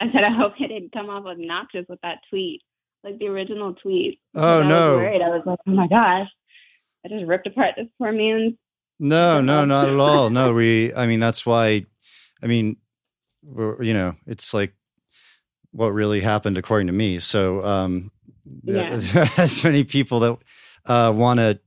I 0.00 0.10
said, 0.12 0.24
I 0.24 0.34
hope 0.34 0.54
it 0.58 0.68
didn't 0.68 0.92
come 0.92 1.10
off 1.10 1.26
obnoxious 1.26 1.84
with 1.88 2.00
that 2.02 2.18
tweet, 2.30 2.62
like 3.04 3.18
the 3.18 3.28
original 3.28 3.74
tweet. 3.74 4.18
Oh 4.34 4.62
I 4.62 4.68
no! 4.68 4.96
Was 4.96 5.02
worried. 5.02 5.22
I 5.22 5.28
was 5.28 5.42
like, 5.44 5.58
oh 5.66 5.70
my 5.70 5.86
gosh, 5.88 6.28
I 7.04 7.08
just 7.08 7.26
ripped 7.26 7.46
apart 7.46 7.74
this 7.76 7.86
poor 7.98 8.12
man's. 8.12 8.54
No, 8.98 9.40
no, 9.40 9.64
not 9.64 9.88
at 9.88 9.96
all. 9.96 10.30
No, 10.30 10.52
we. 10.54 10.94
I 10.94 11.06
mean, 11.06 11.20
that's 11.20 11.46
why. 11.46 11.86
I 12.42 12.46
mean, 12.46 12.76
we're, 13.42 13.82
you 13.82 13.94
know, 13.94 14.14
it's 14.26 14.52
like 14.54 14.74
what 15.72 15.92
really 15.92 16.20
happened 16.20 16.58
according 16.58 16.88
to 16.88 16.92
me. 16.92 17.18
So, 17.18 17.64
um, 17.64 18.10
yeah. 18.64 18.98
as 19.36 19.62
many 19.64 19.84
people 19.84 20.20
that 20.20 20.38
uh, 20.86 21.12
want 21.14 21.40
to, 21.40 21.60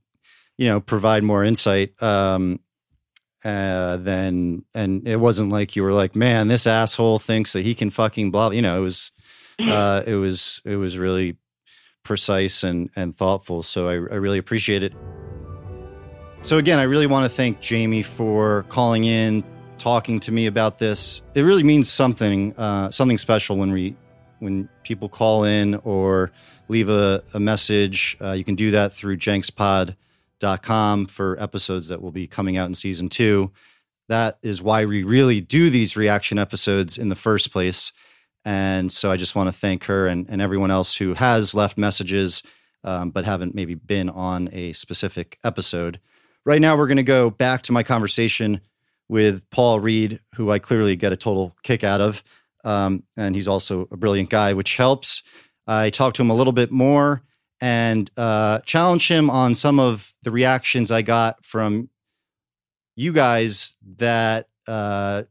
you 0.58 0.68
know, 0.68 0.80
provide 0.80 1.22
more 1.22 1.44
insight 1.44 2.00
um, 2.02 2.60
uh, 3.44 3.98
then 3.98 4.64
and 4.74 5.06
it 5.06 5.16
wasn't 5.16 5.50
like 5.50 5.76
you 5.76 5.82
were 5.82 5.92
like, 5.92 6.16
man, 6.16 6.48
this 6.48 6.66
asshole 6.66 7.18
thinks 7.18 7.52
that 7.52 7.62
he 7.62 7.74
can 7.74 7.90
fucking 7.90 8.30
blah. 8.30 8.50
You 8.50 8.62
know, 8.62 8.78
it 8.78 8.82
was 8.82 9.12
uh, 9.60 10.02
it 10.06 10.14
was 10.14 10.62
it 10.64 10.76
was 10.76 10.96
really 10.96 11.36
precise 12.04 12.62
and 12.62 12.90
and 12.96 13.16
thoughtful. 13.16 13.62
So 13.62 13.88
I, 13.88 13.92
I 13.92 14.16
really 14.16 14.38
appreciate 14.38 14.82
it. 14.82 14.94
So 16.44 16.58
again, 16.58 16.78
I 16.78 16.82
really 16.82 17.06
want 17.06 17.24
to 17.24 17.30
thank 17.30 17.62
Jamie 17.62 18.02
for 18.02 18.66
calling 18.68 19.04
in, 19.04 19.42
talking 19.78 20.20
to 20.20 20.30
me 20.30 20.44
about 20.44 20.78
this. 20.78 21.22
It 21.34 21.40
really 21.40 21.62
means 21.62 21.88
something 21.88 22.54
uh, 22.58 22.90
something 22.90 23.16
special 23.16 23.56
when 23.56 23.72
we 23.72 23.96
when 24.40 24.68
people 24.82 25.08
call 25.08 25.44
in 25.44 25.76
or 25.84 26.32
leave 26.68 26.90
a, 26.90 27.22
a 27.32 27.40
message. 27.40 28.18
Uh, 28.20 28.32
you 28.32 28.44
can 28.44 28.56
do 28.56 28.70
that 28.72 28.92
through 28.92 29.16
jenkspod.com 29.16 31.06
for 31.06 31.42
episodes 31.42 31.88
that 31.88 32.02
will 32.02 32.12
be 32.12 32.26
coming 32.26 32.58
out 32.58 32.66
in 32.66 32.74
season 32.74 33.08
two. 33.08 33.50
That 34.10 34.36
is 34.42 34.60
why 34.60 34.84
we 34.84 35.02
really 35.02 35.40
do 35.40 35.70
these 35.70 35.96
reaction 35.96 36.38
episodes 36.38 36.98
in 36.98 37.08
the 37.08 37.16
first 37.16 37.52
place. 37.52 37.90
And 38.44 38.92
so 38.92 39.10
I 39.10 39.16
just 39.16 39.34
want 39.34 39.48
to 39.48 39.58
thank 39.58 39.84
her 39.84 40.08
and, 40.08 40.26
and 40.28 40.42
everyone 40.42 40.70
else 40.70 40.94
who 40.94 41.14
has 41.14 41.54
left 41.54 41.78
messages, 41.78 42.42
um, 42.84 43.12
but 43.12 43.24
haven't 43.24 43.54
maybe 43.54 43.76
been 43.76 44.10
on 44.10 44.50
a 44.52 44.74
specific 44.74 45.38
episode. 45.42 46.00
Right 46.46 46.60
now, 46.60 46.76
we're 46.76 46.86
going 46.86 46.98
to 46.98 47.02
go 47.02 47.30
back 47.30 47.62
to 47.62 47.72
my 47.72 47.82
conversation 47.82 48.60
with 49.08 49.48
Paul 49.50 49.80
Reid, 49.80 50.20
who 50.34 50.50
I 50.50 50.58
clearly 50.58 50.94
get 50.94 51.12
a 51.12 51.16
total 51.16 51.56
kick 51.62 51.84
out 51.84 52.02
of. 52.02 52.22
Um, 52.64 53.02
and 53.16 53.34
he's 53.34 53.48
also 53.48 53.88
a 53.90 53.96
brilliant 53.96 54.28
guy, 54.28 54.52
which 54.52 54.76
helps. 54.76 55.22
I 55.66 55.88
talked 55.88 56.16
to 56.16 56.22
him 56.22 56.30
a 56.30 56.34
little 56.34 56.52
bit 56.52 56.70
more 56.70 57.22
and 57.60 58.10
uh, 58.16 58.60
challenged 58.60 59.08
him 59.08 59.30
on 59.30 59.54
some 59.54 59.80
of 59.80 60.12
the 60.22 60.30
reactions 60.30 60.90
I 60.90 61.00
got 61.00 61.42
from 61.44 61.88
you 62.96 63.12
guys 63.12 63.76
that 63.96 64.48
uh, 64.68 65.22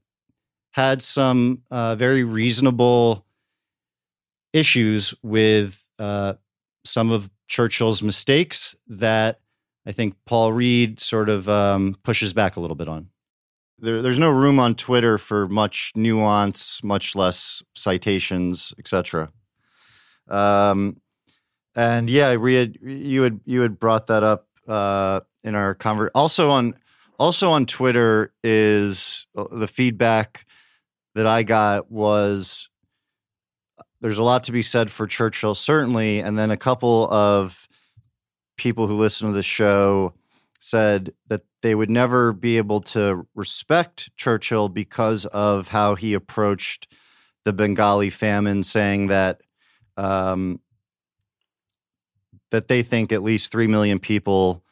had 0.71 1.03
some 1.03 1.61
uh, 1.69 1.95
very 1.95 2.23
reasonable 2.23 3.25
issues 4.51 5.13
with 5.21 5.87
uh, 5.99 6.33
some 6.85 7.11
of 7.11 7.29
Churchill's 7.47 8.01
mistakes 8.01 8.75
that 8.87 9.39
I 9.85 9.91
think 9.91 10.15
Paul 10.25 10.53
Reid 10.53 10.99
sort 10.99 11.29
of 11.29 11.49
um, 11.49 11.97
pushes 12.03 12.33
back 12.33 12.55
a 12.55 12.59
little 12.59 12.75
bit 12.75 12.87
on. 12.87 13.09
There, 13.79 14.01
there's 14.01 14.19
no 14.19 14.29
room 14.29 14.59
on 14.59 14.75
Twitter 14.75 15.17
for 15.17 15.47
much 15.47 15.91
nuance, 15.95 16.83
much 16.83 17.15
less 17.15 17.61
citations, 17.75 18.73
etc. 18.79 19.31
Um, 20.29 21.01
and 21.75 22.09
yeah, 22.09 22.35
we 22.37 22.53
had 22.53 22.77
you 22.81 23.23
had 23.23 23.39
you 23.45 23.61
had 23.61 23.79
brought 23.79 24.07
that 24.07 24.23
up 24.23 24.47
uh, 24.67 25.21
in 25.43 25.55
our 25.55 25.75
conver. 25.75 26.09
Also 26.15 26.49
on 26.49 26.75
also 27.19 27.51
on 27.51 27.65
Twitter 27.65 28.33
is 28.43 29.27
uh, 29.35 29.45
the 29.51 29.67
feedback 29.67 30.45
that 31.15 31.27
I 31.27 31.43
got 31.43 31.91
was 31.91 32.69
there's 34.01 34.17
a 34.17 34.23
lot 34.23 34.43
to 34.45 34.51
be 34.51 34.61
said 34.61 34.91
for 34.91 35.07
Churchill, 35.07 35.55
certainly. 35.55 36.19
And 36.19 36.37
then 36.37 36.51
a 36.51 36.57
couple 36.57 37.09
of 37.09 37.67
people 38.57 38.87
who 38.87 38.95
listen 38.95 39.27
to 39.27 39.33
the 39.33 39.43
show 39.43 40.13
said 40.59 41.11
that 41.27 41.41
they 41.61 41.75
would 41.75 41.89
never 41.89 42.33
be 42.33 42.57
able 42.57 42.79
to 42.79 43.27
respect 43.35 44.09
Churchill 44.15 44.69
because 44.69 45.25
of 45.27 45.67
how 45.67 45.95
he 45.95 46.13
approached 46.13 46.87
the 47.43 47.53
Bengali 47.53 48.09
famine, 48.09 48.63
saying 48.63 49.07
that 49.07 49.41
um, 49.97 50.59
that 52.51 52.67
they 52.67 52.83
think 52.83 53.11
at 53.11 53.23
least 53.23 53.51
three 53.51 53.67
million 53.67 53.99
people 53.99 54.63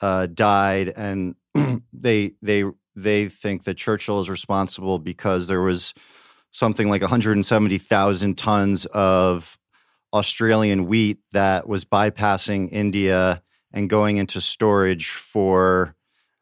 uh, 0.00 0.26
died, 0.26 0.92
and 0.96 1.34
they 1.92 2.32
they 2.42 2.64
they 2.96 3.28
think 3.28 3.64
that 3.64 3.76
Churchill 3.76 4.20
is 4.20 4.30
responsible 4.30 4.98
because 4.98 5.46
there 5.46 5.62
was 5.62 5.94
something 6.50 6.88
like 6.88 7.02
170,000 7.02 8.38
tons 8.38 8.86
of 8.86 9.58
Australian 10.12 10.86
wheat 10.86 11.18
that 11.32 11.68
was 11.68 11.84
bypassing 11.84 12.68
India 12.72 13.42
and 13.72 13.90
going 13.90 14.16
into 14.16 14.40
storage 14.40 15.10
for 15.10 15.94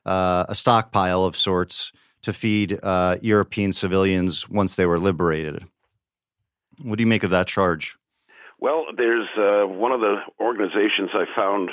uh, 0.07 0.47
a 0.49 0.55
stockpile 0.55 1.25
of 1.25 1.37
sorts 1.37 1.93
to 2.23 2.33
feed 2.33 2.79
uh, 2.83 3.17
European 3.21 3.73
civilians 3.73 4.49
once 4.49 4.77
they 4.77 4.87
were 4.87 4.99
liberated. 4.99 5.65
What 6.83 6.99
do 6.99 7.03
you 7.03 7.07
make 7.07 7.23
of 7.23 7.31
that 7.31 7.47
charge? 7.47 7.97
Well, 8.59 8.87
there's 8.97 9.29
uh, 9.37 9.67
one 9.67 9.93
of 9.93 10.01
the 10.01 10.17
organizations 10.41 11.11
I 11.13 11.25
found 11.35 11.71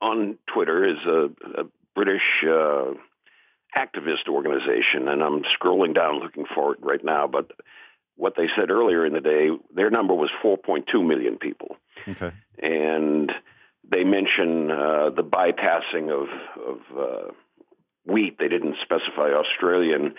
on 0.00 0.38
Twitter 0.52 0.84
is 0.84 0.98
a, 1.06 1.30
a 1.60 1.64
British 1.94 2.44
uh, 2.44 2.92
activist 3.76 4.28
organization, 4.28 5.08
and 5.08 5.22
I'm 5.22 5.42
scrolling 5.42 5.94
down 5.94 6.20
looking 6.20 6.44
for 6.54 6.74
it 6.74 6.80
right 6.82 7.04
now. 7.04 7.26
But 7.26 7.50
what 8.16 8.34
they 8.36 8.48
said 8.56 8.70
earlier 8.70 9.04
in 9.06 9.12
the 9.12 9.20
day, 9.20 9.50
their 9.74 9.90
number 9.90 10.14
was 10.14 10.30
4.2 10.42 11.06
million 11.06 11.38
people. 11.38 11.76
Okay. 12.06 12.32
And 12.58 13.32
they 13.88 14.04
mention 14.04 14.70
uh, 14.70 15.10
the 15.10 15.24
bypassing 15.24 16.10
of, 16.10 16.28
of 16.66 16.78
uh, 16.98 17.32
wheat. 18.06 18.38
They 18.38 18.48
didn't 18.48 18.76
specify 18.82 19.30
Australian. 19.32 20.14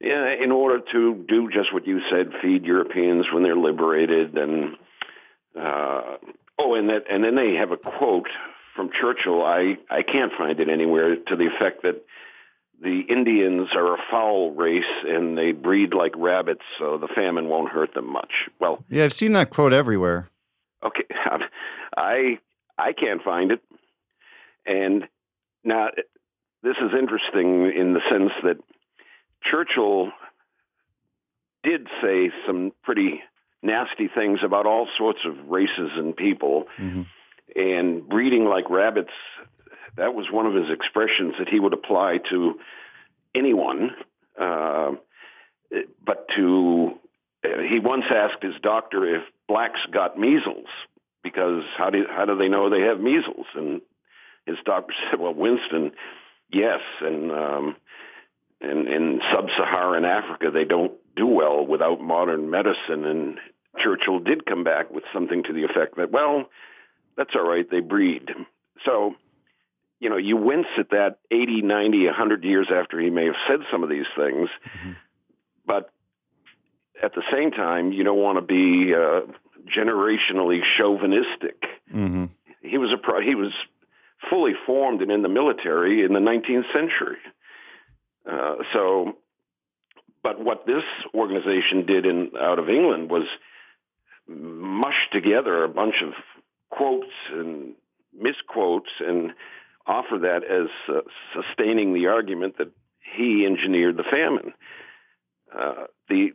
in 0.00 0.52
order 0.52 0.82
to 0.92 1.24
do 1.28 1.48
just 1.50 1.72
what 1.72 1.86
you 1.86 2.00
said, 2.10 2.32
feed 2.42 2.64
Europeans 2.64 3.26
when 3.32 3.42
they're 3.42 3.56
liberated, 3.56 4.36
and 4.36 4.76
uh, 5.58 6.16
oh, 6.58 6.74
and 6.74 6.90
that, 6.90 7.04
and 7.10 7.24
then 7.24 7.34
they 7.34 7.54
have 7.54 7.72
a 7.72 7.76
quote 7.76 8.28
from 8.74 8.90
Churchill. 8.92 9.42
I 9.42 9.78
I 9.90 10.02
can't 10.02 10.32
find 10.36 10.60
it 10.60 10.68
anywhere 10.68 11.16
to 11.16 11.36
the 11.36 11.46
effect 11.46 11.82
that 11.82 12.04
the 12.82 13.00
Indians 13.08 13.68
are 13.74 13.94
a 13.94 13.98
foul 14.10 14.52
race 14.52 14.84
and 15.06 15.36
they 15.36 15.52
breed 15.52 15.94
like 15.94 16.12
rabbits, 16.16 16.62
so 16.78 16.98
the 16.98 17.08
famine 17.08 17.48
won't 17.48 17.70
hurt 17.70 17.94
them 17.94 18.10
much. 18.10 18.48
Well, 18.60 18.84
yeah, 18.88 19.04
I've 19.04 19.12
seen 19.12 19.32
that 19.32 19.50
quote 19.50 19.72
everywhere. 19.72 20.30
Okay, 20.84 21.04
I 21.96 22.38
I 22.78 22.92
can't 22.92 23.22
find 23.22 23.52
it, 23.52 23.62
and 24.66 25.08
now 25.64 25.88
this 26.62 26.76
is 26.76 26.90
interesting 26.98 27.70
in 27.70 27.94
the 27.94 28.00
sense 28.10 28.32
that 28.42 28.58
Churchill 29.42 30.12
did 31.62 31.88
say 32.02 32.30
some 32.46 32.72
pretty 32.82 33.22
nasty 33.62 34.08
things 34.08 34.40
about 34.42 34.66
all 34.66 34.86
sorts 34.96 35.20
of 35.24 35.48
races 35.48 35.90
and 35.96 36.14
people, 36.16 36.66
mm-hmm. 36.78 37.02
and 37.58 38.06
breeding 38.06 38.44
like 38.44 38.68
rabbits 38.68 39.12
that 39.96 40.14
was 40.14 40.26
one 40.30 40.46
of 40.46 40.54
his 40.54 40.70
expressions 40.70 41.34
that 41.38 41.48
he 41.48 41.60
would 41.60 41.72
apply 41.72 42.18
to 42.30 42.58
anyone. 43.34 43.90
Uh, 44.38 44.92
but 46.04 46.28
to 46.36 46.92
uh, 47.44 47.62
he 47.68 47.78
once 47.78 48.04
asked 48.10 48.42
his 48.42 48.54
doctor 48.62 49.16
if 49.16 49.22
blacks 49.48 49.80
got 49.90 50.18
measles 50.18 50.68
because 51.22 51.64
how 51.76 51.90
do 51.90 52.04
how 52.08 52.24
do 52.24 52.36
they 52.36 52.48
know 52.48 52.70
they 52.70 52.82
have 52.82 53.00
measles? 53.00 53.46
And 53.54 53.80
his 54.46 54.58
doctor 54.64 54.94
said, 55.10 55.20
"Well, 55.20 55.34
Winston, 55.34 55.92
yes, 56.52 56.80
and 57.00 57.32
um, 57.32 57.76
and 58.60 58.88
in 58.88 59.20
sub-Saharan 59.32 60.04
Africa 60.04 60.50
they 60.52 60.64
don't 60.64 60.92
do 61.16 61.26
well 61.26 61.66
without 61.66 62.00
modern 62.00 62.50
medicine." 62.50 63.04
And 63.04 63.38
Churchill 63.78 64.20
did 64.20 64.46
come 64.46 64.64
back 64.64 64.90
with 64.90 65.04
something 65.12 65.42
to 65.44 65.52
the 65.52 65.64
effect 65.64 65.96
that, 65.96 66.10
"Well, 66.10 66.48
that's 67.16 67.34
all 67.34 67.48
right, 67.48 67.68
they 67.68 67.80
breed." 67.80 68.30
So 68.84 69.16
you 69.98 70.10
know, 70.10 70.16
you 70.16 70.36
wince 70.36 70.66
at 70.78 70.90
that 70.90 71.18
80, 71.30 71.62
90, 71.62 72.06
100 72.06 72.44
years 72.44 72.68
after 72.70 73.00
he 73.00 73.10
may 73.10 73.26
have 73.26 73.36
said 73.48 73.60
some 73.70 73.82
of 73.82 73.88
these 73.88 74.06
things. 74.16 74.48
Mm-hmm. 74.48 74.92
But 75.66 75.90
at 77.02 77.14
the 77.14 77.22
same 77.32 77.50
time, 77.50 77.92
you 77.92 78.04
don't 78.04 78.18
want 78.18 78.38
to 78.38 78.42
be 78.42 78.94
uh, 78.94 79.22
generationally 79.66 80.62
chauvinistic. 80.76 81.62
Mm-hmm. 81.94 82.26
He 82.60 82.78
was 82.78 82.92
a 82.92 82.96
pro- 82.96 83.20
he 83.20 83.34
was 83.34 83.52
fully 84.28 84.54
formed 84.66 85.02
and 85.02 85.10
in 85.10 85.22
the 85.22 85.28
military 85.28 86.04
in 86.04 86.12
the 86.12 86.20
19th 86.20 86.72
century. 86.72 87.18
Uh, 88.30 88.56
so, 88.72 89.16
but 90.22 90.40
what 90.40 90.66
this 90.66 90.82
organization 91.14 91.86
did 91.86 92.06
in 92.06 92.32
out 92.40 92.58
of 92.58 92.68
England 92.68 93.10
was 93.10 93.24
mush 94.28 95.08
together 95.12 95.62
a 95.62 95.68
bunch 95.68 96.02
of 96.02 96.12
quotes 96.70 97.12
and 97.30 97.74
misquotes 98.12 98.90
and 99.00 99.32
offer 99.86 100.18
that 100.18 100.42
as 100.44 100.68
uh, 100.88 101.00
sustaining 101.34 101.94
the 101.94 102.06
argument 102.06 102.58
that 102.58 102.70
he 103.16 103.46
engineered 103.46 103.96
the 103.96 104.04
famine. 104.04 104.52
Uh, 105.56 105.84
the 106.08 106.32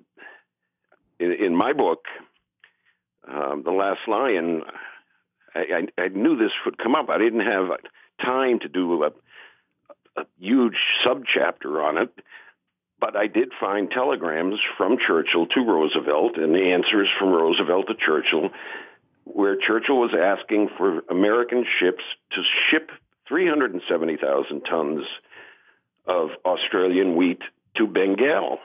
in, 1.19 1.31
in, 1.33 1.55
my 1.55 1.73
book, 1.73 2.05
um, 3.27 3.61
The 3.63 3.71
Last 3.71 4.07
Lion, 4.07 4.63
I, 5.53 5.87
I, 5.97 6.01
I, 6.01 6.07
knew 6.07 6.35
this 6.35 6.53
would 6.65 6.77
come 6.77 6.95
up. 6.95 7.09
I 7.09 7.19
didn't 7.19 7.41
have 7.41 7.67
time 8.23 8.59
to 8.59 8.69
do 8.69 9.03
a, 9.03 9.11
a 10.15 10.25
huge 10.39 10.77
subchapter 11.05 11.83
on 11.83 11.97
it, 11.97 12.11
but 12.99 13.15
I 13.15 13.27
did 13.27 13.51
find 13.59 13.91
telegrams 13.91 14.59
from 14.77 14.97
Churchill 14.97 15.45
to 15.47 15.59
Roosevelt 15.61 16.37
and 16.37 16.55
the 16.55 16.71
answers 16.71 17.09
from 17.19 17.29
Roosevelt 17.29 17.87
to 17.87 17.95
Churchill 17.95 18.49
where 19.25 19.55
Churchill 19.55 19.97
was 19.99 20.13
asking 20.13 20.69
for 20.77 21.03
American 21.09 21.65
ships 21.79 22.03
to 22.31 22.43
ship 22.69 22.91
370,000 23.27 24.61
tons 24.61 25.05
of 26.05 26.29
Australian 26.45 27.15
wheat 27.15 27.41
to 27.75 27.87
Bengal. 27.87 28.59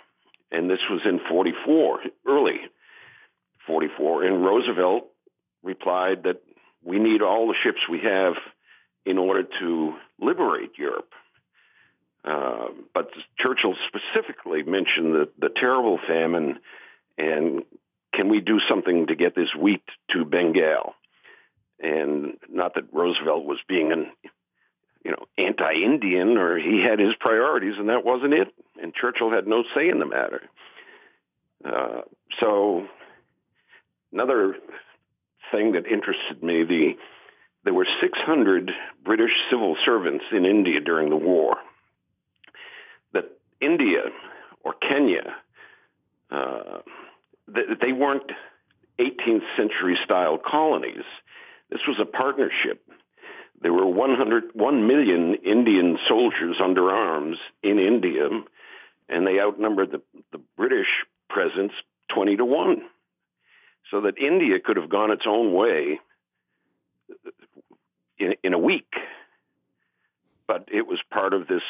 And 0.51 0.71
this 0.71 0.81
was 0.91 1.01
in 1.05 1.21
44, 1.29 2.01
early 2.27 2.61
44. 3.67 4.25
And 4.25 4.45
Roosevelt 4.45 5.07
replied 5.63 6.25
that 6.25 6.43
we 6.85 6.99
need 6.99 7.23
all 7.23 7.49
the 7.49 7.55
ships 7.63 7.81
we 7.91 8.01
have 8.01 8.35
in 9.05 9.19
order 9.19 9.45
to 9.61 9.95
liberate 10.21 10.73
Europe. 10.79 11.13
Uh, 12.25 12.69
but 12.93 13.11
Churchill 13.39 13.75
specifically 13.87 14.63
mentioned 14.63 15.15
the, 15.15 15.29
the 15.39 15.49
terrible 15.49 15.99
famine 16.07 16.59
and 17.19 17.63
can 18.13 18.29
we 18.29 18.41
do 18.41 18.61
something 18.69 19.07
to 19.07 19.15
get 19.15 19.35
this 19.35 19.55
wheat 19.55 19.83
to 20.11 20.25
Bengal? 20.25 20.95
And 21.79 22.39
not 22.49 22.75
that 22.75 22.93
Roosevelt 22.93 23.45
was 23.45 23.59
being 23.69 23.93
an, 23.93 24.11
you 25.07 25.13
know, 25.13 25.27
anti-Indian 25.39 26.37
or 26.37 26.59
he 26.59 26.83
had 26.83 26.99
his 26.99 27.15
priorities 27.21 27.75
and 27.79 27.89
that 27.89 28.05
wasn't 28.05 28.35
it. 28.35 28.49
And 28.83 28.93
Churchill 28.93 29.31
had 29.31 29.47
no 29.47 29.63
say 29.73 29.89
in 29.89 30.01
the 30.01 30.07
matter. 30.07 30.43
Uh, 31.65 32.01
so 32.41 32.89
another 34.13 34.57
thing 35.53 35.73
that 35.73 35.87
interested 35.87 36.43
me, 36.43 36.65
the 36.65 36.97
there 37.63 37.75
were 37.75 37.87
600 38.01 38.73
British 39.05 39.31
civil 39.49 39.77
servants 39.85 40.25
in 40.33 40.45
India 40.45 40.81
during 40.81 41.09
the 41.11 41.17
war. 41.17 41.57
That 43.13 43.31
India 43.61 44.03
or 44.63 44.73
Kenya, 44.75 45.37
uh, 46.33 46.79
they 47.47 47.93
weren't 47.93 48.31
18th 48.99 49.43
century 49.57 49.99
style 50.05 50.39
colonies. 50.39 51.05
This 51.71 51.81
was 51.87 51.99
a 52.01 52.05
partnership. 52.05 52.83
There 53.61 53.73
were 53.73 53.87
100, 53.87 54.45
1 54.55 54.87
million 54.87 55.35
Indian 55.35 55.99
soldiers 56.07 56.57
under 56.63 56.91
arms 56.91 57.39
in 57.63 57.79
India, 57.79 58.29
and 59.09 59.27
they 59.27 59.41
outnumbered 59.41 59.93
the, 59.93 60.03
the 60.33 60.41
British 60.57 61.05
presence 61.29 61.73
20 62.09 62.37
to 62.37 62.45
1. 62.45 62.83
So 63.91 64.03
that 64.03 64.19
India 64.19 64.59
could 64.59 64.77
have 64.77 64.89
gone 64.89 65.11
its 65.11 65.27
own 65.27 65.55
way 65.55 66.01
in, 68.19 68.35
in 68.43 68.53
a 68.53 68.59
week. 68.59 68.95
But 70.47 70.69
it 70.73 70.87
was 70.87 71.01
part 71.11 71.33
of 71.33 71.49
this 71.49 71.63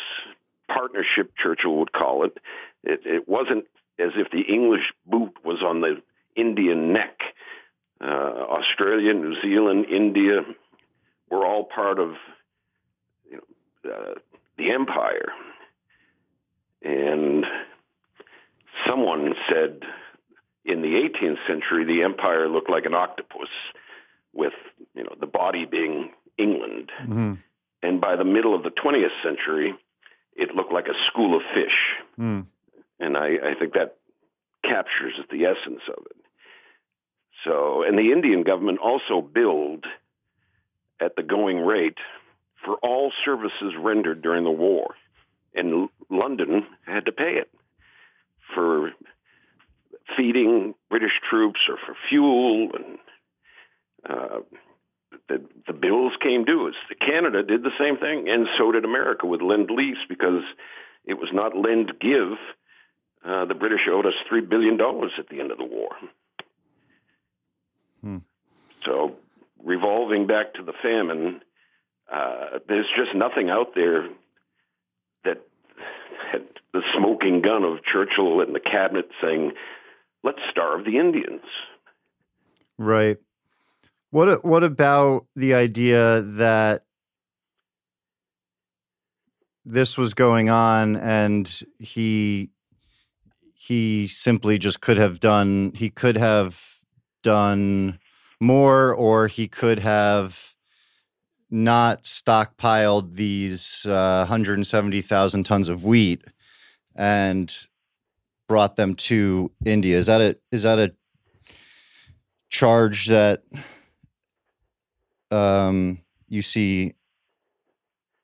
partnership, 0.68 1.32
Churchill 1.36 1.76
would 1.76 1.92
call 1.92 2.24
it. 2.24 2.38
It, 2.82 3.00
it 3.04 3.28
wasn't 3.28 3.66
as 3.98 4.10
if 4.16 4.30
the 4.30 4.40
English 4.40 4.92
boot 5.06 5.34
was 5.44 5.62
on 5.62 5.80
the 5.80 6.02
Indian 6.34 6.92
neck. 6.92 7.20
Uh, 8.00 8.04
Australia, 8.04 9.14
New 9.14 9.40
Zealand, 9.40 9.86
India 9.86 10.42
were 11.30 11.44
all 11.44 11.64
part 11.64 11.98
of 11.98 12.14
you 13.30 13.40
know, 13.84 13.90
uh, 13.90 14.14
the 14.58 14.70
empire. 14.70 15.28
And 16.82 17.44
someone 18.86 19.34
said 19.48 19.82
in 20.64 20.82
the 20.82 20.94
18th 20.94 21.38
century, 21.46 21.84
the 21.84 22.02
empire 22.02 22.48
looked 22.48 22.70
like 22.70 22.84
an 22.84 22.94
octopus 22.94 23.48
with 24.32 24.52
you 24.94 25.02
know 25.02 25.14
the 25.18 25.26
body 25.26 25.64
being 25.64 26.10
England. 26.38 26.90
Mm-hmm. 27.02 27.34
And 27.82 28.00
by 28.00 28.16
the 28.16 28.24
middle 28.24 28.54
of 28.54 28.62
the 28.62 28.70
20th 28.70 29.22
century, 29.22 29.74
it 30.34 30.54
looked 30.54 30.72
like 30.72 30.88
a 30.88 31.06
school 31.06 31.36
of 31.36 31.42
fish. 31.54 31.76
Mm. 32.18 32.46
And 32.98 33.16
I, 33.16 33.36
I 33.50 33.54
think 33.58 33.74
that 33.74 33.96
captures 34.64 35.14
the 35.30 35.44
essence 35.44 35.82
of 35.88 36.04
it. 36.06 36.16
So, 37.44 37.82
and 37.82 37.98
the 37.98 38.12
Indian 38.12 38.42
government 38.42 38.78
also 38.78 39.20
billed 39.20 39.86
at 41.00 41.16
the 41.16 41.22
going 41.22 41.58
rate 41.58 41.98
for 42.64 42.76
all 42.76 43.12
services 43.24 43.74
rendered 43.78 44.22
during 44.22 44.44
the 44.44 44.50
war. 44.50 44.94
And 45.54 45.88
London 46.10 46.66
had 46.86 47.06
to 47.06 47.12
pay 47.12 47.36
it 47.36 47.50
for 48.54 48.92
feeding 50.16 50.74
British 50.88 51.20
troops 51.28 51.60
or 51.68 51.76
for 51.84 51.96
fuel 52.08 52.70
and 52.74 52.98
uh, 54.08 54.38
the, 55.28 55.42
the 55.66 55.72
bills 55.72 56.12
came 56.20 56.44
due. 56.44 56.72
Canada 57.00 57.42
did 57.42 57.62
the 57.62 57.72
same 57.78 57.96
thing, 57.96 58.28
and 58.28 58.46
so 58.56 58.70
did 58.70 58.84
America 58.84 59.26
with 59.26 59.42
Lend 59.42 59.70
Lease 59.70 60.04
because 60.08 60.42
it 61.04 61.14
was 61.14 61.30
not 61.32 61.56
lend 61.56 61.92
give. 62.00 62.32
Uh, 63.24 63.44
the 63.44 63.54
British 63.54 63.88
owed 63.88 64.06
us 64.06 64.14
three 64.28 64.40
billion 64.40 64.76
dollars 64.76 65.12
at 65.18 65.28
the 65.28 65.40
end 65.40 65.50
of 65.50 65.58
the 65.58 65.64
war. 65.64 65.90
Hmm. 68.02 68.18
So, 68.84 69.16
revolving 69.62 70.26
back 70.26 70.54
to 70.54 70.62
the 70.62 70.72
famine, 70.82 71.40
uh, 72.12 72.58
there's 72.68 72.86
just 72.96 73.14
nothing 73.14 73.50
out 73.50 73.74
there 73.74 74.08
that 75.24 75.42
had 76.30 76.44
the 76.72 76.82
smoking 76.96 77.42
gun 77.42 77.64
of 77.64 77.84
Churchill 77.84 78.40
and 78.40 78.54
the 78.54 78.60
cabinet 78.60 79.08
saying, 79.20 79.52
"Let's 80.22 80.40
starve 80.50 80.84
the 80.84 80.98
Indians." 80.98 81.42
Right. 82.78 83.18
What 84.10 84.44
what 84.44 84.62
about 84.62 85.26
the 85.34 85.54
idea 85.54 86.22
that 86.22 86.84
this 89.64 89.98
was 89.98 90.14
going 90.14 90.48
on 90.48 90.96
and 90.96 91.62
he 91.78 92.50
he 93.52 94.06
simply 94.06 94.58
just 94.58 94.80
could 94.80 94.96
have 94.96 95.18
done 95.18 95.72
he 95.74 95.90
could 95.90 96.16
have 96.16 96.62
done 97.22 97.98
more 98.40 98.94
or 98.94 99.26
he 99.26 99.48
could 99.48 99.78
have 99.78 100.54
not 101.50 102.04
stockpiled 102.04 103.14
these 103.14 103.86
uh, 103.86 104.26
170,000 104.28 105.44
tons 105.44 105.68
of 105.68 105.84
wheat 105.84 106.24
and 106.94 107.54
brought 108.48 108.76
them 108.76 108.94
to 108.94 109.50
India. 109.64 109.98
Is 109.98 110.06
that 110.06 110.20
a 110.20 110.36
is 110.50 110.62
that 110.62 110.78
a 110.78 110.92
charge 112.48 113.06
that 113.06 113.42
um, 115.30 115.98
you 116.28 116.42
see, 116.42 116.94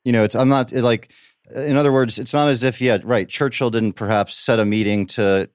you 0.05 0.13
know, 0.13 0.25
it's 0.25 0.35
I'm 0.35 0.49
not 0.49 0.73
like, 0.73 1.13
in 1.55 1.77
other 1.77 1.93
words, 1.93 2.19
it's 2.19 2.33
not 2.35 2.49
as 2.49 2.63
if 2.63 2.81
yeah, 2.81 2.99
right. 3.05 3.29
Churchill 3.29 3.71
didn't 3.71 3.95
perhaps 3.95 4.37
set 4.37 4.59
a 4.59 4.65
meeting 4.65 5.07
to 5.09 5.49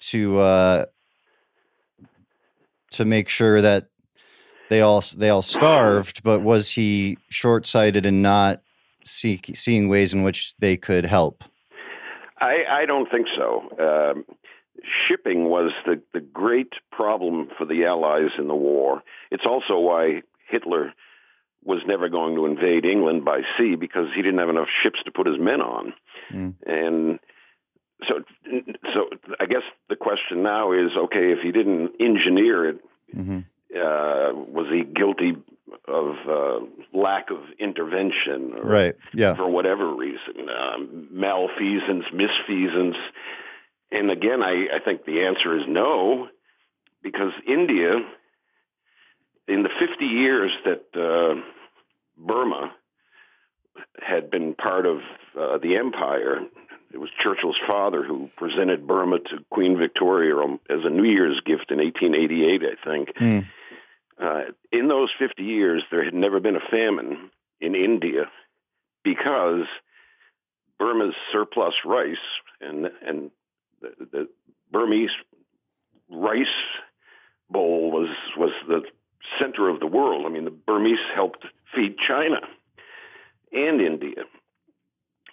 to 0.00 0.38
uh, 0.38 0.84
to 2.92 3.04
make 3.04 3.28
sure 3.28 3.60
that 3.60 3.88
they 4.74 4.80
all 4.80 5.04
they 5.16 5.30
all 5.30 5.42
starved, 5.42 6.24
but 6.24 6.40
was 6.40 6.68
he 6.68 7.16
short 7.28 7.64
sighted 7.64 8.04
and 8.04 8.22
not 8.22 8.60
see, 9.04 9.40
seeing 9.54 9.88
ways 9.88 10.12
in 10.12 10.24
which 10.24 10.52
they 10.56 10.76
could 10.76 11.04
help? 11.04 11.44
I, 12.40 12.64
I 12.68 12.86
don't 12.86 13.08
think 13.08 13.28
so. 13.36 13.68
Um, 13.78 14.24
shipping 15.06 15.44
was 15.44 15.70
the, 15.86 16.02
the 16.12 16.20
great 16.20 16.72
problem 16.90 17.48
for 17.56 17.64
the 17.64 17.84
Allies 17.84 18.32
in 18.36 18.48
the 18.48 18.56
war. 18.56 19.02
It's 19.30 19.46
also 19.46 19.78
why 19.78 20.22
Hitler 20.48 20.92
was 21.62 21.82
never 21.86 22.08
going 22.08 22.34
to 22.34 22.44
invade 22.44 22.84
England 22.84 23.24
by 23.24 23.42
sea 23.56 23.76
because 23.76 24.08
he 24.12 24.22
didn't 24.22 24.40
have 24.40 24.48
enough 24.48 24.68
ships 24.82 25.04
to 25.04 25.12
put 25.12 25.28
his 25.28 25.38
men 25.38 25.60
on. 25.60 25.94
Mm. 26.32 26.54
And 26.66 27.20
so, 28.08 28.24
so 28.92 29.08
I 29.38 29.46
guess 29.46 29.62
the 29.88 29.96
question 29.96 30.42
now 30.42 30.72
is, 30.72 30.90
okay, 30.96 31.30
if 31.30 31.38
he 31.38 31.52
didn't 31.52 31.92
engineer 32.00 32.68
it, 32.70 32.84
mm-hmm. 33.16 33.40
Uh, 33.74 34.32
was 34.34 34.66
he 34.70 34.84
guilty 34.84 35.36
of 35.88 36.16
uh, 36.28 36.60
lack 36.92 37.30
of 37.30 37.38
intervention, 37.58 38.52
or 38.56 38.64
right? 38.64 38.94
Yeah, 39.12 39.34
for 39.34 39.48
whatever 39.48 39.94
reason, 39.94 40.48
um, 40.48 41.08
malfeasance, 41.10 42.04
misfeasance. 42.12 42.96
And 43.90 44.10
again, 44.10 44.42
I, 44.42 44.68
I 44.74 44.78
think 44.84 45.04
the 45.04 45.22
answer 45.22 45.56
is 45.56 45.64
no, 45.68 46.28
because 47.02 47.32
India 47.46 48.00
in 49.46 49.62
the 49.62 49.68
50 49.78 50.04
years 50.04 50.52
that 50.64 50.84
uh, 50.94 51.40
Burma 52.16 52.74
had 54.00 54.30
been 54.30 54.54
part 54.54 54.86
of 54.86 54.98
uh, 55.38 55.58
the 55.58 55.76
empire, 55.76 56.40
it 56.92 56.98
was 56.98 57.10
Churchill's 57.22 57.58
father 57.66 58.02
who 58.04 58.30
presented 58.36 58.86
Burma 58.86 59.18
to 59.18 59.44
Queen 59.50 59.76
Victoria 59.76 60.36
as 60.70 60.84
a 60.84 60.90
New 60.90 61.04
Year's 61.04 61.40
gift 61.40 61.70
in 61.70 61.78
1888, 61.78 62.62
I 62.62 62.88
think. 62.88 63.14
Mm. 63.16 63.46
Uh, 64.20 64.42
in 64.70 64.88
those 64.88 65.10
50 65.18 65.42
years, 65.42 65.82
there 65.90 66.04
had 66.04 66.14
never 66.14 66.40
been 66.40 66.56
a 66.56 66.70
famine 66.70 67.30
in 67.60 67.74
India 67.74 68.30
because 69.02 69.66
Burma's 70.78 71.14
surplus 71.32 71.74
rice 71.84 72.16
and 72.60 72.90
and 73.06 73.30
the, 73.80 73.90
the 74.12 74.28
Burmese 74.70 75.10
rice 76.10 76.46
bowl 77.50 77.90
was 77.90 78.08
was 78.36 78.52
the 78.68 78.82
center 79.38 79.68
of 79.68 79.80
the 79.80 79.86
world. 79.86 80.26
I 80.26 80.28
mean, 80.28 80.44
the 80.44 80.50
Burmese 80.50 80.98
helped 81.14 81.44
feed 81.74 81.96
China 81.98 82.40
and 83.52 83.80
India. 83.80 84.24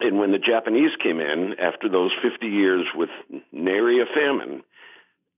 And 0.00 0.18
when 0.18 0.32
the 0.32 0.38
Japanese 0.38 0.92
came 0.96 1.20
in 1.20 1.54
after 1.60 1.88
those 1.88 2.10
50 2.22 2.46
years 2.46 2.86
with 2.94 3.10
nary 3.52 4.00
a 4.00 4.06
famine, 4.06 4.62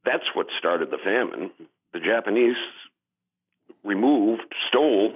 that's 0.05 0.25
what 0.35 0.47
started 0.59 0.91
the 0.91 0.99
famine. 0.99 1.51
The 1.93 2.01
Japanese 2.01 2.57
removed, 3.85 4.43
stole 4.69 5.13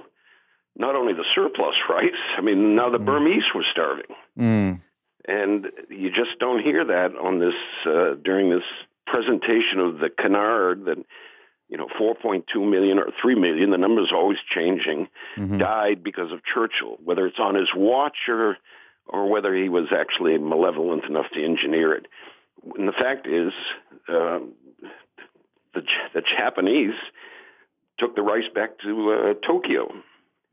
not 0.75 0.95
only 0.95 1.13
the 1.13 1.25
surplus 1.35 1.75
rice, 1.89 2.11
I 2.37 2.41
mean, 2.41 2.75
now 2.75 2.89
the 2.89 2.99
mm. 2.99 3.05
Burmese 3.05 3.43
were 3.53 3.65
starving. 3.69 4.15
Mm. 4.37 4.81
and 5.27 5.67
you 5.89 6.09
just 6.09 6.39
don't 6.39 6.63
hear 6.63 6.85
that 6.85 7.15
on 7.15 7.39
this 7.39 7.53
uh, 7.85 8.15
during 8.23 8.49
this 8.49 8.63
presentation 9.05 9.79
of 9.79 9.99
the 9.99 10.09
canard 10.09 10.85
that 10.85 10.97
you 11.67 11.77
know 11.77 11.87
4.2 11.99 12.43
million 12.69 12.99
or 12.99 13.07
3 13.21 13.35
million 13.35 13.71
the 13.71 13.77
number's 13.77 14.11
always 14.11 14.37
changing 14.49 15.07
mm-hmm. 15.37 15.57
died 15.57 16.03
because 16.03 16.31
of 16.31 16.43
Churchill 16.43 16.97
whether 17.03 17.25
it's 17.25 17.39
on 17.39 17.55
his 17.55 17.69
watch 17.75 18.17
or 18.27 18.57
or 19.07 19.29
whether 19.29 19.53
he 19.55 19.69
was 19.69 19.87
actually 19.91 20.37
malevolent 20.37 21.05
enough 21.05 21.25
to 21.33 21.43
engineer 21.43 21.93
it 21.93 22.07
and 22.75 22.87
the 22.87 22.93
fact 22.93 23.27
is 23.27 23.51
uh, 24.07 24.39
the 25.73 25.83
the 26.13 26.21
Japanese 26.21 26.95
took 27.99 28.15
the 28.15 28.21
rice 28.21 28.49
back 28.53 28.79
to 28.79 29.11
uh, 29.11 29.33
Tokyo 29.45 29.91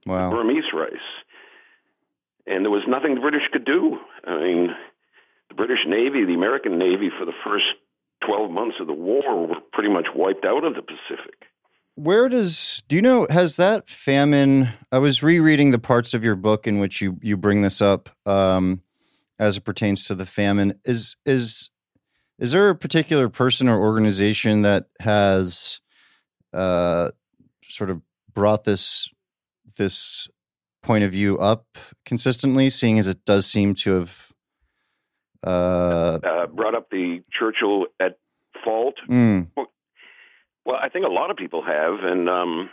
wow. 0.05 0.31
Burmese 0.31 0.73
rice 0.73 0.95
and 2.47 2.65
there 2.65 2.71
was 2.71 2.85
nothing 2.87 3.15
the 3.15 3.21
British 3.21 3.49
could 3.53 3.65
do 3.65 3.99
I 4.25 4.39
mean 4.39 4.75
the 5.49 5.55
British 5.55 5.87
Navy 5.87 6.25
the 6.25 6.35
American 6.35 6.79
Navy 6.79 7.11
for 7.17 7.25
the 7.25 7.35
first 7.45 7.67
12 8.25 8.51
months 8.51 8.77
of 8.81 8.87
the 8.87 8.93
war 8.93 9.47
were 9.47 9.61
pretty 9.73 9.91
much 9.91 10.09
wiped 10.15 10.45
out 10.45 10.65
of 10.65 10.75
the 10.75 10.83
Pacific. 10.83 11.47
Where 11.95 12.29
does 12.29 12.83
do 12.89 12.97
you 12.97 13.03
know 13.03 13.27
has 13.31 13.57
that 13.57 13.89
famine? 13.89 14.69
I 14.93 14.99
was 14.99 15.23
rereading 15.23 15.71
the 15.71 15.79
parts 15.79 16.13
of 16.13 16.23
your 16.23 16.37
book 16.37 16.67
in 16.67 16.79
which 16.79 17.01
you 17.01 17.19
you 17.23 17.39
bring 17.39 17.63
this 17.63 17.81
up 17.81 18.11
um, 18.27 18.83
as 19.39 19.57
it 19.57 19.63
pertains 19.63 20.05
to 20.07 20.15
the 20.15 20.27
famine. 20.27 20.79
Is 20.85 21.17
is 21.25 21.71
is 22.39 22.53
there 22.53 22.69
a 22.69 22.77
particular 22.77 23.31
person 23.31 23.67
or 23.67 23.81
organization 23.81 24.61
that 24.61 24.87
has 25.01 25.81
uh, 26.53 27.13
sort 27.77 27.91
of 27.91 28.01
brought 28.33 28.65
this 28.65 29.11
this 29.77 30.29
point 30.83 31.05
of 31.05 31.11
view 31.11 31.39
up 31.39 31.67
consistently, 32.05 32.71
seeing 32.71 32.99
as 32.99 33.07
it 33.07 33.25
does 33.25 33.47
seem 33.47 33.75
to 33.75 33.93
have 33.95 34.33
uh, 35.45 36.19
uh, 36.23 36.47
brought 36.47 36.75
up 36.75 36.91
the 36.91 37.23
Churchill 37.31 37.87
at 38.01 38.19
fault. 38.65 38.97
Mm. 39.09 39.49
Well, 40.65 40.79
I 40.81 40.89
think 40.89 41.07
a 41.07 41.11
lot 41.11 41.31
of 41.31 41.37
people 41.37 41.63
have, 41.63 42.01
and 42.03 42.29
um, 42.29 42.71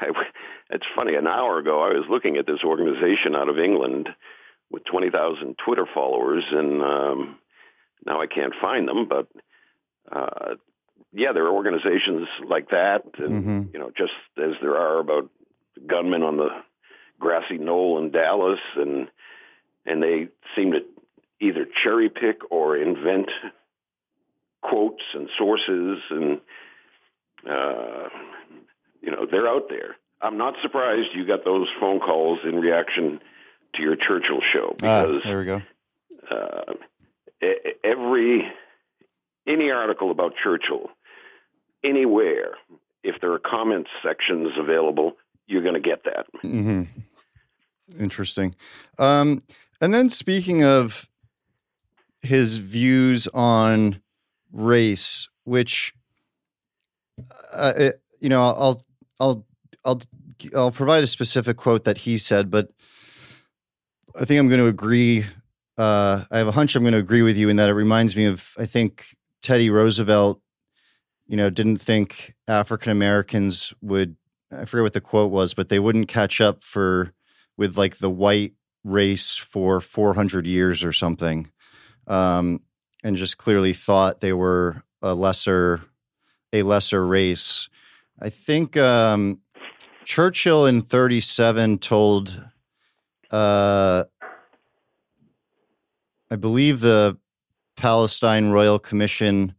I, 0.00 0.10
it's 0.70 0.86
funny. 0.94 1.14
An 1.14 1.26
hour 1.26 1.58
ago, 1.58 1.82
I 1.82 1.88
was 1.88 2.06
looking 2.08 2.36
at 2.36 2.46
this 2.46 2.64
organization 2.64 3.34
out 3.34 3.48
of 3.48 3.58
England 3.58 4.08
with 4.70 4.84
twenty 4.84 5.10
thousand 5.10 5.56
Twitter 5.64 5.86
followers, 5.92 6.44
and 6.50 6.82
um, 6.82 7.38
now 8.06 8.20
I 8.20 8.26
can't 8.26 8.54
find 8.60 8.88
them. 8.88 9.08
But 9.08 9.28
uh, 10.10 10.54
yeah, 11.18 11.32
there 11.32 11.44
are 11.46 11.52
organizations 11.52 12.28
like 12.48 12.70
that, 12.70 13.02
and 13.18 13.44
mm-hmm. 13.44 13.62
you 13.72 13.80
know, 13.80 13.90
just 13.96 14.12
as 14.38 14.52
there 14.62 14.76
are 14.76 15.00
about 15.00 15.28
gunmen 15.84 16.22
on 16.22 16.36
the 16.36 16.50
grassy 17.18 17.58
knoll 17.58 17.98
in 17.98 18.12
Dallas, 18.12 18.60
and 18.76 19.08
and 19.84 20.00
they 20.00 20.28
seem 20.54 20.72
to 20.72 20.84
either 21.40 21.66
cherry 21.82 22.08
pick 22.08 22.38
or 22.50 22.76
invent 22.76 23.30
quotes 24.62 25.02
and 25.14 25.28
sources 25.36 25.98
and 26.10 26.40
uh, 27.48 28.08
you 29.02 29.10
know 29.10 29.26
they're 29.28 29.48
out 29.48 29.68
there. 29.68 29.96
I'm 30.20 30.38
not 30.38 30.54
surprised 30.62 31.08
you 31.14 31.26
got 31.26 31.44
those 31.44 31.66
phone 31.80 31.98
calls 31.98 32.40
in 32.44 32.60
reaction 32.60 33.20
to 33.74 33.82
your 33.82 33.96
Churchill 33.96 34.40
show 34.52 34.76
ah, 34.82 35.06
because 35.06 35.22
ah, 35.24 35.28
there 35.28 35.38
we 35.38 35.44
go. 35.44 35.62
Uh, 36.30 36.74
every 37.82 38.52
any 39.48 39.70
article 39.72 40.12
about 40.12 40.34
Churchill 40.40 40.90
anywhere, 41.84 42.54
if 43.02 43.20
there 43.20 43.32
are 43.32 43.38
comment 43.38 43.86
sections 44.02 44.52
available, 44.58 45.16
you're 45.46 45.62
going 45.62 45.74
to 45.74 45.80
get 45.80 46.04
that. 46.04 46.26
Mm-hmm. 46.44 46.82
Interesting. 47.98 48.54
Um, 48.98 49.42
and 49.80 49.94
then 49.94 50.08
speaking 50.08 50.64
of 50.64 51.08
his 52.22 52.56
views 52.56 53.28
on 53.28 54.00
race, 54.52 55.28
which 55.44 55.94
uh, 57.54 57.72
it, 57.76 58.02
you 58.20 58.28
know, 58.28 58.42
I'll 58.42 58.82
I'll 59.20 59.46
I'll 59.84 60.00
I'll 60.54 60.70
provide 60.70 61.02
a 61.02 61.06
specific 61.06 61.56
quote 61.56 61.84
that 61.84 61.98
he 61.98 62.18
said, 62.18 62.50
but 62.50 62.70
I 64.20 64.24
think 64.24 64.38
I'm 64.40 64.48
going 64.48 64.60
to 64.60 64.66
agree. 64.66 65.24
Uh, 65.76 66.24
I 66.30 66.38
have 66.38 66.48
a 66.48 66.52
hunch 66.52 66.74
I'm 66.74 66.82
going 66.82 66.92
to 66.92 66.98
agree 66.98 67.22
with 67.22 67.36
you 67.36 67.48
in 67.48 67.56
that 67.56 67.70
it 67.70 67.74
reminds 67.74 68.16
me 68.16 68.24
of 68.24 68.52
I 68.58 68.66
think 68.66 69.16
Teddy 69.42 69.70
Roosevelt. 69.70 70.40
You 71.28 71.36
know, 71.36 71.50
didn't 71.50 71.76
think 71.76 72.34
African 72.48 72.90
Americans 72.90 73.72
would. 73.82 74.16
I 74.50 74.64
forget 74.64 74.82
what 74.82 74.92
the 74.94 75.00
quote 75.00 75.30
was, 75.30 75.52
but 75.52 75.68
they 75.68 75.78
wouldn't 75.78 76.08
catch 76.08 76.40
up 76.40 76.64
for 76.64 77.12
with 77.58 77.76
like 77.76 77.98
the 77.98 78.10
white 78.10 78.54
race 78.82 79.36
for 79.36 79.80
400 79.80 80.46
years 80.46 80.82
or 80.82 80.92
something 80.92 81.50
um, 82.08 82.62
and 83.04 83.16
just 83.16 83.38
clearly 83.38 83.72
thought 83.72 84.20
they 84.20 84.32
were 84.32 84.82
a 85.02 85.14
lesser 85.14 85.82
a 86.52 86.62
lesser 86.62 87.06
race. 87.06 87.68
I 88.20 88.30
think 88.30 88.76
um, 88.76 89.40
Churchill 90.04 90.64
in 90.64 90.80
37 90.80 91.78
told, 91.78 92.42
uh, 93.30 94.04
I 96.30 96.36
believe 96.36 96.80
the 96.80 97.18
Palestine 97.76 98.50
Royal 98.50 98.78
Commission, 98.78 99.54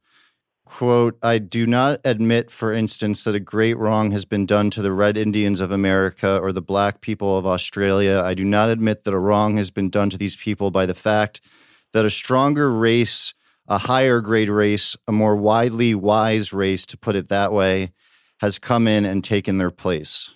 quote, 0.70 1.18
I 1.24 1.40
do 1.40 1.66
not 1.66 2.00
admit, 2.06 2.52
for 2.52 2.72
instance, 2.72 3.24
that 3.24 3.34
a 3.34 3.40
great 3.40 3.76
wrong 3.78 4.12
has 4.12 4.24
been 4.24 4.46
done 4.46 4.70
to 4.70 4.84
the 4.84 4.94
Red 4.94 5.18
Indians 5.18 5.62
of 5.62 5.72
America 5.72 6.40
or 6.40 6.54
the 6.54 6.62
black 6.62 7.02
people 7.02 7.38
of 7.38 7.48
Australia. 7.48 8.22
I 8.24 8.36
do 8.36 8.46
not 8.46 8.70
admit 8.70 9.04
that 9.04 9.14
a 9.14 9.20
wrong 9.20 9.58
has 9.58 9.72
been 9.72 9.90
done 9.90 10.12
to 10.12 10.18
these 10.18 10.36
people 10.36 10.70
by 10.70 10.86
the 10.86 10.94
fact 10.94 11.42
that 11.92 12.06
a 12.06 12.12
stronger 12.12 12.72
race, 12.72 13.34
a 13.68 13.80
higher 13.80 14.22
grade 14.22 14.48
race, 14.48 14.96
a 15.08 15.12
more 15.12 15.36
widely 15.36 15.96
wise 15.96 16.54
race, 16.54 16.86
to 16.86 16.98
put 16.98 17.16
it 17.16 17.30
that 17.30 17.52
way, 17.52 17.92
has 18.38 18.60
come 18.60 18.88
in 18.88 19.06
and 19.06 19.24
taken 19.24 19.58
their 19.58 19.72
place? 19.72 20.30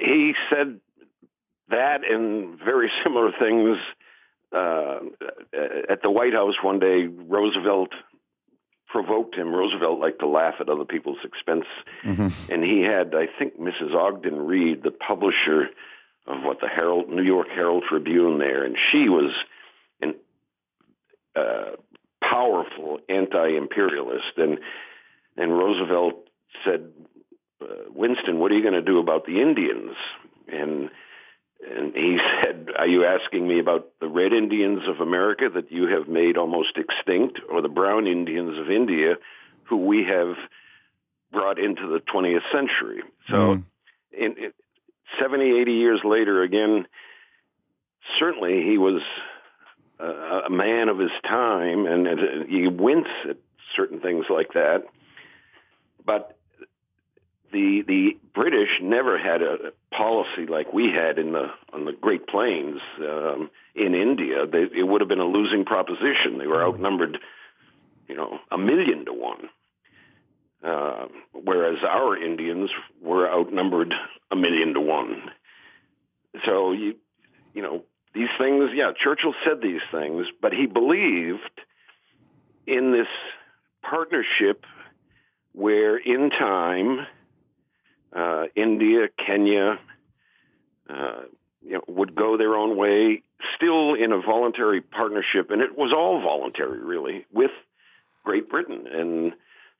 He 0.00 0.34
said 0.48 0.80
that 1.68 2.00
and 2.10 2.58
very 2.58 2.90
similar 3.04 3.30
things 3.38 3.76
uh, 4.52 5.00
at 5.88 6.02
the 6.02 6.10
White 6.10 6.34
House 6.34 6.54
one 6.62 6.78
day. 6.78 7.06
Roosevelt 7.06 7.90
provoked 8.88 9.34
him. 9.34 9.54
Roosevelt 9.54 9.98
liked 9.98 10.20
to 10.20 10.28
laugh 10.28 10.54
at 10.60 10.68
other 10.68 10.84
people's 10.84 11.24
expense, 11.24 11.64
mm-hmm. 12.04 12.52
and 12.52 12.62
he 12.62 12.82
had, 12.82 13.14
I 13.14 13.26
think, 13.38 13.58
Mrs. 13.58 13.94
Ogden 13.94 14.46
Reid, 14.46 14.82
the 14.82 14.90
publisher 14.90 15.70
of 16.26 16.42
what 16.42 16.60
the 16.60 16.68
Herald, 16.68 17.08
New 17.08 17.22
York 17.22 17.48
Herald 17.48 17.84
Tribune 17.88 18.38
there, 18.38 18.64
and 18.64 18.76
she 18.90 19.08
was 19.08 19.32
an 20.00 20.14
uh, 21.34 21.72
powerful 22.22 23.00
anti-imperialist, 23.08 24.36
and 24.36 24.58
and 25.36 25.56
Roosevelt 25.56 26.28
said, 26.64 26.90
uh, 27.62 27.66
Winston, 27.88 28.38
what 28.38 28.52
are 28.52 28.54
you 28.54 28.62
going 28.62 28.74
to 28.74 28.82
do 28.82 28.98
about 28.98 29.24
the 29.24 29.40
Indians? 29.40 29.96
And 30.46 30.90
and 31.68 31.94
he 31.94 32.18
said, 32.42 32.68
Are 32.76 32.86
you 32.86 33.04
asking 33.04 33.46
me 33.46 33.58
about 33.58 33.88
the 34.00 34.08
red 34.08 34.32
Indians 34.32 34.82
of 34.88 35.00
America 35.00 35.48
that 35.54 35.70
you 35.70 35.86
have 35.88 36.08
made 36.08 36.36
almost 36.36 36.76
extinct, 36.76 37.40
or 37.50 37.60
the 37.62 37.68
brown 37.68 38.06
Indians 38.06 38.58
of 38.58 38.70
India 38.70 39.16
who 39.64 39.76
we 39.76 40.04
have 40.04 40.36
brought 41.30 41.58
into 41.58 41.88
the 41.88 42.00
20th 42.00 42.50
century? 42.50 43.02
So, 43.28 43.36
mm. 43.36 43.64
in, 44.12 44.52
70, 45.20 45.60
80 45.60 45.72
years 45.72 46.00
later, 46.04 46.42
again, 46.42 46.86
certainly 48.18 48.62
he 48.62 48.78
was 48.78 49.02
a 49.98 50.50
man 50.50 50.88
of 50.88 50.98
his 50.98 51.10
time, 51.24 51.86
and, 51.86 52.08
and 52.08 52.50
you 52.50 52.70
wince 52.70 53.08
at 53.28 53.36
certain 53.76 54.00
things 54.00 54.26
like 54.28 54.54
that. 54.54 54.84
But 56.04 56.36
the 57.52 57.82
the 57.86 58.18
British 58.34 58.80
never 58.80 59.18
had 59.18 59.42
a 59.42 59.72
policy 59.90 60.46
like 60.48 60.72
we 60.72 60.90
had 60.90 61.18
in 61.18 61.32
the 61.32 61.50
on 61.72 61.84
the 61.84 61.92
Great 61.92 62.26
Plains 62.26 62.80
um, 62.98 63.50
in 63.74 63.94
India. 63.94 64.46
They, 64.46 64.62
it 64.62 64.86
would 64.86 65.00
have 65.00 65.08
been 65.08 65.20
a 65.20 65.26
losing 65.26 65.64
proposition. 65.64 66.38
They 66.38 66.46
were 66.46 66.64
outnumbered, 66.64 67.18
you 68.08 68.16
know, 68.16 68.38
a 68.50 68.58
million 68.58 69.04
to 69.04 69.12
one. 69.12 69.48
Uh, 70.64 71.06
whereas 71.32 71.78
our 71.82 72.16
Indians 72.16 72.70
were 73.02 73.28
outnumbered 73.28 73.92
a 74.30 74.36
million 74.36 74.74
to 74.74 74.80
one. 74.80 75.30
So 76.44 76.72
you, 76.72 76.94
you 77.52 77.62
know, 77.62 77.82
these 78.14 78.30
things. 78.38 78.70
Yeah, 78.74 78.92
Churchill 78.96 79.34
said 79.44 79.60
these 79.60 79.82
things, 79.90 80.26
but 80.40 80.52
he 80.52 80.66
believed 80.66 81.60
in 82.66 82.92
this 82.92 83.08
partnership 83.82 84.64
where, 85.52 85.96
in 85.96 86.30
time, 86.30 87.06
uh, 88.14 88.44
India, 88.54 89.08
Kenya, 89.24 89.78
uh, 90.88 91.22
you 91.62 91.72
know, 91.72 91.82
would 91.88 92.14
go 92.14 92.36
their 92.36 92.54
own 92.54 92.76
way, 92.76 93.22
still 93.56 93.94
in 93.94 94.12
a 94.12 94.20
voluntary 94.20 94.80
partnership, 94.80 95.50
and 95.50 95.62
it 95.62 95.76
was 95.76 95.92
all 95.92 96.20
voluntary, 96.20 96.80
really, 96.80 97.26
with 97.32 97.50
Great 98.24 98.48
Britain 98.48 98.86
and 98.92 99.32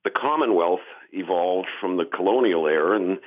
the 0.05 0.11
Commonwealth 0.11 0.81
evolved 1.13 1.69
from 1.81 1.97
the 1.97 2.05
colonial 2.05 2.67
era, 2.67 2.97
and 2.97 3.19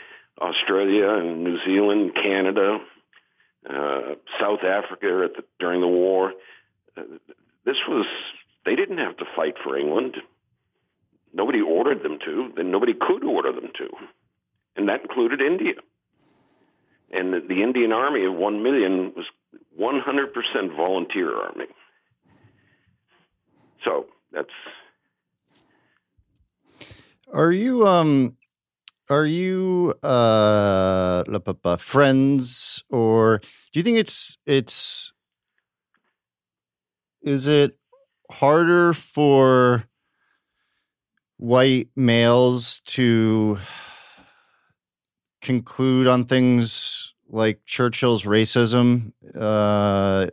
Australia 0.42 1.10
and 1.10 1.44
New 1.44 1.58
Zealand, 1.64 2.14
Canada, 2.16 2.80
uh, 3.70 4.16
South 4.40 4.64
Africa 4.64 5.30
the, 5.36 5.44
during 5.60 5.82
the 5.82 5.88
war. 5.88 6.34
Uh, 6.98 7.04
this 7.66 7.78
was 7.88 8.06
they 8.66 8.76
didn't 8.76 8.98
have 8.98 9.18
to 9.18 9.26
fight 9.36 9.56
for 9.64 9.78
England. 9.78 10.18
Nobody 11.34 11.62
ordered 11.62 12.04
them 12.04 12.20
to. 12.26 12.52
Then 12.56 12.72
nobody 12.72 12.94
could 12.94 13.24
order 13.24 13.52
them 13.52 13.70
to, 13.78 13.90
and 14.76 14.90
that 14.90 15.02
included 15.02 15.42
India. 15.42 15.76
And 17.12 17.34
the, 17.34 17.40
the 17.40 17.64
Indian 17.64 17.92
Army 17.92 18.26
of 18.26 18.34
one 18.34 18.64
million 18.64 19.14
was 19.16 19.26
100% 19.80 20.76
volunteer 20.76 21.36
army. 21.36 21.68
So 23.84 24.08
that's. 24.32 24.50
Are 27.32 27.52
you 27.52 27.88
um 27.88 28.38
are 29.10 29.26
you 29.26 29.94
uh 30.02 31.24
friends 31.80 32.84
or 32.90 33.40
do 33.72 33.80
you 33.80 33.84
think 33.84 33.98
it's 33.98 34.38
it's 34.46 35.14
is 37.22 37.48
it 37.48 37.78
harder 38.32 38.94
for 38.94 39.86
white 41.38 41.90
males 41.96 42.80
to 42.82 43.58
conclude 45.46 46.08
on 46.08 46.26
things 46.26 47.14
like 47.30 47.66
Churchill's 47.66 48.24
racism? 48.24 49.14
Uh, 49.34 50.28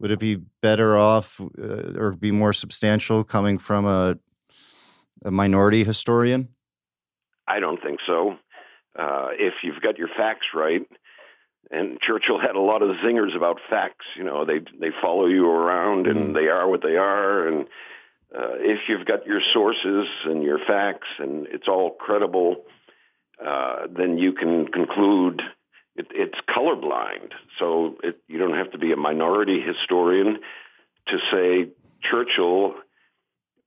would 0.00 0.10
it 0.10 0.18
be 0.18 0.36
better 0.60 0.96
off 0.96 1.40
uh, 1.40 1.92
or 1.96 2.12
be 2.12 2.32
more 2.32 2.52
substantial 2.52 3.22
coming 3.22 3.58
from 3.58 3.86
a, 3.86 4.18
a 5.24 5.30
minority 5.30 5.84
historian? 5.84 6.48
I 7.46 7.60
don't 7.60 7.80
think 7.80 8.00
so. 8.06 8.36
Uh, 8.98 9.28
if 9.32 9.54
you've 9.62 9.80
got 9.80 9.98
your 9.98 10.08
facts 10.08 10.46
right, 10.54 10.82
and 11.70 12.00
Churchill 12.00 12.38
had 12.38 12.54
a 12.54 12.60
lot 12.60 12.82
of 12.82 12.96
zingers 12.96 13.34
about 13.34 13.58
facts. 13.70 14.04
You 14.16 14.24
know, 14.24 14.44
they 14.44 14.58
they 14.78 14.90
follow 15.00 15.26
you 15.26 15.48
around 15.48 16.06
and 16.06 16.30
mm. 16.30 16.34
they 16.34 16.48
are 16.48 16.68
what 16.68 16.82
they 16.82 16.96
are. 16.96 17.48
And 17.48 17.66
uh, 18.34 18.56
if 18.58 18.80
you've 18.88 19.06
got 19.06 19.26
your 19.26 19.40
sources 19.52 20.08
and 20.24 20.42
your 20.42 20.58
facts 20.58 21.08
and 21.18 21.46
it's 21.46 21.68
all 21.68 21.90
credible, 21.90 22.64
uh, 23.44 23.86
then 23.90 24.18
you 24.18 24.32
can 24.32 24.66
conclude 24.66 25.42
it, 25.96 26.06
it's 26.10 26.38
colorblind. 26.48 27.32
So 27.58 27.96
it, 28.02 28.18
you 28.28 28.38
don't 28.38 28.56
have 28.56 28.72
to 28.72 28.78
be 28.78 28.92
a 28.92 28.96
minority 28.96 29.60
historian 29.60 30.38
to 31.08 31.18
say 31.30 31.68
Churchill 32.02 32.74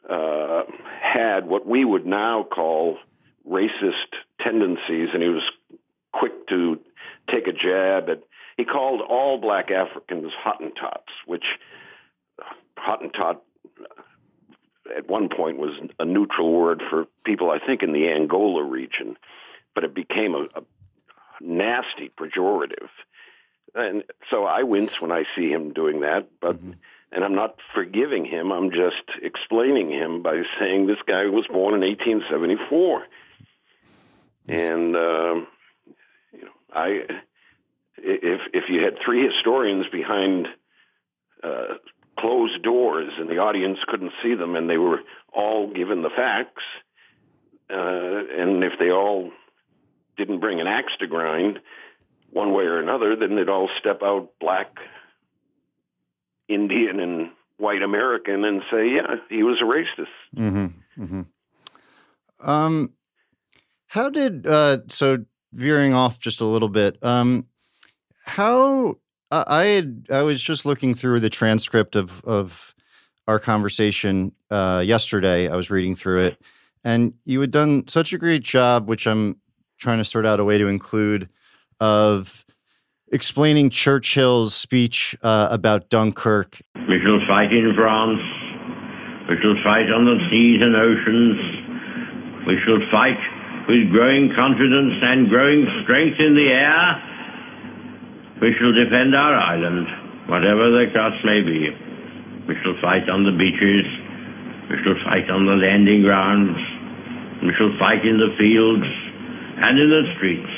uh, 0.10 0.64
had 1.02 1.48
what 1.48 1.68
we 1.68 1.84
would 1.84 2.06
now 2.06 2.44
call 2.44 2.98
racist 3.50 4.14
tendencies, 4.40 5.10
and 5.14 5.22
he 5.22 5.30
was 5.30 5.44
quick 6.14 6.48
to 6.48 6.80
take 7.30 7.48
a 7.48 7.52
jab 7.54 8.10
at. 8.10 8.22
He 8.58 8.64
called 8.64 9.02
all 9.02 9.38
black 9.38 9.70
Africans 9.70 10.32
Hottentots, 10.46 11.12
which 11.26 11.44
Hottentot 12.78 13.40
at 14.96 15.10
one 15.10 15.30
point 15.30 15.58
was 15.58 15.74
a 16.00 16.06
neutral 16.06 16.54
word 16.54 16.82
for 16.90 17.06
people, 17.26 17.50
I 17.52 17.60
think, 17.60 17.84
in 17.84 17.92
the 17.92 18.10
Angola 18.10 18.64
region, 18.64 19.18
but 19.76 19.84
it 19.84 19.94
became 19.94 20.34
a, 20.34 20.48
a 20.56 20.64
nasty 21.42 22.10
pejorative. 22.10 22.90
And 23.76 24.04
so 24.30 24.46
I 24.46 24.64
wince 24.64 25.02
when 25.02 25.12
I 25.12 25.26
see 25.36 25.50
him 25.50 25.74
doing 25.74 26.00
that, 26.02 26.30
but 26.42 26.56
mm-hmm. 26.56 26.72
and 27.12 27.24
I'm 27.24 27.36
not 27.36 27.60
forgiving 27.74 28.24
him. 28.26 28.52
I'm 28.52 28.72
just 28.72 29.04
explaining 29.22 29.92
him 29.92 30.24
by 30.24 30.44
saying 30.58 30.88
this 30.88 31.02
guy 31.06 31.26
was 31.26 31.46
born 31.48 31.74
in 31.74 31.82
1874, 31.82 33.04
and 34.48 34.96
uh, 34.96 35.36
you 36.32 36.46
know 36.46 36.52
I 36.74 37.02
if 37.98 38.42
if 38.54 38.70
you 38.70 38.82
had 38.82 38.98
three 39.04 39.28
historians 39.28 39.88
behind 39.92 40.48
uh, 41.44 41.76
closed 42.18 42.64
doors 42.64 43.12
and 43.18 43.30
the 43.30 43.40
audience 43.40 43.80
couldn't 43.88 44.14
see 44.24 44.36
them 44.36 44.56
and 44.56 44.70
they 44.70 44.78
were 44.78 45.02
all 45.34 45.68
given 45.68 46.02
the 46.02 46.10
facts, 46.10 46.64
uh, 47.70 47.76
and 47.76 48.64
if 48.64 48.80
they 48.80 48.90
all 48.90 49.32
didn't 50.18 50.40
bring 50.40 50.60
an 50.62 50.68
axe 50.68 50.94
to 51.00 51.08
grind 51.08 51.60
one 52.32 52.54
way 52.54 52.64
or 52.64 52.80
another, 52.80 53.16
then 53.16 53.36
they'd 53.36 53.50
all 53.50 53.70
step 53.80 54.02
out 54.04 54.32
black, 54.40 54.78
Indian, 56.48 57.00
and 57.00 57.30
white 57.58 57.82
American 57.82 58.44
and 58.44 58.62
say, 58.70 58.90
yeah, 58.90 59.16
he 59.30 59.44
was 59.44 59.62
a 59.62 59.64
racist. 59.64 60.08
Mm-hmm, 60.36 61.04
mm-hmm. 61.04 61.22
Um, 62.50 62.94
how 63.88 64.10
did, 64.10 64.46
uh, 64.46 64.80
so 64.88 65.26
veering 65.54 65.94
off 65.94 66.20
just 66.20 66.42
a 66.42 66.46
little 66.46 66.68
bit, 66.68 66.98
um, 67.02 67.48
how 68.26 68.98
I 69.32 69.66
had, 69.66 70.08
I 70.12 70.22
was 70.24 70.42
just 70.42 70.66
looking 70.66 70.94
through 70.94 71.22
the 71.22 71.30
transcript 71.30 71.96
of, 71.96 72.24
of 72.26 72.76
our 73.28 73.40
conversation 73.40 74.34
uh, 74.52 74.84
yesterday. 74.86 75.48
I 75.48 75.56
was 75.56 75.70
reading 75.70 75.96
through 75.96 76.26
it, 76.26 76.42
and 76.84 77.14
you 77.24 77.40
had 77.42 77.52
done 77.52 77.88
such 77.88 78.14
a 78.14 78.18
great 78.18 78.44
job, 78.44 78.88
which 78.88 79.08
I'm 79.08 79.38
trying 79.78 79.98
to 79.98 80.04
sort 80.04 80.26
out 80.26 80.40
a 80.40 80.46
way 80.46 80.58
to 80.58 80.68
include 80.68 81.30
of 81.80 82.46
explaining 83.12 83.70
Churchill's 83.70 84.54
speech 84.54 85.16
uh, 85.22 85.48
about 85.52 85.90
Dunkirk. 85.90 86.62
We 86.88 87.00
shall 87.04 87.20
fight 87.28 87.52
in 87.52 87.74
France. 87.76 88.22
We 89.30 89.36
shall 89.42 89.58
fight 89.64 89.90
on 89.90 90.06
the 90.06 90.18
seas 90.30 90.62
and 90.62 90.76
oceans. 90.76 91.38
We 92.48 92.56
shall 92.66 92.82
fight 92.92 93.18
with 93.68 93.90
growing 93.90 94.30
confidence 94.36 95.02
and 95.02 95.30
growing 95.30 95.66
strength 95.84 96.20
in 96.22 96.36
the 96.38 96.50
air. 96.50 96.84
We 98.42 98.54
shall 98.60 98.74
defend 98.74 99.16
our 99.16 99.34
island, 99.34 99.88
whatever 100.30 100.70
the 100.70 100.86
cost 100.94 101.18
may 101.26 101.42
be. 101.42 101.74
We 102.48 102.54
shall 102.62 102.78
fight 102.82 103.10
on 103.10 103.26
the 103.26 103.34
beaches. 103.34 103.88
We 104.70 104.78
shall 104.86 104.98
fight 105.06 105.30
on 105.30 105.46
the 105.50 105.58
landing 105.58 106.04
grounds. 106.04 106.58
We 107.42 107.54
shall 107.58 107.74
fight 107.80 108.06
in 108.06 108.18
the 108.22 108.34
fields 108.38 108.86
and 109.58 109.80
in 109.80 109.90
the 109.90 110.04
streets. 110.16 110.50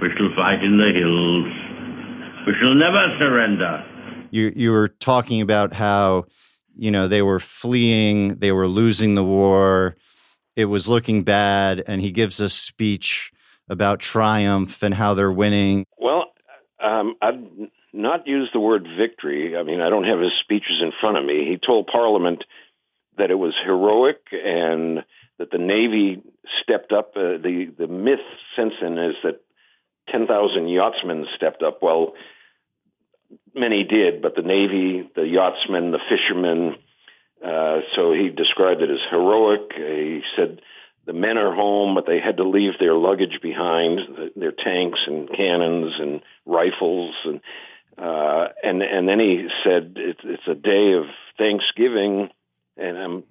We 0.00 0.08
shall 0.16 0.30
fight 0.36 0.62
in 0.62 0.76
the 0.76 0.92
hills. 0.92 2.46
We 2.46 2.52
shall 2.60 2.74
never 2.74 3.16
surrender. 3.18 3.84
You 4.30 4.52
you 4.54 4.72
were 4.72 4.88
talking 4.88 5.40
about 5.40 5.72
how 5.72 6.26
you 6.76 6.90
know 6.90 7.08
they 7.08 7.22
were 7.22 7.40
fleeing, 7.40 8.36
they 8.38 8.52
were 8.52 8.68
losing 8.68 9.14
the 9.14 9.24
war, 9.24 9.96
it 10.56 10.66
was 10.66 10.88
looking 10.88 11.22
bad, 11.22 11.82
and 11.86 12.00
he 12.00 12.12
gives 12.12 12.40
a 12.40 12.48
speech 12.48 13.32
about 13.68 14.00
triumph 14.00 14.82
and 14.82 14.94
how 14.94 15.14
they're 15.14 15.32
winning. 15.32 15.86
Well, 15.98 16.26
um, 16.82 17.16
I've 17.20 17.40
not 17.92 18.26
used 18.26 18.52
the 18.54 18.60
word 18.60 18.86
victory. 18.98 19.56
I 19.56 19.62
mean, 19.62 19.80
I 19.80 19.88
don't 19.88 20.04
have 20.04 20.20
his 20.20 20.32
speeches 20.40 20.80
in 20.82 20.92
front 21.00 21.16
of 21.16 21.24
me. 21.24 21.46
He 21.48 21.58
told 21.64 21.88
Parliament 21.88 22.44
that 23.18 23.30
it 23.30 23.36
was 23.36 23.54
heroic 23.64 24.18
and 24.32 24.98
that 25.38 25.50
the 25.50 25.58
Navy 25.58 26.22
stepped 26.62 26.92
up. 26.92 27.12
Uh, 27.16 27.38
the 27.38 27.72
the 27.78 27.86
myth 27.86 28.20
since 28.56 28.74
then 28.80 28.98
is 28.98 29.16
that 29.22 29.40
ten 30.08 30.26
thousand 30.26 30.68
yachtsmen 30.68 31.26
stepped 31.36 31.62
up. 31.62 31.82
Well, 31.82 32.14
many 33.54 33.84
did, 33.84 34.22
but 34.22 34.34
the 34.36 34.42
Navy, 34.42 35.08
the 35.14 35.26
yachtsmen, 35.26 35.92
the 35.92 36.00
fishermen. 36.08 36.76
Uh, 37.44 37.80
so 37.94 38.12
he 38.12 38.30
described 38.30 38.82
it 38.82 38.90
as 38.90 38.98
heroic. 39.10 39.72
He 39.74 40.22
said 40.36 40.60
the 41.04 41.12
men 41.12 41.38
are 41.38 41.54
home, 41.54 41.94
but 41.94 42.06
they 42.06 42.20
had 42.20 42.38
to 42.38 42.44
leave 42.48 42.78
their 42.78 42.94
luggage 42.94 43.40
behind, 43.42 44.00
their 44.34 44.52
tanks 44.52 45.00
and 45.06 45.28
cannons 45.28 45.92
and 45.98 46.20
rifles, 46.44 47.14
and 47.24 47.40
uh, 47.98 48.48
and 48.62 48.82
and 48.82 49.08
then 49.08 49.20
he 49.20 49.48
said 49.64 49.94
it's, 49.96 50.20
it's 50.24 50.48
a 50.48 50.54
day 50.54 50.92
of 50.92 51.04
Thanksgiving, 51.38 52.30
and 52.76 52.98
I'm 52.98 53.24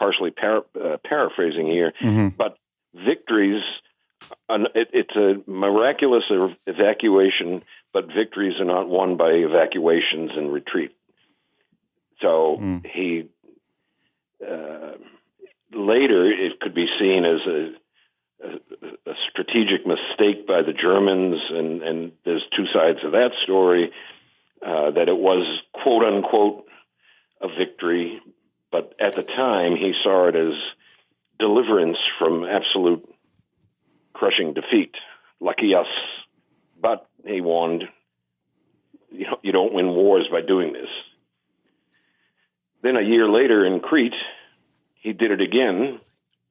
partially 0.00 0.30
par- 0.30 0.64
uh, 0.74 0.96
paraphrasing 1.04 1.66
here, 1.66 1.92
mm-hmm. 2.02 2.28
but 2.28 2.56
victories. 2.94 3.62
it, 4.48 4.88
it's 4.92 5.14
a 5.14 5.48
miraculous 5.48 6.24
evacuation, 6.66 7.62
but 7.92 8.06
victories 8.06 8.58
are 8.58 8.64
not 8.64 8.88
won 8.88 9.16
by 9.16 9.30
evacuations 9.30 10.30
and 10.34 10.52
retreat. 10.52 10.92
So 12.20 12.58
mm. 12.60 12.86
he 12.86 13.28
uh, 14.42 14.92
later 15.72 16.30
it 16.30 16.60
could 16.60 16.74
be 16.74 16.86
seen 16.98 17.24
as 17.24 17.40
a, 17.46 17.72
a, 18.46 19.10
a, 19.10 19.14
strategic 19.30 19.86
mistake 19.86 20.46
by 20.46 20.62
the 20.62 20.72
Germans, 20.72 21.40
and, 21.50 21.82
and 21.82 22.12
there's 22.24 22.44
two 22.56 22.66
sides 22.72 22.98
of 23.04 23.12
that 23.12 23.32
story. 23.44 23.92
Uh, 24.62 24.90
that 24.90 25.08
it 25.08 25.16
was 25.16 25.46
quote 25.72 26.04
unquote 26.04 26.66
a 27.40 27.48
victory, 27.48 28.20
but 28.70 28.94
at 29.00 29.14
the 29.14 29.22
time, 29.22 29.76
he 29.76 29.92
saw 30.02 30.28
it 30.28 30.36
as 30.36 30.54
deliverance 31.38 31.98
from 32.18 32.44
absolute 32.44 33.08
crushing 34.12 34.54
defeat. 34.54 34.94
Lucky 35.40 35.74
us. 35.74 35.86
But 36.80 37.06
he 37.26 37.40
warned, 37.40 37.84
you, 39.10 39.26
know, 39.26 39.38
you 39.42 39.52
don't 39.52 39.72
win 39.72 39.88
wars 39.88 40.28
by 40.30 40.40
doing 40.40 40.72
this. 40.72 40.88
Then 42.82 42.96
a 42.96 43.02
year 43.02 43.28
later 43.28 43.66
in 43.66 43.80
Crete, 43.80 44.14
he 45.02 45.12
did 45.12 45.30
it 45.30 45.40
again, 45.40 45.98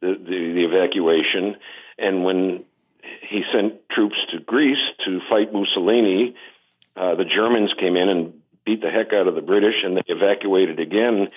the, 0.02 0.14
the, 0.18 0.54
the 0.54 0.66
evacuation. 0.66 1.56
And 1.98 2.24
when 2.24 2.66
he 3.28 3.44
sent 3.54 3.90
troops 3.90 4.18
to 4.32 4.40
Greece 4.40 4.78
to 5.06 5.20
fight 5.30 5.54
Mussolini, 5.54 6.36
uh, 6.96 7.16
the 7.16 7.26
Germans 7.26 7.72
came 7.80 7.96
in 7.96 8.10
and 8.10 8.34
beat 8.66 8.82
the 8.82 8.90
heck 8.90 9.14
out 9.14 9.28
of 9.28 9.36
the 9.36 9.42
British, 9.42 9.76
and 9.84 9.98
they 9.98 10.04
evacuated 10.08 10.80
again. 10.80 11.30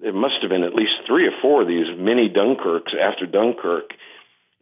There 0.00 0.12
must 0.12 0.36
have 0.42 0.50
been 0.50 0.62
at 0.62 0.74
least 0.74 0.92
three 1.06 1.26
or 1.26 1.32
four 1.42 1.62
of 1.62 1.68
these 1.68 1.86
mini 1.98 2.28
Dunkirks 2.28 2.92
after 2.94 3.26
Dunkirk, 3.26 3.90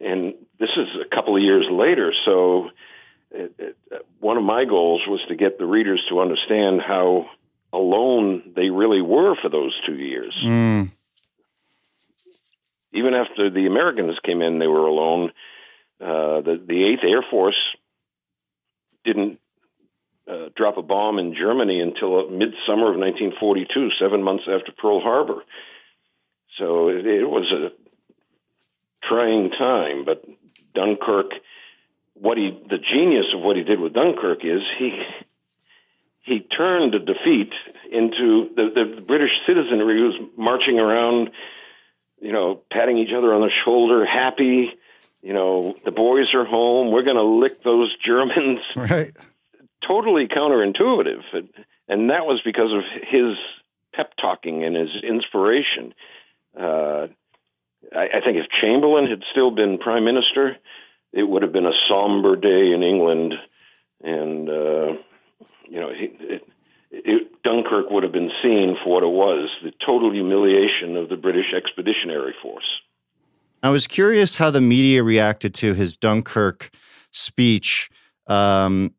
and 0.01 0.35
this 0.59 0.71
is 0.77 0.89
a 1.05 1.15
couple 1.15 1.37
of 1.37 1.43
years 1.43 1.67
later. 1.71 2.13
So, 2.25 2.71
it, 3.31 3.55
it, 3.59 3.77
one 4.21 4.39
of 4.39 4.45
my 4.45 4.65
goals 4.65 5.03
was 5.07 5.21
to 5.29 5.37
get 5.37 5.59
the 5.59 5.67
readers 5.67 6.03
to 6.09 6.21
understand 6.21 6.81
how 6.81 7.27
alone 7.73 8.53
they 8.57 8.71
really 8.71 9.03
were 9.03 9.35
for 9.41 9.51
those 9.51 9.75
two 9.87 9.97
years. 9.97 10.35
Mm. 10.45 10.91
Even 12.93 13.13
after 13.15 13.51
the 13.51 13.67
Americans 13.67 14.17
came 14.25 14.41
in, 14.41 14.59
they 14.59 14.67
were 14.67 14.87
alone. 14.87 15.33
Uh, 16.01 16.41
the 16.41 16.63
the 16.67 16.85
Eighth 16.85 17.05
Air 17.05 17.23
Force 17.31 17.59
didn't 19.05 19.39
uh, 20.31 20.49
drop 20.57 20.77
a 20.77 20.83
bomb 20.83 21.19
in 21.19 21.35
Germany 21.35 21.81
until 21.81 22.29
midsummer 22.31 22.91
of 22.91 22.99
1942, 22.99 23.91
seven 24.01 24.23
months 24.23 24.45
after 24.49 24.73
Pearl 24.73 25.01
Harbor. 25.01 25.43
So 26.59 26.89
it, 26.89 27.07
it 27.07 27.29
was 27.29 27.53
a 27.53 27.69
trying 29.07 29.51
time, 29.51 30.05
but 30.05 30.25
Dunkirk. 30.75 31.33
What 32.15 32.39
he, 32.39 32.51
the 32.71 32.79
genius 32.79 33.27
of 33.35 33.43
what 33.43 33.57
he 33.57 33.63
did 33.63 33.79
with 33.79 33.93
Dunkirk 33.93 34.39
is 34.43 34.63
he 34.79 35.03
he 36.27 36.41
turned 36.41 36.95
a 36.95 36.99
defeat 36.99 37.53
into 37.91 38.51
the, 38.57 38.71
the 38.75 39.01
British 39.01 39.31
citizenry 39.47 40.03
was 40.03 40.15
marching 40.37 40.79
around, 40.79 41.31
you 42.21 42.33
know, 42.33 42.61
patting 42.71 42.99
each 42.99 43.13
other 43.17 43.33
on 43.33 43.43
the 43.43 43.51
shoulder, 43.65 44.05
happy. 44.05 44.73
You 45.23 45.33
know, 45.33 45.77
the 45.85 45.93
boys 45.93 46.35
are 46.35 46.45
home. 46.45 46.91
We're 46.91 47.05
going 47.05 47.17
to 47.17 47.23
lick 47.23 47.63
those 47.63 47.95
Germans. 48.05 48.61
Right. 48.77 49.13
Totally 49.87 50.27
counterintuitive, 50.27 51.23
and 51.89 52.11
that 52.11 52.27
was 52.27 52.41
because 52.45 52.73
of 52.73 52.83
his 53.09 53.37
pep 53.95 54.13
talking 54.21 54.65
and 54.65 54.77
his 54.77 54.91
inspiration. 55.03 55.95
Uh, 56.59 57.07
I, 57.95 58.09
I 58.15 58.21
think 58.25 58.37
if 58.39 58.47
Chamberlain 58.51 59.07
had 59.07 59.23
still 59.31 59.51
been 59.51 59.79
prime 59.79 60.05
minister, 60.05 60.57
it 61.13 61.23
would 61.23 61.43
have 61.43 61.53
been 61.53 61.67
a 61.67 61.73
somber 61.89 62.37
day 62.37 62.73
in 62.73 62.83
England, 62.83 63.35
and. 64.03 64.49
Uh, 64.49 64.93
you 65.69 65.81
know, 65.81 65.89
it, 65.91 66.43
it, 66.91 67.43
Dunkirk 67.43 67.91
would 67.91 68.03
have 68.03 68.13
been 68.13 68.31
seen 68.43 68.77
for 68.83 68.95
what 68.95 69.03
it 69.03 69.07
was 69.07 69.49
the 69.63 69.73
total 69.85 70.13
humiliation 70.13 70.97
of 70.97 71.09
the 71.09 71.17
British 71.17 71.53
Expeditionary 71.57 72.35
Force. 72.43 72.67
I 73.63 73.71
was 73.71 73.87
curious 73.87 74.37
how 74.37 74.51
the 74.51 74.61
media 74.61 75.03
reacted 75.03 75.55
to 75.57 75.75
his 75.75 75.97
Dunkirk 75.97 76.71
speech 77.11 77.91
um, 78.27 78.93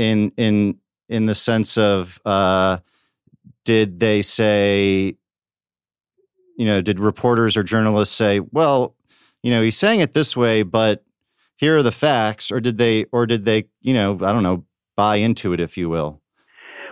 in 0.00 0.32
in 0.36 0.78
in 1.08 1.26
the 1.26 1.34
sense 1.34 1.76
of 1.78 2.20
uh, 2.24 2.78
did 3.64 4.00
they 4.00 4.22
say 4.22 5.16
you 6.56 6.66
know 6.66 6.80
did 6.80 6.98
reporters 6.98 7.56
or 7.56 7.62
journalists 7.62 8.14
say 8.14 8.40
well 8.40 8.94
you 9.42 9.50
know 9.50 9.62
he's 9.62 9.78
saying 9.78 10.00
it 10.00 10.14
this 10.14 10.36
way 10.36 10.62
but 10.62 11.04
here 11.56 11.76
are 11.76 11.82
the 11.82 11.92
facts 11.92 12.50
or 12.50 12.60
did 12.60 12.78
they 12.78 13.04
or 13.12 13.26
did 13.26 13.44
they 13.44 13.66
you 13.82 13.94
know 13.94 14.14
I 14.14 14.32
don't 14.32 14.42
know 14.42 14.64
buy 15.00 15.16
into 15.16 15.54
it, 15.54 15.60
if 15.60 15.78
you 15.78 15.88
will? 15.88 16.20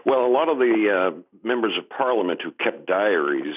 Well, 0.06 0.24
a 0.24 0.32
lot 0.32 0.48
of 0.48 0.56
the 0.56 0.74
uh, 0.90 1.46
members 1.46 1.76
of 1.76 1.90
parliament 1.90 2.40
who 2.42 2.52
kept 2.52 2.86
diaries 2.86 3.54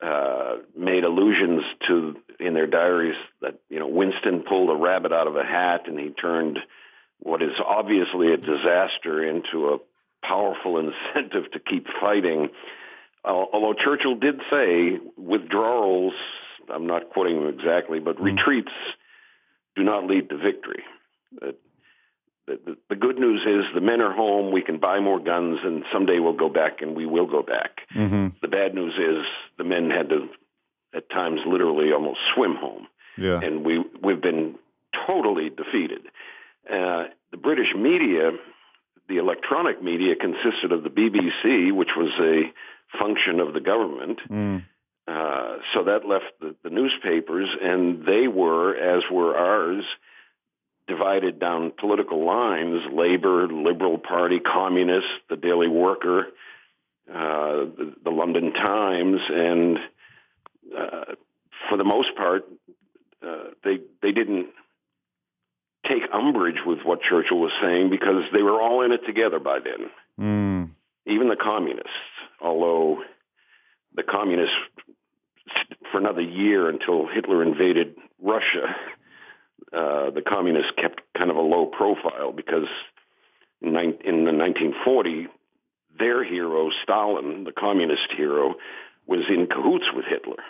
uh, 0.00 0.58
made 0.76 1.02
allusions 1.02 1.64
to 1.88 2.16
in 2.38 2.54
their 2.54 2.68
diaries 2.68 3.16
that 3.40 3.58
you 3.68 3.80
know 3.80 3.88
Winston 3.88 4.44
pulled 4.48 4.70
a 4.70 4.76
rabbit 4.76 5.12
out 5.12 5.26
of 5.26 5.34
a 5.34 5.42
hat 5.42 5.88
and 5.88 5.98
he 5.98 6.10
turned 6.10 6.60
what 7.22 7.42
is 7.42 7.54
obviously 7.64 8.32
a 8.32 8.36
disaster 8.36 9.24
into 9.24 9.68
a 9.68 9.78
powerful 10.26 10.78
incentive 11.14 11.50
to 11.52 11.58
keep 11.58 11.86
fighting. 12.00 12.50
Uh, 13.24 13.44
although 13.52 13.74
Churchill 13.74 14.16
did 14.16 14.40
say 14.50 14.98
withdrawals, 15.16 16.14
I'm 16.72 16.86
not 16.86 17.10
quoting 17.10 17.36
him 17.36 17.48
exactly, 17.48 18.00
but 18.00 18.16
mm. 18.16 18.24
retreats 18.24 18.72
do 19.76 19.82
not 19.82 20.06
lead 20.06 20.28
to 20.30 20.36
victory. 20.36 20.82
That 21.40 21.56
the, 22.46 22.58
the, 22.64 22.76
the, 22.90 22.96
good 22.96 23.18
news 23.18 23.42
is 23.46 23.72
the 23.72 23.80
men 23.80 24.00
are 24.00 24.12
home. 24.12 24.52
We 24.52 24.62
can 24.62 24.78
buy 24.78 24.98
more 24.98 25.20
guns, 25.20 25.60
and 25.62 25.84
someday 25.92 26.18
we'll 26.18 26.32
go 26.32 26.48
back, 26.48 26.82
and 26.82 26.96
we 26.96 27.06
will 27.06 27.26
go 27.26 27.42
back. 27.42 27.82
Mm-hmm. 27.94 28.28
The 28.42 28.48
bad 28.48 28.74
news 28.74 28.94
is 28.94 29.24
the 29.58 29.64
men 29.64 29.90
had 29.90 30.08
to, 30.08 30.28
at 30.92 31.08
times, 31.08 31.40
literally 31.46 31.92
almost 31.92 32.18
swim 32.34 32.56
home. 32.56 32.88
Yeah. 33.16 33.40
And 33.40 33.64
we 33.64 33.84
we've 34.02 34.20
been 34.20 34.56
totally 35.06 35.50
defeated. 35.50 36.02
Uh, 36.68 37.04
the 37.30 37.36
British 37.36 37.74
media, 37.74 38.30
the 39.08 39.16
electronic 39.18 39.82
media, 39.82 40.14
consisted 40.16 40.72
of 40.72 40.82
the 40.82 40.90
BBC, 40.90 41.72
which 41.72 41.90
was 41.96 42.10
a 42.20 42.52
function 42.98 43.40
of 43.40 43.52
the 43.52 43.60
government. 43.60 44.20
Mm. 44.30 44.64
Uh, 45.08 45.56
so 45.74 45.84
that 45.84 46.06
left 46.06 46.26
the, 46.40 46.54
the 46.62 46.70
newspapers, 46.70 47.48
and 47.60 48.06
they 48.06 48.28
were, 48.28 48.76
as 48.76 49.02
were 49.10 49.36
ours, 49.36 49.84
divided 50.86 51.40
down 51.40 51.72
political 51.78 52.24
lines 52.24 52.82
labor, 52.92 53.48
Liberal 53.48 53.98
Party, 53.98 54.38
Communist, 54.38 55.06
the 55.28 55.36
Daily 55.36 55.68
Worker, 55.68 56.26
uh, 57.10 57.66
the, 57.76 57.94
the, 58.04 58.10
London 58.10 58.52
Times, 58.52 59.20
and 59.28 59.78
uh, 60.76 61.14
for 61.68 61.76
the 61.76 61.84
most 61.84 62.14
part, 62.16 62.44
uh, 63.26 63.50
they, 63.64 63.80
they 64.02 64.12
didn't 64.12 64.48
take 65.92 66.08
umbrage 66.12 66.60
with 66.64 66.80
what 66.84 67.02
Churchill 67.02 67.38
was 67.38 67.52
saying 67.60 67.90
because 67.90 68.24
they 68.32 68.42
were 68.42 68.60
all 68.60 68.82
in 68.82 68.92
it 68.92 69.04
together 69.06 69.38
by 69.38 69.58
then. 69.58 69.90
Mm. 70.20 70.70
Even 71.06 71.28
the 71.28 71.36
communists, 71.36 71.90
although 72.40 73.02
the 73.94 74.02
communists, 74.02 74.56
for 75.90 75.98
another 75.98 76.20
year 76.20 76.68
until 76.68 77.06
Hitler 77.06 77.42
invaded 77.42 77.96
Russia, 78.20 78.74
uh, 79.72 80.10
the 80.10 80.22
communists 80.26 80.72
kept 80.76 81.00
kind 81.16 81.30
of 81.30 81.36
a 81.36 81.40
low 81.40 81.66
profile 81.66 82.32
because 82.32 82.68
in, 83.60 83.74
in 83.74 84.24
the 84.24 84.32
1940, 84.32 85.28
their 85.98 86.24
hero, 86.24 86.70
Stalin, 86.82 87.44
the 87.44 87.52
communist 87.52 88.10
hero, 88.16 88.54
was 89.06 89.24
in 89.28 89.46
cahoots 89.46 89.86
with 89.94 90.04
Hitler. 90.06 90.42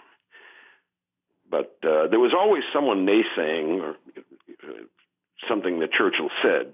But 1.51 1.77
uh, 1.83 2.09
there 2.09 2.21
was 2.21 2.33
always 2.35 2.63
someone 2.73 3.07
naysaying 3.07 3.81
or 3.81 3.97
something 5.49 5.81
that 5.81 5.93
Churchill 5.93 6.31
said. 6.43 6.73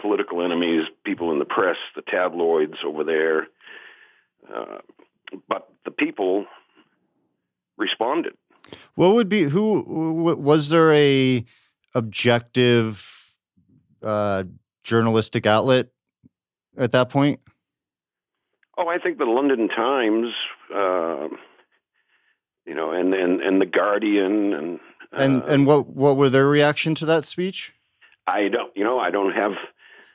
Political 0.00 0.42
enemies, 0.42 0.84
people 1.04 1.32
in 1.32 1.38
the 1.38 1.44
press, 1.44 1.76
the 1.96 2.02
tabloids 2.02 2.78
over 2.84 3.04
there. 3.04 3.46
Uh, 4.52 4.78
but 5.48 5.68
the 5.84 5.90
people 5.90 6.46
responded. 7.78 8.34
What 8.94 9.14
would 9.14 9.28
be 9.28 9.42
who 9.42 9.82
was 10.38 10.68
there 10.68 10.92
a 10.92 11.44
objective 11.94 13.34
uh, 14.02 14.44
journalistic 14.84 15.46
outlet 15.46 15.88
at 16.76 16.92
that 16.92 17.08
point? 17.08 17.40
Oh, 18.76 18.88
I 18.88 18.98
think 18.98 19.18
the 19.18 19.24
London 19.24 19.68
Times, 19.68 20.32
uh, 20.74 21.28
you 22.66 22.74
know, 22.74 22.92
and, 22.92 23.12
and 23.14 23.40
and 23.40 23.60
the 23.60 23.66
Guardian, 23.66 24.54
and 24.54 24.80
uh, 25.12 25.16
and 25.16 25.42
and 25.44 25.66
what 25.66 25.88
what 25.88 26.16
were 26.16 26.30
their 26.30 26.48
reaction 26.48 26.94
to 26.96 27.06
that 27.06 27.24
speech? 27.24 27.74
I 28.26 28.48
don't, 28.48 28.76
you 28.76 28.84
know, 28.84 28.98
I 28.98 29.10
don't 29.10 29.32
have. 29.32 29.52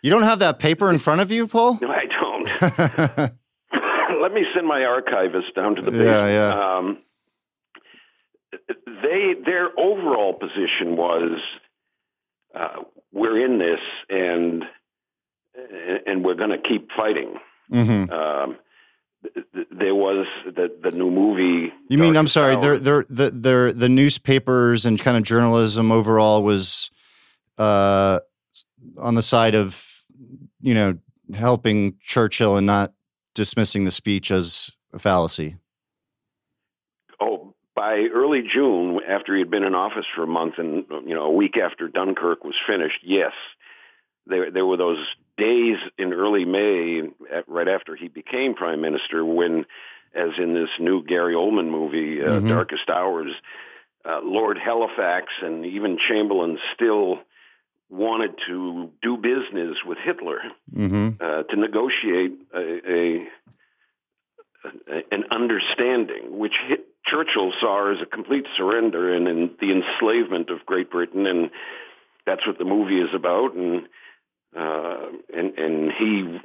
You 0.02 0.12
don't 0.12 0.24
have 0.24 0.40
that 0.40 0.60
paper 0.60 0.90
in 0.90 1.00
front 1.00 1.22
of 1.22 1.32
you, 1.32 1.48
Paul? 1.48 1.80
No, 1.82 1.90
I 1.90 2.06
don't. 2.06 3.32
Let 4.22 4.34
me 4.34 4.46
send 4.54 4.68
my 4.68 4.86
archivist 4.86 5.56
down 5.56 5.76
to 5.76 5.82
the 5.82 5.92
basement. 5.92 6.10
Yeah, 6.10 6.28
yeah. 6.28 6.78
Um, 6.78 6.98
they 8.86 9.36
their 9.46 9.70
overall 9.78 10.34
position 10.34 10.96
was 10.96 11.40
uh, 12.54 12.84
we're 13.12 13.44
in 13.44 13.60
this 13.60 13.80
and 14.10 14.64
and 16.06 16.24
we're 16.24 16.36
going 16.36 16.52
to 16.52 16.58
keep 16.58 16.92
fighting. 16.92 17.36
Mm-hmm. 17.72 18.12
Um, 18.12 18.58
there 19.72 19.96
was 19.96 20.28
the 20.46 20.70
the 20.82 20.92
new 20.92 21.10
movie. 21.10 21.74
You 21.90 21.98
mean 21.98 22.16
I'm 22.16 22.28
sorry? 22.28 22.56
There, 22.58 22.78
there, 22.78 23.06
the, 23.10 23.32
the 23.32 23.74
the 23.76 23.90
newspapers 23.90 24.86
and 24.86 25.00
kind 25.00 25.18
of 25.18 25.24
journalism 25.24 25.92
overall 25.92 26.44
was 26.44 26.92
uh, 27.58 28.20
on 28.98 29.16
the 29.16 29.22
side 29.22 29.56
of 29.56 29.84
you 30.62 30.74
know 30.74 30.98
helping 31.34 31.96
Churchill 32.04 32.56
and 32.56 32.68
not 32.68 32.94
dismissing 33.34 33.84
the 33.84 33.92
speech 33.92 34.32
as 34.32 34.72
a 34.94 35.00
fallacy 35.00 35.58
Oh, 37.20 37.54
by 37.76 38.08
early 38.14 38.42
June, 38.42 39.00
after 39.08 39.34
he 39.34 39.40
had 39.40 39.52
been 39.52 39.64
in 39.64 39.76
office 39.76 40.06
for 40.16 40.24
a 40.24 40.28
month 40.28 40.56
and 40.58 40.86
you 41.06 41.16
know 41.16 41.24
a 41.24 41.32
week 41.32 41.58
after 41.58 41.88
Dunkirk 41.88 42.44
was 42.44 42.56
finished, 42.68 43.00
yes, 43.04 43.34
there 44.28 44.52
there 44.52 44.66
were 44.66 44.78
those 44.78 45.06
days 45.38 45.78
in 45.98 46.14
early 46.14 46.46
May, 46.46 47.04
right 47.48 47.68
after 47.68 47.96
he 47.96 48.08
became 48.08 48.54
prime 48.54 48.82
minister, 48.82 49.26
when, 49.26 49.66
as 50.14 50.32
in 50.38 50.54
this 50.54 50.70
new 50.80 51.04
Gary 51.04 51.36
Oldman 51.36 51.70
movie, 51.70 52.22
uh, 52.22 52.26
mm-hmm. 52.26 52.48
Darkest 52.48 52.90
Hours, 52.90 53.34
uh, 54.06 54.22
Lord 54.24 54.58
Halifax 54.58 55.28
and 55.42 55.66
even 55.66 55.98
Chamberlain 55.98 56.58
still 56.74 57.20
wanted 57.90 58.36
to 58.48 58.92
do 59.02 59.18
business 59.18 59.78
with 59.86 59.98
Hitler 59.98 60.40
hmm 60.74 61.10
uh, 61.20 61.44
to 61.44 61.56
negotiate 61.56 62.34
a, 62.54 62.92
a, 62.92 63.28
a 64.92 65.04
an 65.12 65.26
understanding, 65.32 66.38
which 66.38 66.56
hit, 66.68 66.88
Churchill 67.06 67.54
saw 67.60 67.92
as 67.94 68.02
a 68.02 68.06
complete 68.06 68.48
surrender 68.58 69.14
and, 69.14 69.28
and 69.28 69.52
the 69.60 69.72
enslavement 69.72 70.50
of 70.50 70.66
Great 70.66 70.90
Britain, 70.90 71.28
and 71.28 71.52
that's 72.26 72.46
what 72.48 72.58
the 72.58 72.66
movie 72.66 73.00
is 73.00 73.14
about. 73.14 73.54
And 73.54 73.88
uh, 74.58 75.08
and 75.34 75.58
and 75.58 75.92
he 75.92 76.40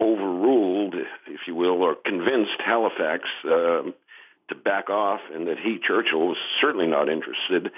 overruled, 0.00 0.94
if 1.26 1.40
you 1.46 1.54
will, 1.54 1.82
or 1.82 1.94
convinced 1.94 2.60
Halifax 2.64 3.28
uh, 3.44 3.82
to 4.48 4.54
back 4.64 4.88
off, 4.88 5.20
and 5.34 5.48
that 5.48 5.58
he 5.58 5.78
Churchill 5.78 6.28
was 6.28 6.38
certainly 6.60 6.86
not 6.86 7.08
interested. 7.08 7.70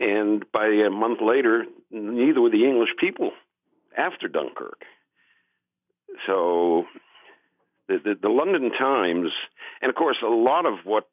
And 0.00 0.50
by 0.50 0.66
a 0.66 0.90
month 0.90 1.20
later, 1.20 1.66
neither 1.90 2.40
were 2.40 2.50
the 2.50 2.64
English 2.64 2.90
people 2.98 3.32
after 3.96 4.28
Dunkirk. 4.28 4.82
So 6.26 6.86
the, 7.86 7.98
the, 7.98 8.14
the 8.22 8.28
London 8.30 8.72
Times, 8.72 9.30
and 9.82 9.90
of 9.90 9.94
course, 9.94 10.16
a 10.22 10.26
lot 10.26 10.64
of 10.64 10.78
what 10.84 11.06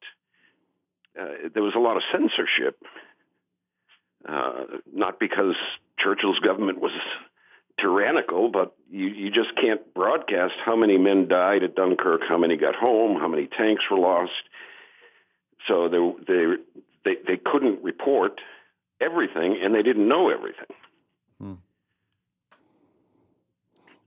uh, 1.20 1.48
there 1.52 1.62
was 1.62 1.74
a 1.74 1.80
lot 1.80 1.96
of 1.96 2.02
censorship, 2.10 2.82
uh, 4.26 4.64
not 4.92 5.20
because 5.20 5.54
Churchill's 5.98 6.38
government 6.38 6.80
was 6.80 6.92
tyrannical, 7.78 8.48
but 8.48 8.74
you, 8.90 9.06
you 9.06 9.30
just 9.30 9.54
can't 9.56 9.94
broadcast 9.94 10.54
how 10.64 10.76
many 10.76 10.96
men 10.98 11.28
died 11.28 11.62
at 11.62 11.74
Dunkirk, 11.74 12.22
how 12.28 12.38
many 12.38 12.56
got 12.56 12.74
home, 12.74 13.20
how 13.20 13.28
many 13.28 13.46
tanks 13.46 13.84
were 13.90 13.98
lost. 13.98 14.32
So 15.66 15.88
they 15.88 16.32
they 16.32 16.54
they, 17.04 17.16
they 17.26 17.36
couldn't 17.36 17.82
report 17.82 18.40
everything, 19.00 19.58
and 19.62 19.74
they 19.74 19.82
didn't 19.82 20.08
know 20.08 20.28
everything. 20.30 20.66
Hmm. 21.40 21.54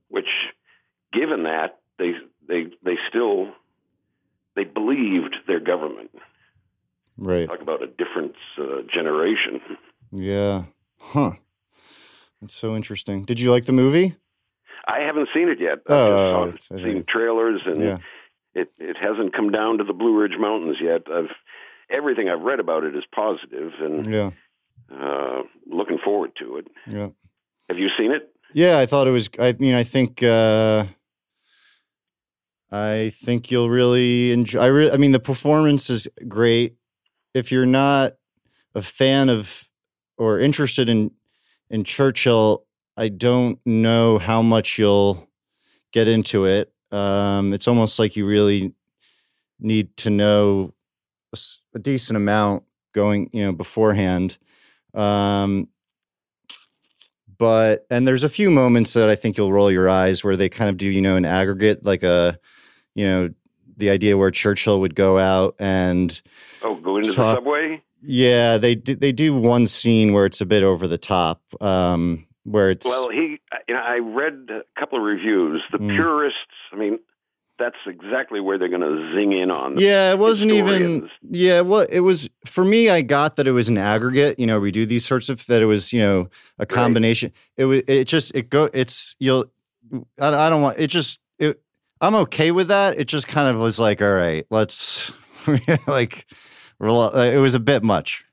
Which, 0.10 0.28
given 1.14 1.44
that, 1.44 1.80
they 1.98 2.16
they 2.48 2.68
they 2.84 2.98
still 3.08 3.50
they 4.56 4.64
believed 4.66 5.36
their 5.48 5.60
government. 5.60 6.12
Right. 7.18 7.48
Talk 7.48 7.62
about 7.62 7.84
a 7.84 7.88
different 7.88 8.36
uh, 8.58 8.82
generation. 8.92 9.62
Yeah. 10.12 10.64
Huh. 11.00 11.34
That's 12.42 12.56
so 12.56 12.76
interesting. 12.76 13.24
Did 13.24 13.40
you 13.40 13.52
like 13.52 13.66
the 13.66 13.72
movie? 13.74 14.16
I 14.88 15.02
haven't 15.02 15.30
seen 15.34 15.48
it 15.48 15.60
yet. 15.60 15.80
I've 15.88 15.92
Oh, 15.96 16.46
just 16.52 16.72
it's- 16.72 16.82
saw- 16.82 16.88
I 16.88 16.92
seen 16.94 17.04
trailers, 17.08 17.62
and 17.66 17.82
Yeah. 17.82 17.98
it 18.54 18.72
it 18.80 18.98
hasn't 18.98 19.34
come 19.34 19.52
down 19.52 19.78
to 19.78 19.84
the 19.84 19.94
Blue 19.94 20.20
Ridge 20.20 20.38
Mountains 20.38 20.78
yet. 20.82 21.04
I've 21.12 21.32
everything 21.90 22.30
I've 22.30 22.42
read 22.42 22.60
about 22.60 22.84
it 22.84 22.96
is 22.96 23.06
positive, 23.06 23.74
and 23.80 24.12
Yeah. 24.12 24.32
Uh, 24.94 25.44
looking 25.68 26.00
forward 26.04 26.32
to 26.40 26.58
it. 26.58 26.68
Yeah. 26.88 27.10
Have 27.70 27.80
you 27.80 27.90
seen 27.98 28.12
it? 28.12 28.30
Yeah, 28.54 28.78
I 28.80 28.86
thought 28.86 29.08
it 29.08 29.12
was. 29.12 29.30
I 29.40 29.54
mean, 29.54 29.74
I 29.76 29.84
think. 29.84 30.22
uh 30.24 30.86
I 32.72 33.12
think 33.22 33.52
you'll 33.52 33.70
really 33.70 34.32
enjoy. 34.32 34.62
I, 34.62 34.68
re- 34.68 34.92
I 34.92 34.98
mean, 34.98 35.12
the 35.12 35.20
performance 35.20 35.90
is 35.90 36.08
great. 36.28 36.76
If 37.34 37.52
you're 37.52 37.66
not 37.66 38.14
a 38.74 38.82
fan 38.82 39.30
of 39.30 39.66
or 40.18 40.40
interested 40.40 40.88
in 40.90 41.12
in 41.70 41.84
Churchill, 41.84 42.66
I 42.96 43.10
don't 43.10 43.60
know 43.66 44.20
how 44.20 44.42
much 44.42 44.78
you'll 44.78 45.28
get 45.92 46.08
into 46.08 46.46
it. 46.46 46.72
Um, 46.92 47.54
it's 47.54 47.68
almost 47.68 48.00
like 48.00 48.16
you 48.16 48.26
really 48.26 48.74
need 49.60 49.96
to 49.98 50.10
know 50.10 50.74
a 51.74 51.80
decent 51.80 52.18
amount 52.18 52.64
going, 52.94 53.30
you 53.34 53.42
know, 53.44 53.52
beforehand. 53.52 54.38
Um, 54.94 55.68
but 57.38 57.86
and 57.90 58.08
there's 58.08 58.24
a 58.24 58.30
few 58.30 58.52
moments 58.52 58.94
that 58.94 59.10
I 59.10 59.16
think 59.16 59.38
you'll 59.38 59.52
roll 59.54 59.72
your 59.72 59.90
eyes 59.90 60.24
where 60.24 60.38
they 60.38 60.50
kind 60.50 60.70
of 60.70 60.78
do, 60.78 60.88
you 60.88 61.02
know, 61.02 61.16
an 61.16 61.26
aggregate, 61.26 61.84
like 61.84 62.04
a, 62.04 62.38
you 62.94 63.06
know, 63.08 63.30
the 63.78 63.90
idea 63.90 64.18
where 64.18 64.30
Churchill 64.32 64.80
would 64.82 64.96
go 64.96 65.18
out 65.18 65.56
and 65.60 66.22
Oh, 66.62 66.76
go 66.76 66.98
into 66.98 67.14
Talk- 67.14 67.36
the 67.38 67.42
subway. 67.42 67.82
yeah, 68.04 68.58
they 68.58 68.76
do, 68.76 68.96
they 68.96 69.12
do 69.12 69.34
one 69.36 69.66
scene 69.66 70.14
where 70.14 70.26
it's 70.28 70.42
a 70.42 70.46
bit 70.46 70.62
over 70.62 70.88
the 70.88 71.00
top, 71.00 71.42
um, 71.62 72.28
where 72.44 72.70
it's 72.70 72.86
Well, 72.86 73.10
he. 73.10 73.40
You 73.68 73.76
know, 73.76 73.82
I 73.82 73.98
read 74.00 74.50
a 74.50 74.62
couple 74.80 74.98
of 75.00 75.04
reviews. 75.04 75.62
The 75.72 75.78
Mm. 75.80 75.96
purists. 75.96 76.40
I 76.72 76.76
mean, 76.76 77.00
that's 77.62 77.78
exactly 77.86 78.40
where 78.42 78.58
they're 78.58 78.68
going 78.70 78.82
to 78.82 79.14
zing 79.16 79.32
in 79.34 79.52
on. 79.52 79.78
yeah, 79.78 80.12
it 80.12 80.18
wasn't 80.20 80.52
even 80.52 81.10
yeah, 81.30 81.62
well, 81.62 81.86
it 81.90 82.00
was 82.02 82.28
for 82.46 82.66
me. 82.66 82.90
I 82.90 83.02
got 83.04 83.36
that 83.36 83.48
it 83.48 83.52
was 83.52 83.70
an 83.70 83.78
aggregate. 83.78 84.40
You 84.40 84.48
know, 84.48 84.60
we 84.60 84.72
do 84.72 84.86
these 84.86 85.06
sorts 85.06 85.30
of 85.30 85.46
that. 85.46 85.62
It 85.62 85.66
was 85.68 85.94
you 85.94 86.00
know 86.02 86.30
a 86.60 86.66
combination. 86.66 87.32
It 87.58 87.66
was 87.66 87.84
it 87.88 88.06
just 88.06 88.36
it 88.36 88.50
go 88.50 88.70
it's 88.74 89.16
you'll 89.20 89.46
I, 90.20 90.28
I 90.34 90.50
don't 90.50 90.62
want 90.62 90.80
it 90.80 90.88
just 90.88 91.20
it. 91.40 91.62
I'm 92.02 92.16
okay 92.16 92.52
with 92.52 92.70
that. 92.70 93.00
It 93.00 93.06
just 93.06 93.28
kind 93.28 93.48
of 93.48 93.62
was 93.62 93.78
like, 93.78 94.02
all 94.02 94.12
right, 94.12 94.46
let's 94.50 95.12
like, 95.88 96.26
it 96.80 97.42
was 97.42 97.54
a 97.56 97.60
bit 97.60 97.84
much. 97.84 98.26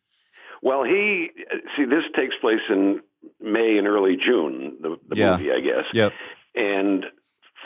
Well, 0.63 0.85
he 0.85 1.31
see 1.77 1.85
this 1.85 2.05
takes 2.17 2.35
place 2.37 2.63
in 2.69 3.01
May 3.41 3.79
and 3.79 3.87
early 3.87 4.17
June. 4.17 4.77
The, 4.81 4.97
the 5.09 5.17
Yeah. 5.17 5.37
movie, 5.37 5.53
I 5.53 5.61
guess. 5.61 5.85
Yep. 5.93 6.13
And 6.55 7.07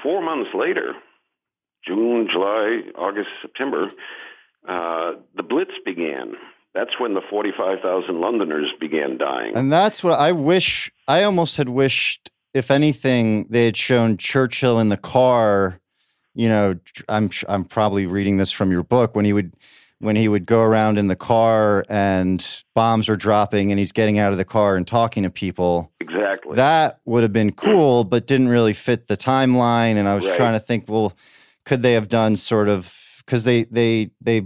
four 0.02 0.22
months 0.22 0.50
later, 0.54 0.94
June, 1.87 2.28
July, 2.30 2.83
August, 2.97 3.30
September, 3.41 3.91
uh, 4.68 5.12
the 5.37 5.43
Blitz 5.43 5.72
began. 5.85 6.35
That's 6.74 6.99
when 6.99 7.14
the 7.14 7.20
45,000 7.28 8.20
Londoners 8.20 8.72
began 8.80 9.18
dying. 9.18 9.55
And 9.55 9.70
that's 9.72 10.03
what 10.03 10.18
I 10.18 10.33
wish. 10.33 10.91
I 11.07 11.22
almost 11.24 11.57
had 11.57 11.68
wished, 11.68 12.30
if 12.55 12.70
anything, 12.70 13.47
they 13.51 13.66
had 13.66 13.76
shown 13.76 14.16
Churchill 14.16 14.78
in 14.78 14.89
the 14.89 14.97
car. 14.97 15.80
You 16.35 16.49
know, 16.49 16.76
I'm 17.11 17.28
I'm 17.47 17.64
probably 17.66 18.07
reading 18.07 18.39
this 18.39 18.51
from 18.53 18.70
your 18.72 18.83
book 18.85 19.14
when 19.14 19.26
he 19.26 19.35
would 19.35 19.53
when 19.99 20.16
he 20.16 20.28
would 20.28 20.47
go 20.47 20.61
around 20.62 20.99
in 20.99 21.09
the 21.09 21.14
car 21.16 21.85
and 21.91 22.64
bombs 22.74 23.09
are 23.09 23.16
dropping 23.16 23.70
and 23.70 23.78
he's 23.78 23.93
getting 23.93 24.18
out 24.18 24.33
of 24.33 24.39
the 24.39 24.45
car 24.45 24.76
and 24.76 24.87
talking 24.87 25.22
to 25.22 25.30
people. 25.30 25.93
exactly. 26.01 26.57
That 26.57 27.01
would 27.05 27.22
have 27.22 27.33
been 27.33 27.53
cool, 27.53 28.03
but 28.03 28.26
didn't 28.26 28.49
really 28.49 28.72
fit 28.72 29.07
the 29.07 29.16
timeline. 29.16 29.97
And 29.97 30.09
I 30.09 30.14
was 30.14 30.26
Right. 30.26 30.35
trying 30.35 30.55
to 30.55 30.61
think, 30.61 30.87
well, 30.89 31.12
could 31.64 31.82
they 31.82 31.92
have 31.92 32.08
done 32.08 32.36
sort 32.36 32.68
of 32.68 32.94
because 33.24 33.44
they 33.44 33.64
they 33.64 34.10
they 34.20 34.42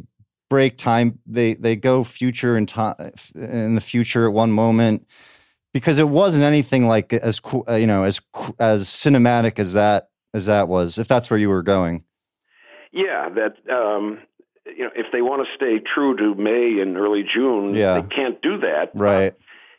break 0.51 0.77
time 0.77 1.19
they 1.27 1.55
they 1.55 1.75
go 1.77 2.05
future 2.05 2.57
and 2.57 2.69
time 2.69 2.95
in 3.35 3.75
the 3.75 3.81
future 3.81 4.27
at 4.27 4.33
one 4.33 4.53
moment 4.53 5.07
because 5.75 5.99
it 5.99 6.09
wasn't 6.09 6.45
anything 6.45 6.87
like 6.87 7.13
as 7.13 7.41
uh, 7.69 7.75
you 7.75 7.87
know 7.87 8.05
as 8.05 8.21
as 8.59 8.87
cinematic 8.87 9.59
as 9.59 9.73
that 9.73 10.09
as 10.35 10.47
that 10.47 10.69
was 10.69 10.99
if 10.99 11.09
that's 11.09 11.31
where 11.31 11.39
you 11.39 11.49
were 11.49 11.63
going 11.63 12.05
yeah, 12.93 13.29
that 13.29 13.57
um, 13.71 14.21
you 14.65 14.85
know, 14.85 14.91
if 14.97 15.07
they 15.13 15.21
want 15.21 15.47
to 15.47 15.55
stay 15.55 15.81
true 15.81 16.17
to 16.17 16.35
May 16.35 16.81
and 16.81 16.97
early 16.97 17.25
June, 17.25 17.75
Yeah. 17.75 18.01
they 18.01 18.15
can't 18.15 18.41
do 18.41 18.59
that. 18.59 18.93
right 18.95 19.35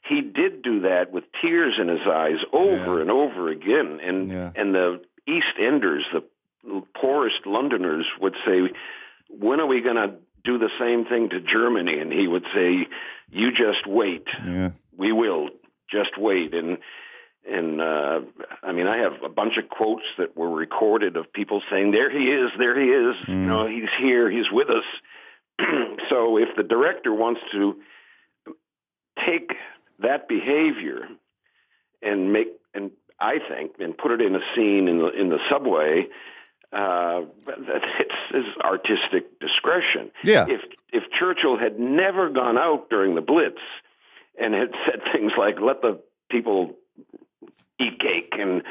he 0.07 0.21
did 0.21 0.61
do 0.61 0.81
that 0.81 1.11
with 1.11 1.25
tears 1.41 1.73
in 1.81 1.89
his 1.89 2.05
eyes 2.07 2.37
over 2.53 2.95
Yeah. 2.95 3.01
and 3.01 3.11
over 3.11 3.49
again 3.49 3.99
and 4.03 4.31
Yeah. 4.31 4.51
and 4.55 4.73
the 4.75 5.01
east 5.27 5.55
enders 5.59 6.05
the 6.13 6.23
poorest 7.01 7.45
londoners 7.45 8.05
would 8.21 8.35
say 8.45 8.61
when 9.29 9.59
are 9.59 9.65
we 9.67 9.81
going 9.81 9.95
to 9.95 10.15
do 10.43 10.57
the 10.57 10.69
same 10.79 11.05
thing 11.05 11.29
to 11.29 11.39
germany? 11.41 11.99
And 11.99 12.11
he 12.11 12.27
would 12.27 12.45
say 12.53 12.87
you 13.29 13.51
just 13.51 13.85
wait. 13.85 14.25
Yeah. 14.45 14.71
We 14.95 15.11
will. 15.11 15.49
Just 15.91 16.17
wait. 16.17 16.53
And 16.53 16.77
and 17.49 17.79
uh 17.81 18.19
i 18.63 18.71
mean 18.73 18.87
i 18.87 18.97
have 18.97 19.13
a 19.23 19.29
bunch 19.29 19.55
of 19.57 19.69
quotes 19.69 20.03
that 20.17 20.35
were 20.35 20.49
recorded 20.49 21.15
of 21.15 21.31
people 21.31 21.61
saying 21.69 21.91
there 21.91 22.09
he 22.09 22.25
is 22.29 22.51
there 22.57 22.77
he 22.79 22.87
is. 22.87 23.15
You 23.27 23.33
Mm. 23.35 23.47
know 23.47 23.67
he's 23.67 23.89
here 23.99 24.29
he's 24.29 24.49
with 24.51 24.69
us. 24.69 24.85
So 26.09 26.37
if 26.37 26.49
the 26.55 26.63
director 26.63 27.13
wants 27.13 27.41
to 27.51 27.75
take 29.25 29.51
that 29.99 30.27
behavior 30.27 31.01
and 32.01 32.31
make 32.31 32.47
and 32.73 32.91
I 33.19 33.39
think 33.49 33.73
and 33.79 33.97
put 33.97 34.11
it 34.11 34.21
in 34.21 34.35
a 34.35 34.39
scene 34.55 34.87
in 34.87 34.99
the 34.99 35.07
in 35.09 35.29
the 35.29 35.39
subway. 35.49 36.07
Uh, 36.73 37.21
it's, 37.47 38.15
it's 38.31 38.57
artistic 38.61 39.39
discretion. 39.39 40.11
yeah. 40.23 40.45
If 40.49 40.61
if 40.91 41.03
Churchill 41.11 41.57
had 41.57 41.79
never 41.79 42.29
gone 42.29 42.57
out 42.57 42.89
during 42.89 43.15
the 43.15 43.21
Blitz 43.21 43.61
and 44.39 44.53
had 44.53 44.71
said 44.85 45.01
things 45.11 45.31
like 45.37 45.59
"Let 45.61 45.81
the 45.81 46.01
people 46.29 46.75
eat 47.79 47.99
cake," 47.99 48.33
and 48.37 48.63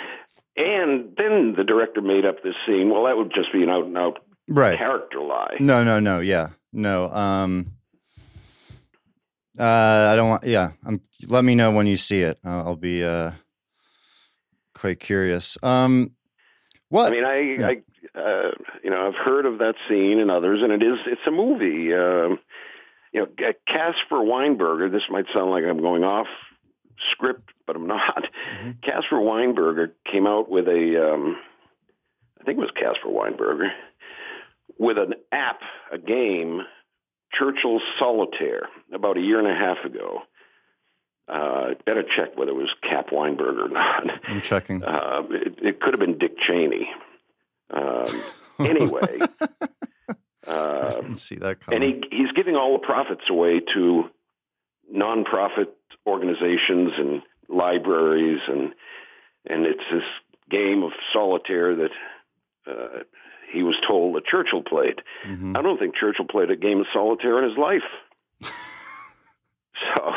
and 0.56 1.14
then 1.16 1.54
the 1.56 1.64
director 1.64 2.00
made 2.00 2.24
up 2.24 2.42
this 2.42 2.54
scene, 2.66 2.90
well, 2.90 3.04
that 3.04 3.16
would 3.16 3.32
just 3.34 3.52
be 3.52 3.62
an 3.62 3.70
out 3.70 3.84
and 3.84 3.96
out 3.96 4.18
right. 4.48 4.78
character 4.78 5.20
lie. 5.20 5.56
no 5.60 5.84
no 5.84 5.98
no. 6.00 6.20
Yeah. 6.20 6.50
No 6.72 7.08
um 7.08 7.72
uh 9.58 10.10
i 10.12 10.16
don't 10.16 10.28
want 10.28 10.44
yeah. 10.44 10.72
Um 10.84 11.00
let 11.28 11.44
me 11.44 11.54
know 11.54 11.70
when 11.70 11.86
you 11.86 11.96
see 11.96 12.20
it. 12.20 12.38
Uh, 12.44 12.62
i'll 12.64 12.76
be 12.76 13.02
uh 13.02 13.32
quite 14.74 15.00
curious. 15.00 15.56
Um 15.62 16.12
what 16.88 17.12
I 17.12 17.16
mean, 17.16 17.24
I, 17.24 17.64
I, 17.64 18.18
uh, 18.18 18.50
you 18.82 18.90
know, 18.90 19.08
I've 19.08 19.24
heard 19.24 19.46
of 19.46 19.58
that 19.58 19.74
scene 19.88 20.20
and 20.20 20.30
others, 20.30 20.62
and 20.62 20.72
it 20.72 20.82
is, 20.82 20.98
it's 21.06 21.26
a 21.26 21.30
movie. 21.30 21.92
Um, 21.92 22.38
you 23.12 23.20
know, 23.20 23.52
Caspar 23.66 24.16
Weinberger. 24.16 24.90
This 24.90 25.04
might 25.08 25.26
sound 25.32 25.50
like 25.50 25.64
I'm 25.64 25.80
going 25.80 26.04
off 26.04 26.26
script, 27.12 27.50
but 27.66 27.76
I'm 27.76 27.86
not. 27.86 28.24
Mm-hmm. 28.24 28.70
Caspar 28.82 29.16
Weinberger 29.16 29.92
came 30.10 30.26
out 30.26 30.50
with 30.50 30.68
a, 30.68 31.12
um, 31.12 31.36
I 32.40 32.44
think 32.44 32.58
it 32.58 32.60
was 32.60 32.70
Caspar 32.74 33.08
Weinberger, 33.08 33.70
with 34.78 34.98
an 34.98 35.14
app, 35.32 35.60
a 35.90 35.98
game, 35.98 36.60
Churchill 37.32 37.80
Solitaire, 37.98 38.68
about 38.92 39.16
a 39.16 39.20
year 39.20 39.38
and 39.38 39.48
a 39.48 39.54
half 39.54 39.84
ago. 39.84 40.22
Uh, 41.28 41.74
better 41.84 42.04
check 42.04 42.36
whether 42.36 42.52
it 42.52 42.56
was 42.56 42.72
Cap 42.82 43.08
Weinberg 43.10 43.58
or 43.58 43.68
not. 43.68 44.04
I'm 44.28 44.40
checking. 44.40 44.84
Uh, 44.84 45.22
it, 45.30 45.58
it, 45.60 45.80
could 45.80 45.92
have 45.92 46.00
been 46.00 46.18
Dick 46.18 46.38
Cheney. 46.38 46.88
Um, 47.70 48.06
anyway, 48.60 49.18
uh, 50.46 50.46
I 50.46 50.90
didn't 50.94 51.16
see 51.16 51.34
that 51.36 51.60
coming. 51.60 51.82
And 51.82 52.04
he, 52.04 52.16
he's 52.16 52.32
giving 52.32 52.54
all 52.54 52.74
the 52.74 52.86
profits 52.86 53.22
away 53.28 53.60
to 53.74 54.04
nonprofit 54.94 55.68
organizations 56.06 56.92
and 56.96 57.22
libraries, 57.48 58.40
and 58.46 58.72
and 59.46 59.66
it's 59.66 59.84
this 59.90 60.04
game 60.48 60.84
of 60.84 60.92
solitaire 61.12 61.74
that 61.74 61.90
uh, 62.68 63.02
he 63.52 63.62
was 63.62 63.76
told 63.86 64.14
that 64.14 64.26
Churchill 64.26 64.62
played. 64.62 65.02
Mm-hmm. 65.26 65.56
I 65.56 65.62
don't 65.62 65.78
think 65.78 65.96
Churchill 65.96 66.26
played 66.26 66.50
a 66.50 66.56
game 66.56 66.80
of 66.80 66.86
solitaire 66.92 67.42
in 67.42 67.48
his 67.48 67.58
life. 67.58 67.82
so, 68.42 70.12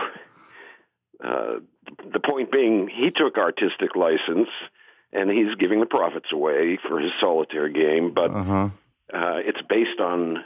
uh, 1.23 1.59
the 2.11 2.19
point 2.19 2.51
being, 2.51 2.87
he 2.87 3.11
took 3.11 3.37
artistic 3.37 3.95
license, 3.95 4.49
and 5.11 5.29
he's 5.29 5.55
giving 5.55 5.79
the 5.79 5.85
profits 5.85 6.31
away 6.31 6.77
for 6.87 6.99
his 6.99 7.11
solitaire 7.19 7.69
game, 7.69 8.13
but. 8.13 8.31
Uh-huh 8.31 8.69
uh, 9.13 9.37
it's 9.43 9.61
based 9.63 9.99
on 9.99 10.43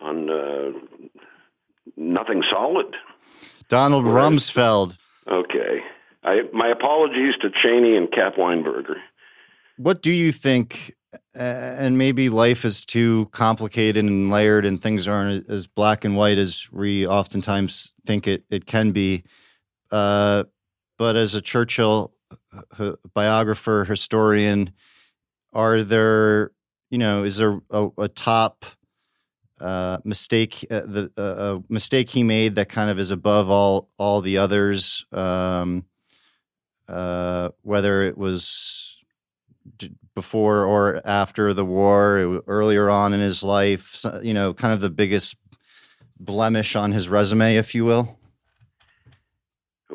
on 0.00 0.30
uh, 0.30 0.70
nothing 1.96 2.42
solid. 2.50 2.94
Donald 3.68 4.04
Whereas, 4.04 4.32
Rumsfeld. 4.32 4.96
Okay, 5.26 5.80
I, 6.22 6.42
my 6.52 6.68
apologies 6.68 7.34
to 7.40 7.50
Cheney 7.50 7.96
and 7.96 8.10
Cap 8.10 8.36
Weinberger. 8.36 8.96
What 9.76 10.02
do 10.02 10.12
you 10.12 10.32
think? 10.32 10.94
Uh, 11.34 11.42
and 11.42 11.96
maybe 11.96 12.28
life 12.28 12.64
is 12.64 12.84
too 12.84 13.28
complicated 13.32 14.04
and 14.04 14.28
layered, 14.28 14.66
and 14.66 14.80
things 14.80 15.08
aren't 15.08 15.48
as 15.48 15.66
black 15.66 16.04
and 16.04 16.16
white 16.16 16.36
as 16.36 16.68
we 16.70 17.06
oftentimes 17.06 17.92
think 18.04 18.26
it 18.26 18.44
it 18.50 18.66
can 18.66 18.92
be. 18.92 19.24
Uh, 19.90 20.44
but 20.98 21.16
as 21.16 21.34
a 21.34 21.40
Churchill 21.40 22.12
uh, 22.78 22.92
biographer, 23.14 23.84
historian, 23.84 24.72
are 25.52 25.82
there 25.82 26.52
you 26.90 26.98
know, 26.98 27.24
is 27.24 27.36
there 27.36 27.60
a, 27.70 27.88
a 27.98 28.08
top 28.08 28.64
uh, 29.60 29.98
mistake 30.04 30.64
uh, 30.70 30.80
the 30.80 31.10
uh, 31.16 31.58
mistake 31.68 32.08
he 32.08 32.22
made 32.22 32.54
that 32.54 32.68
kind 32.68 32.90
of 32.90 32.98
is 32.98 33.10
above 33.10 33.50
all 33.50 33.88
all 33.98 34.20
the 34.20 34.38
others? 34.38 35.04
Um, 35.12 35.84
uh, 36.88 37.50
whether 37.62 38.02
it 38.02 38.16
was 38.16 38.96
before 40.14 40.64
or 40.64 41.02
after 41.06 41.52
the 41.52 41.64
war, 41.64 42.42
earlier 42.46 42.88
on 42.88 43.12
in 43.12 43.20
his 43.20 43.42
life, 43.42 44.04
you 44.22 44.32
know, 44.32 44.54
kind 44.54 44.72
of 44.72 44.80
the 44.80 44.88
biggest 44.88 45.36
blemish 46.18 46.74
on 46.74 46.92
his 46.92 47.08
resume, 47.08 47.56
if 47.56 47.74
you 47.74 47.84
will. 47.84 48.17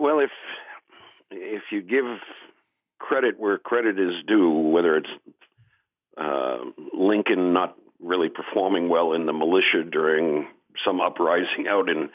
Well, 0.04 0.20
if 0.20 0.32
if 1.32 1.64
you 1.72 1.82
give 1.82 2.04
credit 3.00 3.40
where 3.40 3.58
credit 3.58 3.98
is 3.98 4.16
due, 4.28 4.50
whether 4.50 4.98
it's 4.98 5.10
uh, 6.18 6.58
Lincoln 6.94 7.54
not 7.54 7.78
really 8.02 8.28
performing 8.28 8.90
well 8.90 9.14
in 9.14 9.26
the 9.26 9.32
militia 9.32 9.86
during 9.90 10.48
some 10.84 11.00
uprising 11.00 11.70
out 11.70 11.88
in 11.88 12.10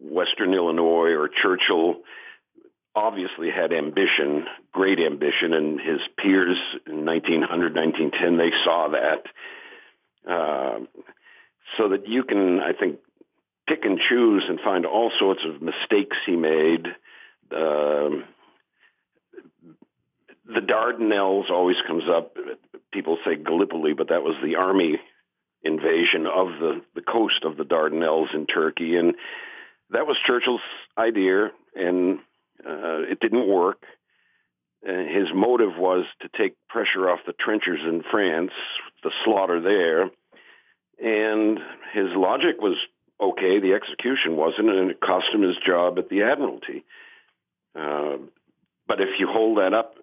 Western 0.00 0.54
Illinois, 0.54 1.10
or 1.10 1.28
Churchill 1.28 1.96
obviously 2.94 3.50
had 3.50 3.74
ambition, 3.74 4.46
great 4.72 4.98
ambition, 4.98 5.52
and 5.52 5.78
his 5.78 6.00
peers 6.16 6.56
in 6.86 7.04
1900, 7.04 7.74
1910, 7.76 8.38
they 8.38 8.50
saw 8.64 8.88
that. 8.88 9.26
Uh, 10.26 10.78
so 11.76 11.90
that 11.90 12.08
you 12.08 12.24
can, 12.24 12.60
I 12.60 12.72
think, 12.72 12.98
pick 13.70 13.84
and 13.84 14.00
choose 14.00 14.44
and 14.48 14.58
find 14.60 14.86
all 14.86 15.12
sorts 15.18 15.42
of 15.44 15.62
mistakes 15.62 16.16
he 16.24 16.34
made. 16.34 16.86
Uh, 17.52 18.24
the 20.46 20.60
Dardanelles 20.60 21.50
always 21.50 21.76
comes 21.86 22.04
up 22.08 22.36
people 22.92 23.18
say 23.24 23.36
Gallipoli, 23.36 23.92
but 23.92 24.08
that 24.08 24.22
was 24.22 24.36
the 24.42 24.56
army 24.56 24.98
invasion 25.62 26.26
of 26.26 26.48
the, 26.60 26.82
the 26.94 27.02
coast 27.02 27.44
of 27.44 27.56
the 27.56 27.64
Dardanelles 27.64 28.34
in 28.34 28.46
Turkey. 28.46 28.96
And 28.96 29.14
that 29.90 30.06
was 30.06 30.16
Churchill's 30.26 30.60
idea, 30.96 31.50
and 31.74 32.18
uh, 32.66 33.02
it 33.02 33.20
didn't 33.20 33.48
work. 33.48 33.84
Uh, 34.86 34.92
his 34.92 35.28
motive 35.34 35.76
was 35.76 36.06
to 36.20 36.28
take 36.28 36.56
pressure 36.68 37.08
off 37.10 37.20
the 37.26 37.34
trenchers 37.34 37.80
in 37.84 38.02
France, 38.10 38.52
the 39.02 39.10
slaughter 39.24 39.60
there. 39.60 40.10
And 41.02 41.58
his 41.92 42.08
logic 42.14 42.60
was 42.60 42.76
okay, 43.20 43.60
the 43.60 43.74
execution 43.74 44.36
wasn't, 44.36 44.70
and 44.70 44.90
it 44.90 45.00
cost 45.00 45.26
him 45.32 45.42
his 45.42 45.56
job 45.58 45.98
at 45.98 46.08
the 46.08 46.22
Admiralty. 46.22 46.84
Uh, 47.74 48.16
but 48.86 49.00
if 49.00 49.18
you 49.18 49.26
hold 49.26 49.58
that 49.58 49.72
up 49.72 49.94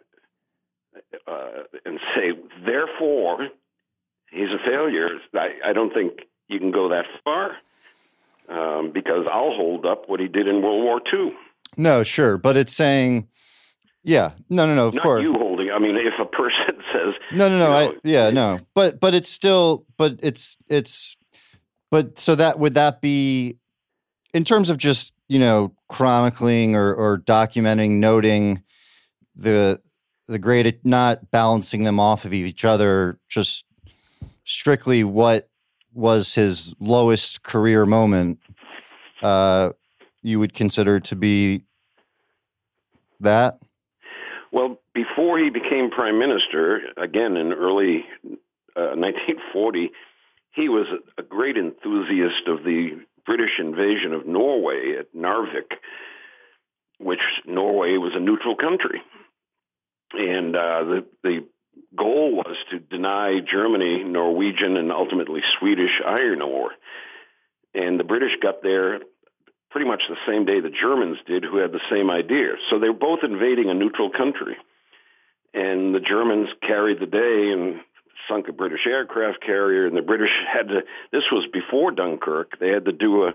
uh, 1.28 1.64
and 1.86 2.00
say, 2.16 2.32
therefore, 2.66 3.50
he's 4.32 4.50
a 4.50 4.60
failure. 4.66 5.10
I, 5.34 5.56
I 5.66 5.74
don't 5.74 5.94
think 5.94 6.22
you 6.48 6.60
can 6.60 6.72
go 6.72 6.90
that 6.90 7.06
far 7.24 7.58
um, 8.50 8.92
because 8.92 9.26
I'll 9.32 9.52
hold 9.52 9.86
up 9.86 10.08
what 10.08 10.20
he 10.20 10.28
did 10.28 10.48
in 10.48 10.62
World 10.62 10.84
War 10.84 11.02
II. 11.12 11.34
No, 11.76 12.04
sure, 12.04 12.38
but 12.38 12.58
it's 12.58 12.74
saying, 12.74 13.28
yeah, 14.04 14.32
no, 14.50 14.66
no, 14.66 14.74
no, 14.74 14.88
of 14.88 14.96
Not 14.96 15.04
course. 15.04 15.22
You 15.22 15.34
holding? 15.34 15.70
I 15.70 15.80
mean, 15.80 15.98
if 15.98 16.14
a 16.20 16.26
person 16.26 16.82
says, 16.94 17.14
no, 17.32 17.50
no, 17.50 17.60
no, 17.60 17.72
I, 17.72 17.94
yeah, 18.04 18.30
no, 18.30 18.60
but 18.74 19.00
but 19.00 19.14
it's 19.14 19.30
still, 19.30 19.86
but 19.98 20.20
it's 20.24 20.58
it's, 20.70 21.18
but 21.92 22.20
so 22.20 22.36
that 22.36 22.58
would 22.58 22.76
that 22.76 23.02
be, 23.02 23.58
in 24.34 24.44
terms 24.44 24.70
of 24.70 24.78
just 24.78 25.14
you 25.28 25.40
know 25.40 25.74
chronicling 25.88 26.76
or 26.76 26.94
or 26.94 27.18
documenting, 27.20 27.92
noting 28.00 28.64
the 29.36 29.80
the 30.28 30.40
great 30.40 30.86
not 30.86 31.32
balancing 31.32 31.84
them 31.84 32.00
off 32.00 32.26
of 32.26 32.34
each 32.34 32.66
other, 32.66 33.18
just 33.30 33.66
strictly 34.44 35.04
what 35.04 35.50
was 35.94 36.36
his 36.36 36.76
lowest 36.80 37.44
career 37.44 37.86
moment, 37.86 38.40
uh, 39.22 39.72
you 40.22 40.40
would 40.40 40.54
consider 40.54 41.00
to 41.00 41.16
be 41.16 41.64
that? 43.20 43.60
Well, 44.52 44.80
before 44.94 45.40
he 45.40 45.50
became 45.50 45.90
prime 45.90 46.20
minister, 46.20 46.82
again 46.98 47.36
in 47.38 47.54
early 47.54 48.06
uh, 48.76 48.96
1940, 48.96 49.92
he 50.52 50.70
was 50.70 50.88
a 51.18 51.24
great 51.24 51.58
enthusiast 51.58 52.48
of 52.48 52.64
the 52.64 53.00
British 53.28 53.60
invasion 53.60 54.14
of 54.14 54.26
Norway 54.26 54.96
at 54.98 55.14
Narvik, 55.14 55.74
which 56.98 57.22
Norway 57.46 57.98
was 57.98 58.16
a 58.16 58.20
neutral 58.20 58.56
country 58.56 59.04
and 60.14 60.56
uh, 60.56 60.84
the 60.84 61.06
the 61.24 61.46
goal 61.96 62.36
was 62.36 62.58
to 62.72 62.80
deny 62.80 63.40
Germany 63.40 64.04
Norwegian 64.04 64.78
and 64.78 64.92
ultimately 64.92 65.42
Swedish 65.60 66.02
iron 66.06 66.42
ore. 66.42 66.72
And 67.74 68.00
the 68.00 68.04
British 68.04 68.36
got 68.42 68.64
there 68.64 69.00
pretty 69.70 69.88
much 69.88 70.04
the 70.10 70.18
same 70.26 70.46
day 70.46 70.60
the 70.60 70.70
Germans 70.70 71.18
did, 71.28 71.44
who 71.44 71.58
had 71.58 71.72
the 71.72 71.82
same 71.90 72.10
idea. 72.10 72.54
So 72.70 72.80
they 72.80 72.90
were 72.90 72.96
both 72.96 73.20
invading 73.24 73.70
a 73.70 73.74
neutral 73.74 74.10
country. 74.10 74.58
And 75.54 75.94
the 75.94 76.00
Germans 76.00 76.50
carried 76.62 77.00
the 77.00 77.06
day 77.06 77.52
and 77.52 77.82
sunk 78.28 78.48
a 78.48 78.54
British 78.54 78.86
aircraft 78.86 79.42
carrier, 79.42 79.86
and 79.86 79.96
the 79.96 80.02
British 80.02 80.32
had 80.52 80.70
to, 80.70 80.84
this 81.12 81.26
was 81.32 81.46
before 81.52 81.92
Dunkirk, 81.92 82.60
they 82.60 82.70
had 82.70 82.86
to 82.86 82.92
do 82.92 83.26
a 83.26 83.34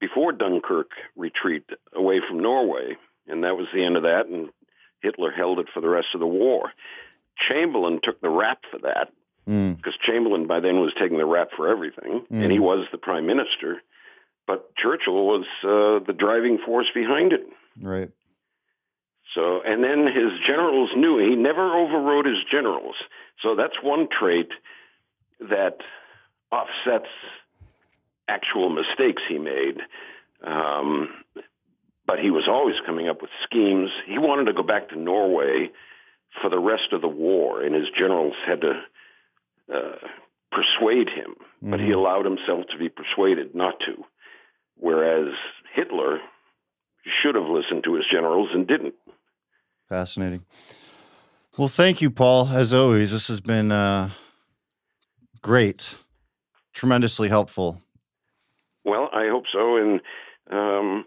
before 0.00 0.32
Dunkirk 0.32 0.90
retreat 1.14 1.64
away 1.94 2.20
from 2.26 2.40
Norway. 2.40 2.96
And 3.28 3.44
that 3.44 3.56
was 3.56 3.66
the 3.72 3.84
end 3.84 3.96
of 3.96 4.04
that. 4.04 4.26
And 4.26 4.48
Hitler 5.02 5.30
held 5.30 5.58
it 5.58 5.68
for 5.72 5.80
the 5.80 5.88
rest 5.88 6.08
of 6.14 6.20
the 6.20 6.26
war. 6.26 6.72
Chamberlain 7.36 8.00
took 8.02 8.20
the 8.20 8.28
rap 8.28 8.60
for 8.70 8.78
that 8.80 9.10
hmm. 9.46 9.72
because 9.72 9.94
mm. 9.94 10.00
Chamberlain 10.06 10.46
by 10.46 10.60
then 10.60 10.80
was 10.80 10.92
taking 10.98 11.18
the 11.18 11.26
rap 11.26 11.50
for 11.56 11.68
everything, 11.68 12.20
mm. 12.30 12.42
and 12.42 12.50
he 12.50 12.58
hmm. 12.58 12.64
was 12.64 12.86
the 12.92 12.98
prime 12.98 13.26
minister. 13.26 13.80
But 14.46 14.74
Churchill 14.76 15.26
was 15.26 15.46
uh, 15.62 16.04
the 16.04 16.14
driving 16.16 16.58
force 16.58 16.88
behind 16.92 17.32
it. 17.32 17.46
Right. 17.80 18.10
So, 19.34 19.62
and 19.64 19.82
then 19.84 20.06
his 20.06 20.32
generals 20.44 20.90
knew 20.96 21.18
he 21.18 21.36
never 21.36 21.76
overrode 21.76 22.26
his 22.26 22.42
generals. 22.50 22.96
So 23.42 23.54
that's 23.54 23.76
one 23.82 24.08
trait 24.08 24.50
that 25.40 25.78
offsets 26.50 27.08
actual 28.28 28.70
mistakes 28.70 29.22
he 29.28 29.38
made. 29.38 29.80
Um, 30.44 31.10
but 32.06 32.18
he 32.18 32.30
was 32.30 32.48
always 32.48 32.76
coming 32.84 33.08
up 33.08 33.22
with 33.22 33.30
schemes. 33.44 33.90
He 34.06 34.18
wanted 34.18 34.46
to 34.46 34.52
go 34.52 34.64
back 34.64 34.88
to 34.88 34.98
Norway 34.98 35.70
for 36.40 36.50
the 36.50 36.58
rest 36.58 36.92
of 36.92 37.00
the 37.00 37.08
war, 37.08 37.62
and 37.62 37.74
his 37.74 37.88
generals 37.96 38.34
had 38.44 38.62
to 38.62 38.80
uh, 39.72 40.08
persuade 40.50 41.08
him, 41.08 41.34
mm-hmm. 41.36 41.70
but 41.70 41.80
he 41.80 41.86
mm-hmm. 41.86 41.98
allowed 41.98 42.24
himself 42.24 42.66
to 42.70 42.78
be 42.78 42.88
persuaded 42.88 43.54
not 43.54 43.78
to. 43.80 44.04
Whereas 44.76 45.34
Hitler 45.72 46.18
should 47.22 47.34
have 47.34 47.46
listened 47.46 47.84
to 47.84 47.94
his 47.94 48.06
generals 48.10 48.50
and 48.52 48.66
didn't. 48.66 48.94
Fascinating. 49.90 50.44
Well, 51.58 51.66
thank 51.66 52.00
you, 52.00 52.12
Paul. 52.12 52.46
As 52.46 52.72
always, 52.72 53.10
this 53.10 53.26
has 53.26 53.40
been 53.40 53.72
uh, 53.72 54.10
great, 55.42 55.96
tremendously 56.72 57.28
helpful. 57.28 57.82
Well, 58.84 59.10
I 59.12 59.26
hope 59.28 59.46
so, 59.52 59.76
and 59.76 60.00
um, 60.52 61.04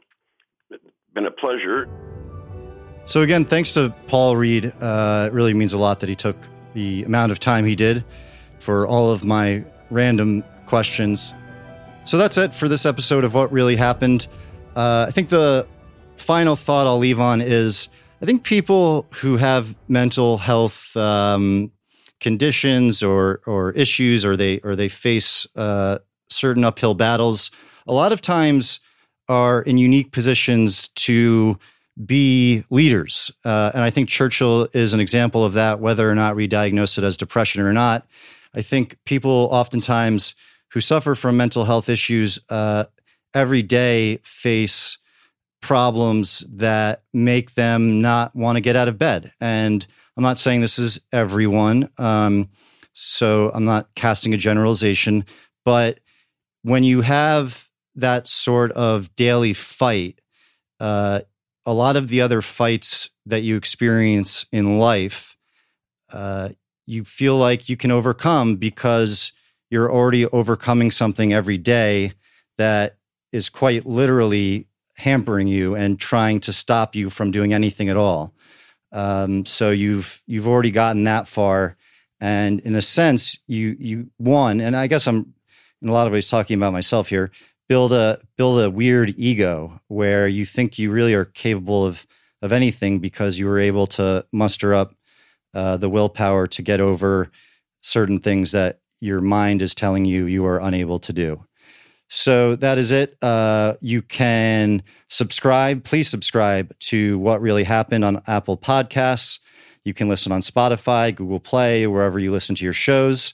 been 1.13 1.25
a 1.25 1.31
pleasure. 1.31 1.87
So 3.05 3.21
again, 3.21 3.45
thanks 3.45 3.73
to 3.75 3.95
Paul 4.07 4.35
Reid. 4.35 4.73
Uh, 4.81 5.29
it 5.31 5.33
really 5.33 5.53
means 5.53 5.71
a 5.71 5.77
lot 5.77 6.01
that 6.01 6.09
he 6.09 6.15
took 6.15 6.35
the 6.73 7.03
amount 7.03 7.31
of 7.31 7.39
time 7.39 7.63
he 7.63 7.77
did 7.77 8.03
for 8.59 8.85
all 8.85 9.11
of 9.11 9.23
my 9.23 9.63
random 9.91 10.43
questions. 10.65 11.33
So 12.03 12.17
that's 12.17 12.37
it 12.37 12.53
for 12.53 12.67
this 12.67 12.85
episode 12.85 13.23
of 13.23 13.33
What 13.33 13.49
Really 13.49 13.77
Happened. 13.77 14.27
Uh, 14.75 15.05
I 15.07 15.11
think 15.11 15.29
the 15.29 15.65
final 16.17 16.57
thought 16.57 16.85
I'll 16.85 16.97
leave 16.97 17.21
on 17.21 17.39
is 17.39 17.87
I 18.21 18.25
think 18.25 18.43
people 18.43 19.05
who 19.11 19.37
have 19.37 19.75
mental 19.87 20.37
health 20.37 20.95
um, 20.95 21.71
conditions 22.19 23.03
or 23.03 23.41
or 23.45 23.71
issues 23.73 24.23
or 24.25 24.37
they 24.37 24.59
or 24.59 24.75
they 24.75 24.89
face 24.89 25.45
uh, 25.55 25.99
certain 26.29 26.63
uphill 26.63 26.93
battles 26.93 27.51
a 27.87 27.93
lot 27.93 28.11
of 28.11 28.21
times 28.21 28.79
are 29.29 29.61
in 29.63 29.77
unique 29.77 30.11
positions 30.11 30.89
to 30.89 31.57
be 32.05 32.63
leaders. 32.69 33.31
Uh, 33.45 33.71
and 33.73 33.83
I 33.83 33.89
think 33.89 34.09
Churchill 34.09 34.67
is 34.73 34.93
an 34.93 34.99
example 34.99 35.45
of 35.45 35.53
that, 35.53 35.79
whether 35.79 36.09
or 36.09 36.15
not 36.15 36.35
we 36.35 36.47
diagnose 36.47 36.97
it 36.97 37.03
as 37.03 37.17
depression 37.17 37.61
or 37.61 37.71
not. 37.71 38.07
I 38.55 38.61
think 38.61 38.97
people 39.05 39.47
oftentimes 39.51 40.35
who 40.71 40.81
suffer 40.81 41.15
from 41.15 41.37
mental 41.37 41.65
health 41.65 41.89
issues 41.89 42.39
uh, 42.49 42.85
every 43.33 43.61
day 43.61 44.17
face 44.23 44.97
problems 45.63 46.45
that 46.51 47.03
make 47.13 47.53
them 47.53 48.01
not 48.01 48.35
want 48.35 48.57
to 48.57 48.61
get 48.61 48.75
out 48.75 48.89
of 48.89 48.99
bed. 48.99 49.31
And 49.39 49.87
I'm 50.17 50.23
not 50.23 50.37
saying 50.37 50.59
this 50.59 50.77
is 50.77 50.99
everyone. 51.13 51.89
Um, 51.97 52.49
so 52.91 53.49
I'm 53.53 53.63
not 53.63 53.87
casting 53.95 54.33
a 54.33 54.37
generalization. 54.37 55.25
But 55.65 56.01
when 56.63 56.83
you 56.83 57.01
have 57.01 57.69
that 57.95 58.27
sort 58.27 58.73
of 58.73 59.15
daily 59.15 59.53
fight, 59.53 60.19
uh, 60.81 61.21
a 61.65 61.73
lot 61.73 61.95
of 61.95 62.09
the 62.09 62.19
other 62.19 62.41
fights 62.41 63.09
that 63.25 63.43
you 63.43 63.55
experience 63.55 64.45
in 64.51 64.79
life, 64.79 65.37
uh, 66.11 66.49
you 66.85 67.05
feel 67.05 67.37
like 67.37 67.69
you 67.69 67.77
can 67.77 67.89
overcome 67.89 68.57
because 68.57 69.31
you're 69.71 69.91
already 69.91 70.25
overcoming 70.27 70.91
something 70.91 71.31
every 71.31 71.57
day 71.57 72.11
that 72.57 72.97
is 73.31 73.47
quite 73.47 73.85
literally 73.85 74.67
hampering 75.03 75.47
you 75.47 75.75
and 75.75 75.99
trying 75.99 76.39
to 76.39 76.53
stop 76.53 76.95
you 76.95 77.09
from 77.09 77.31
doing 77.31 77.53
anything 77.53 77.89
at 77.89 77.97
all. 77.97 78.33
Um, 78.91 79.45
so 79.45 79.71
you've 79.71 80.21
you've 80.27 80.47
already 80.47 80.71
gotten 80.71 81.03
that 81.05 81.27
far, 81.27 81.77
and 82.21 82.59
in 82.61 82.75
a 82.75 82.81
sense, 82.81 83.37
you 83.47 83.75
you 83.79 84.09
won. 84.19 84.61
And 84.61 84.75
I 84.75 84.87
guess 84.87 85.07
I'm 85.07 85.33
in 85.81 85.89
a 85.89 85.91
lot 85.91 86.07
of 86.07 86.13
ways 86.13 86.29
talking 86.29 86.57
about 86.57 86.73
myself 86.73 87.09
here 87.09 87.31
build 87.69 87.93
a 87.93 88.19
build 88.37 88.61
a 88.61 88.69
weird 88.69 89.13
ego 89.17 89.79
where 89.87 90.27
you 90.27 90.45
think 90.45 90.77
you 90.77 90.91
really 90.91 91.13
are 91.13 91.25
capable 91.25 91.85
of 91.85 92.05
of 92.41 92.51
anything 92.51 92.99
because 92.99 93.39
you 93.39 93.45
were 93.45 93.59
able 93.59 93.87
to 93.87 94.25
muster 94.31 94.73
up 94.73 94.93
uh, 95.53 95.77
the 95.77 95.89
willpower 95.89 96.45
to 96.45 96.61
get 96.61 96.81
over 96.81 97.31
certain 97.81 98.19
things 98.19 98.51
that 98.51 98.79
your 98.99 99.21
mind 99.21 99.61
is 99.61 99.73
telling 99.73 100.05
you 100.05 100.25
you 100.25 100.45
are 100.45 100.59
unable 100.61 100.99
to 100.99 101.13
do. 101.13 101.43
So 102.15 102.55
that 102.57 102.77
is 102.77 102.91
it. 102.91 103.17
Uh, 103.23 103.73
you 103.81 104.03
can 104.03 104.83
subscribe. 105.09 105.83
Please 105.83 106.07
subscribe 106.07 106.71
to 106.81 107.17
What 107.17 107.41
Really 107.41 107.63
Happened 107.63 108.05
on 108.05 108.21
Apple 108.27 108.55
Podcasts. 108.55 109.39
You 109.83 109.95
can 109.95 110.09
listen 110.09 110.31
on 110.31 110.41
Spotify, 110.41 111.13
Google 111.13 111.39
Play, 111.39 111.87
wherever 111.87 112.19
you 112.19 112.31
listen 112.31 112.53
to 112.53 112.63
your 112.63 112.71
shows. 112.71 113.33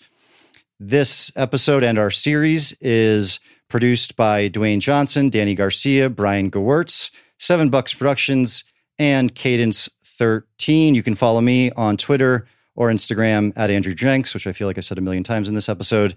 This 0.79 1.29
episode 1.35 1.83
and 1.83 1.99
our 1.99 2.09
series 2.09 2.71
is 2.79 3.41
produced 3.67 4.15
by 4.15 4.47
Dwayne 4.47 4.79
Johnson, 4.79 5.29
Danny 5.29 5.55
Garcia, 5.55 6.09
Brian 6.09 6.49
Gewirtz, 6.49 7.11
Seven 7.37 7.69
Bucks 7.69 7.93
Productions, 7.93 8.63
and 8.97 9.35
Cadence 9.35 9.89
13. 10.05 10.95
You 10.95 11.03
can 11.03 11.15
follow 11.15 11.41
me 11.41 11.69
on 11.71 11.97
Twitter 11.97 12.47
or 12.77 12.87
Instagram 12.87 13.51
at 13.57 13.69
Andrew 13.69 13.93
Jenks, 13.93 14.33
which 14.33 14.47
I 14.47 14.53
feel 14.53 14.67
like 14.67 14.77
I've 14.77 14.85
said 14.85 14.97
a 14.97 15.01
million 15.01 15.25
times 15.25 15.49
in 15.49 15.55
this 15.55 15.67
episode. 15.67 16.15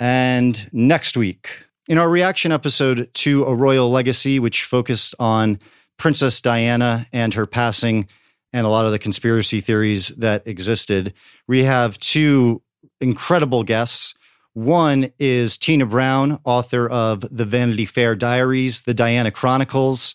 And 0.00 0.68
next 0.72 1.16
week, 1.16 1.65
in 1.88 1.98
our 1.98 2.08
reaction 2.08 2.50
episode 2.50 3.08
to 3.14 3.44
A 3.44 3.54
Royal 3.54 3.90
Legacy, 3.90 4.38
which 4.38 4.64
focused 4.64 5.14
on 5.18 5.58
Princess 5.98 6.40
Diana 6.40 7.06
and 7.12 7.32
her 7.34 7.46
passing 7.46 8.08
and 8.52 8.66
a 8.66 8.70
lot 8.70 8.86
of 8.86 8.92
the 8.92 8.98
conspiracy 8.98 9.60
theories 9.60 10.08
that 10.08 10.46
existed, 10.46 11.14
we 11.46 11.62
have 11.62 11.98
two 11.98 12.62
incredible 13.00 13.62
guests. 13.62 14.14
One 14.54 15.12
is 15.18 15.58
Tina 15.58 15.86
Brown, 15.86 16.40
author 16.44 16.88
of 16.88 17.24
the 17.30 17.44
Vanity 17.44 17.84
Fair 17.84 18.16
Diaries, 18.16 18.82
the 18.82 18.94
Diana 18.94 19.30
Chronicles. 19.30 20.14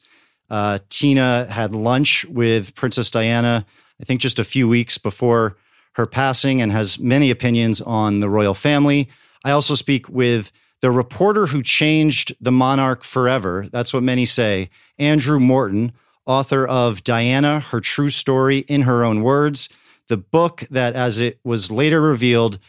Uh, 0.50 0.80
Tina 0.90 1.46
had 1.50 1.76
lunch 1.76 2.26
with 2.26 2.76
Princess 2.76 3.12
Diana, 3.12 3.66
I 4.02 4.04
think 4.04 4.20
just 4.20 4.40
a 4.40 4.44
few 4.44 4.68
weeks 4.68 4.98
before 4.98 5.58
her 5.94 6.08
passing, 6.08 6.62
and 6.62 6.72
has 6.72 7.00
many 7.00 7.30
opinions 7.30 7.80
on 7.82 8.20
the 8.20 8.30
royal 8.30 8.54
family. 8.54 9.10
I 9.44 9.52
also 9.52 9.76
speak 9.76 10.10
with 10.10 10.52
the 10.82 10.92
reporter 10.92 11.46
who 11.46 11.64
changed 11.64 12.36
the 12.42 12.52
monarch 12.52 13.04
forever. 13.04 13.68
That's 13.72 13.94
what 13.94 14.04
many 14.04 14.26
say. 14.26 14.70
Andrew 14.98 15.40
Morton, 15.40 15.94
author 16.26 16.68
of 16.68 17.04
Diana, 17.04 17.60
Her 17.60 17.80
True 17.80 18.10
Story 18.10 18.60
in 18.60 18.82
Her 18.82 19.04
Own 19.04 19.22
Words, 19.22 19.70
the 20.08 20.18
book 20.18 20.64
that, 20.72 20.96
as 20.96 21.20
it 21.20 21.40
was 21.44 21.72
later 21.72 22.02
revealed, 22.02 22.60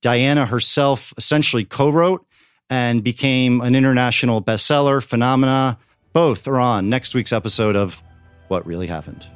Diana 0.00 0.46
herself 0.46 1.12
essentially 1.16 1.64
co 1.64 1.90
wrote 1.90 2.24
and 2.70 3.02
became 3.02 3.60
an 3.62 3.74
international 3.74 4.42
bestseller 4.42 5.02
phenomena. 5.02 5.78
Both 6.12 6.46
are 6.46 6.60
on 6.60 6.88
next 6.88 7.14
week's 7.14 7.32
episode 7.32 7.76
of 7.76 8.02
What 8.48 8.66
Really 8.66 8.86
Happened. 8.86 9.26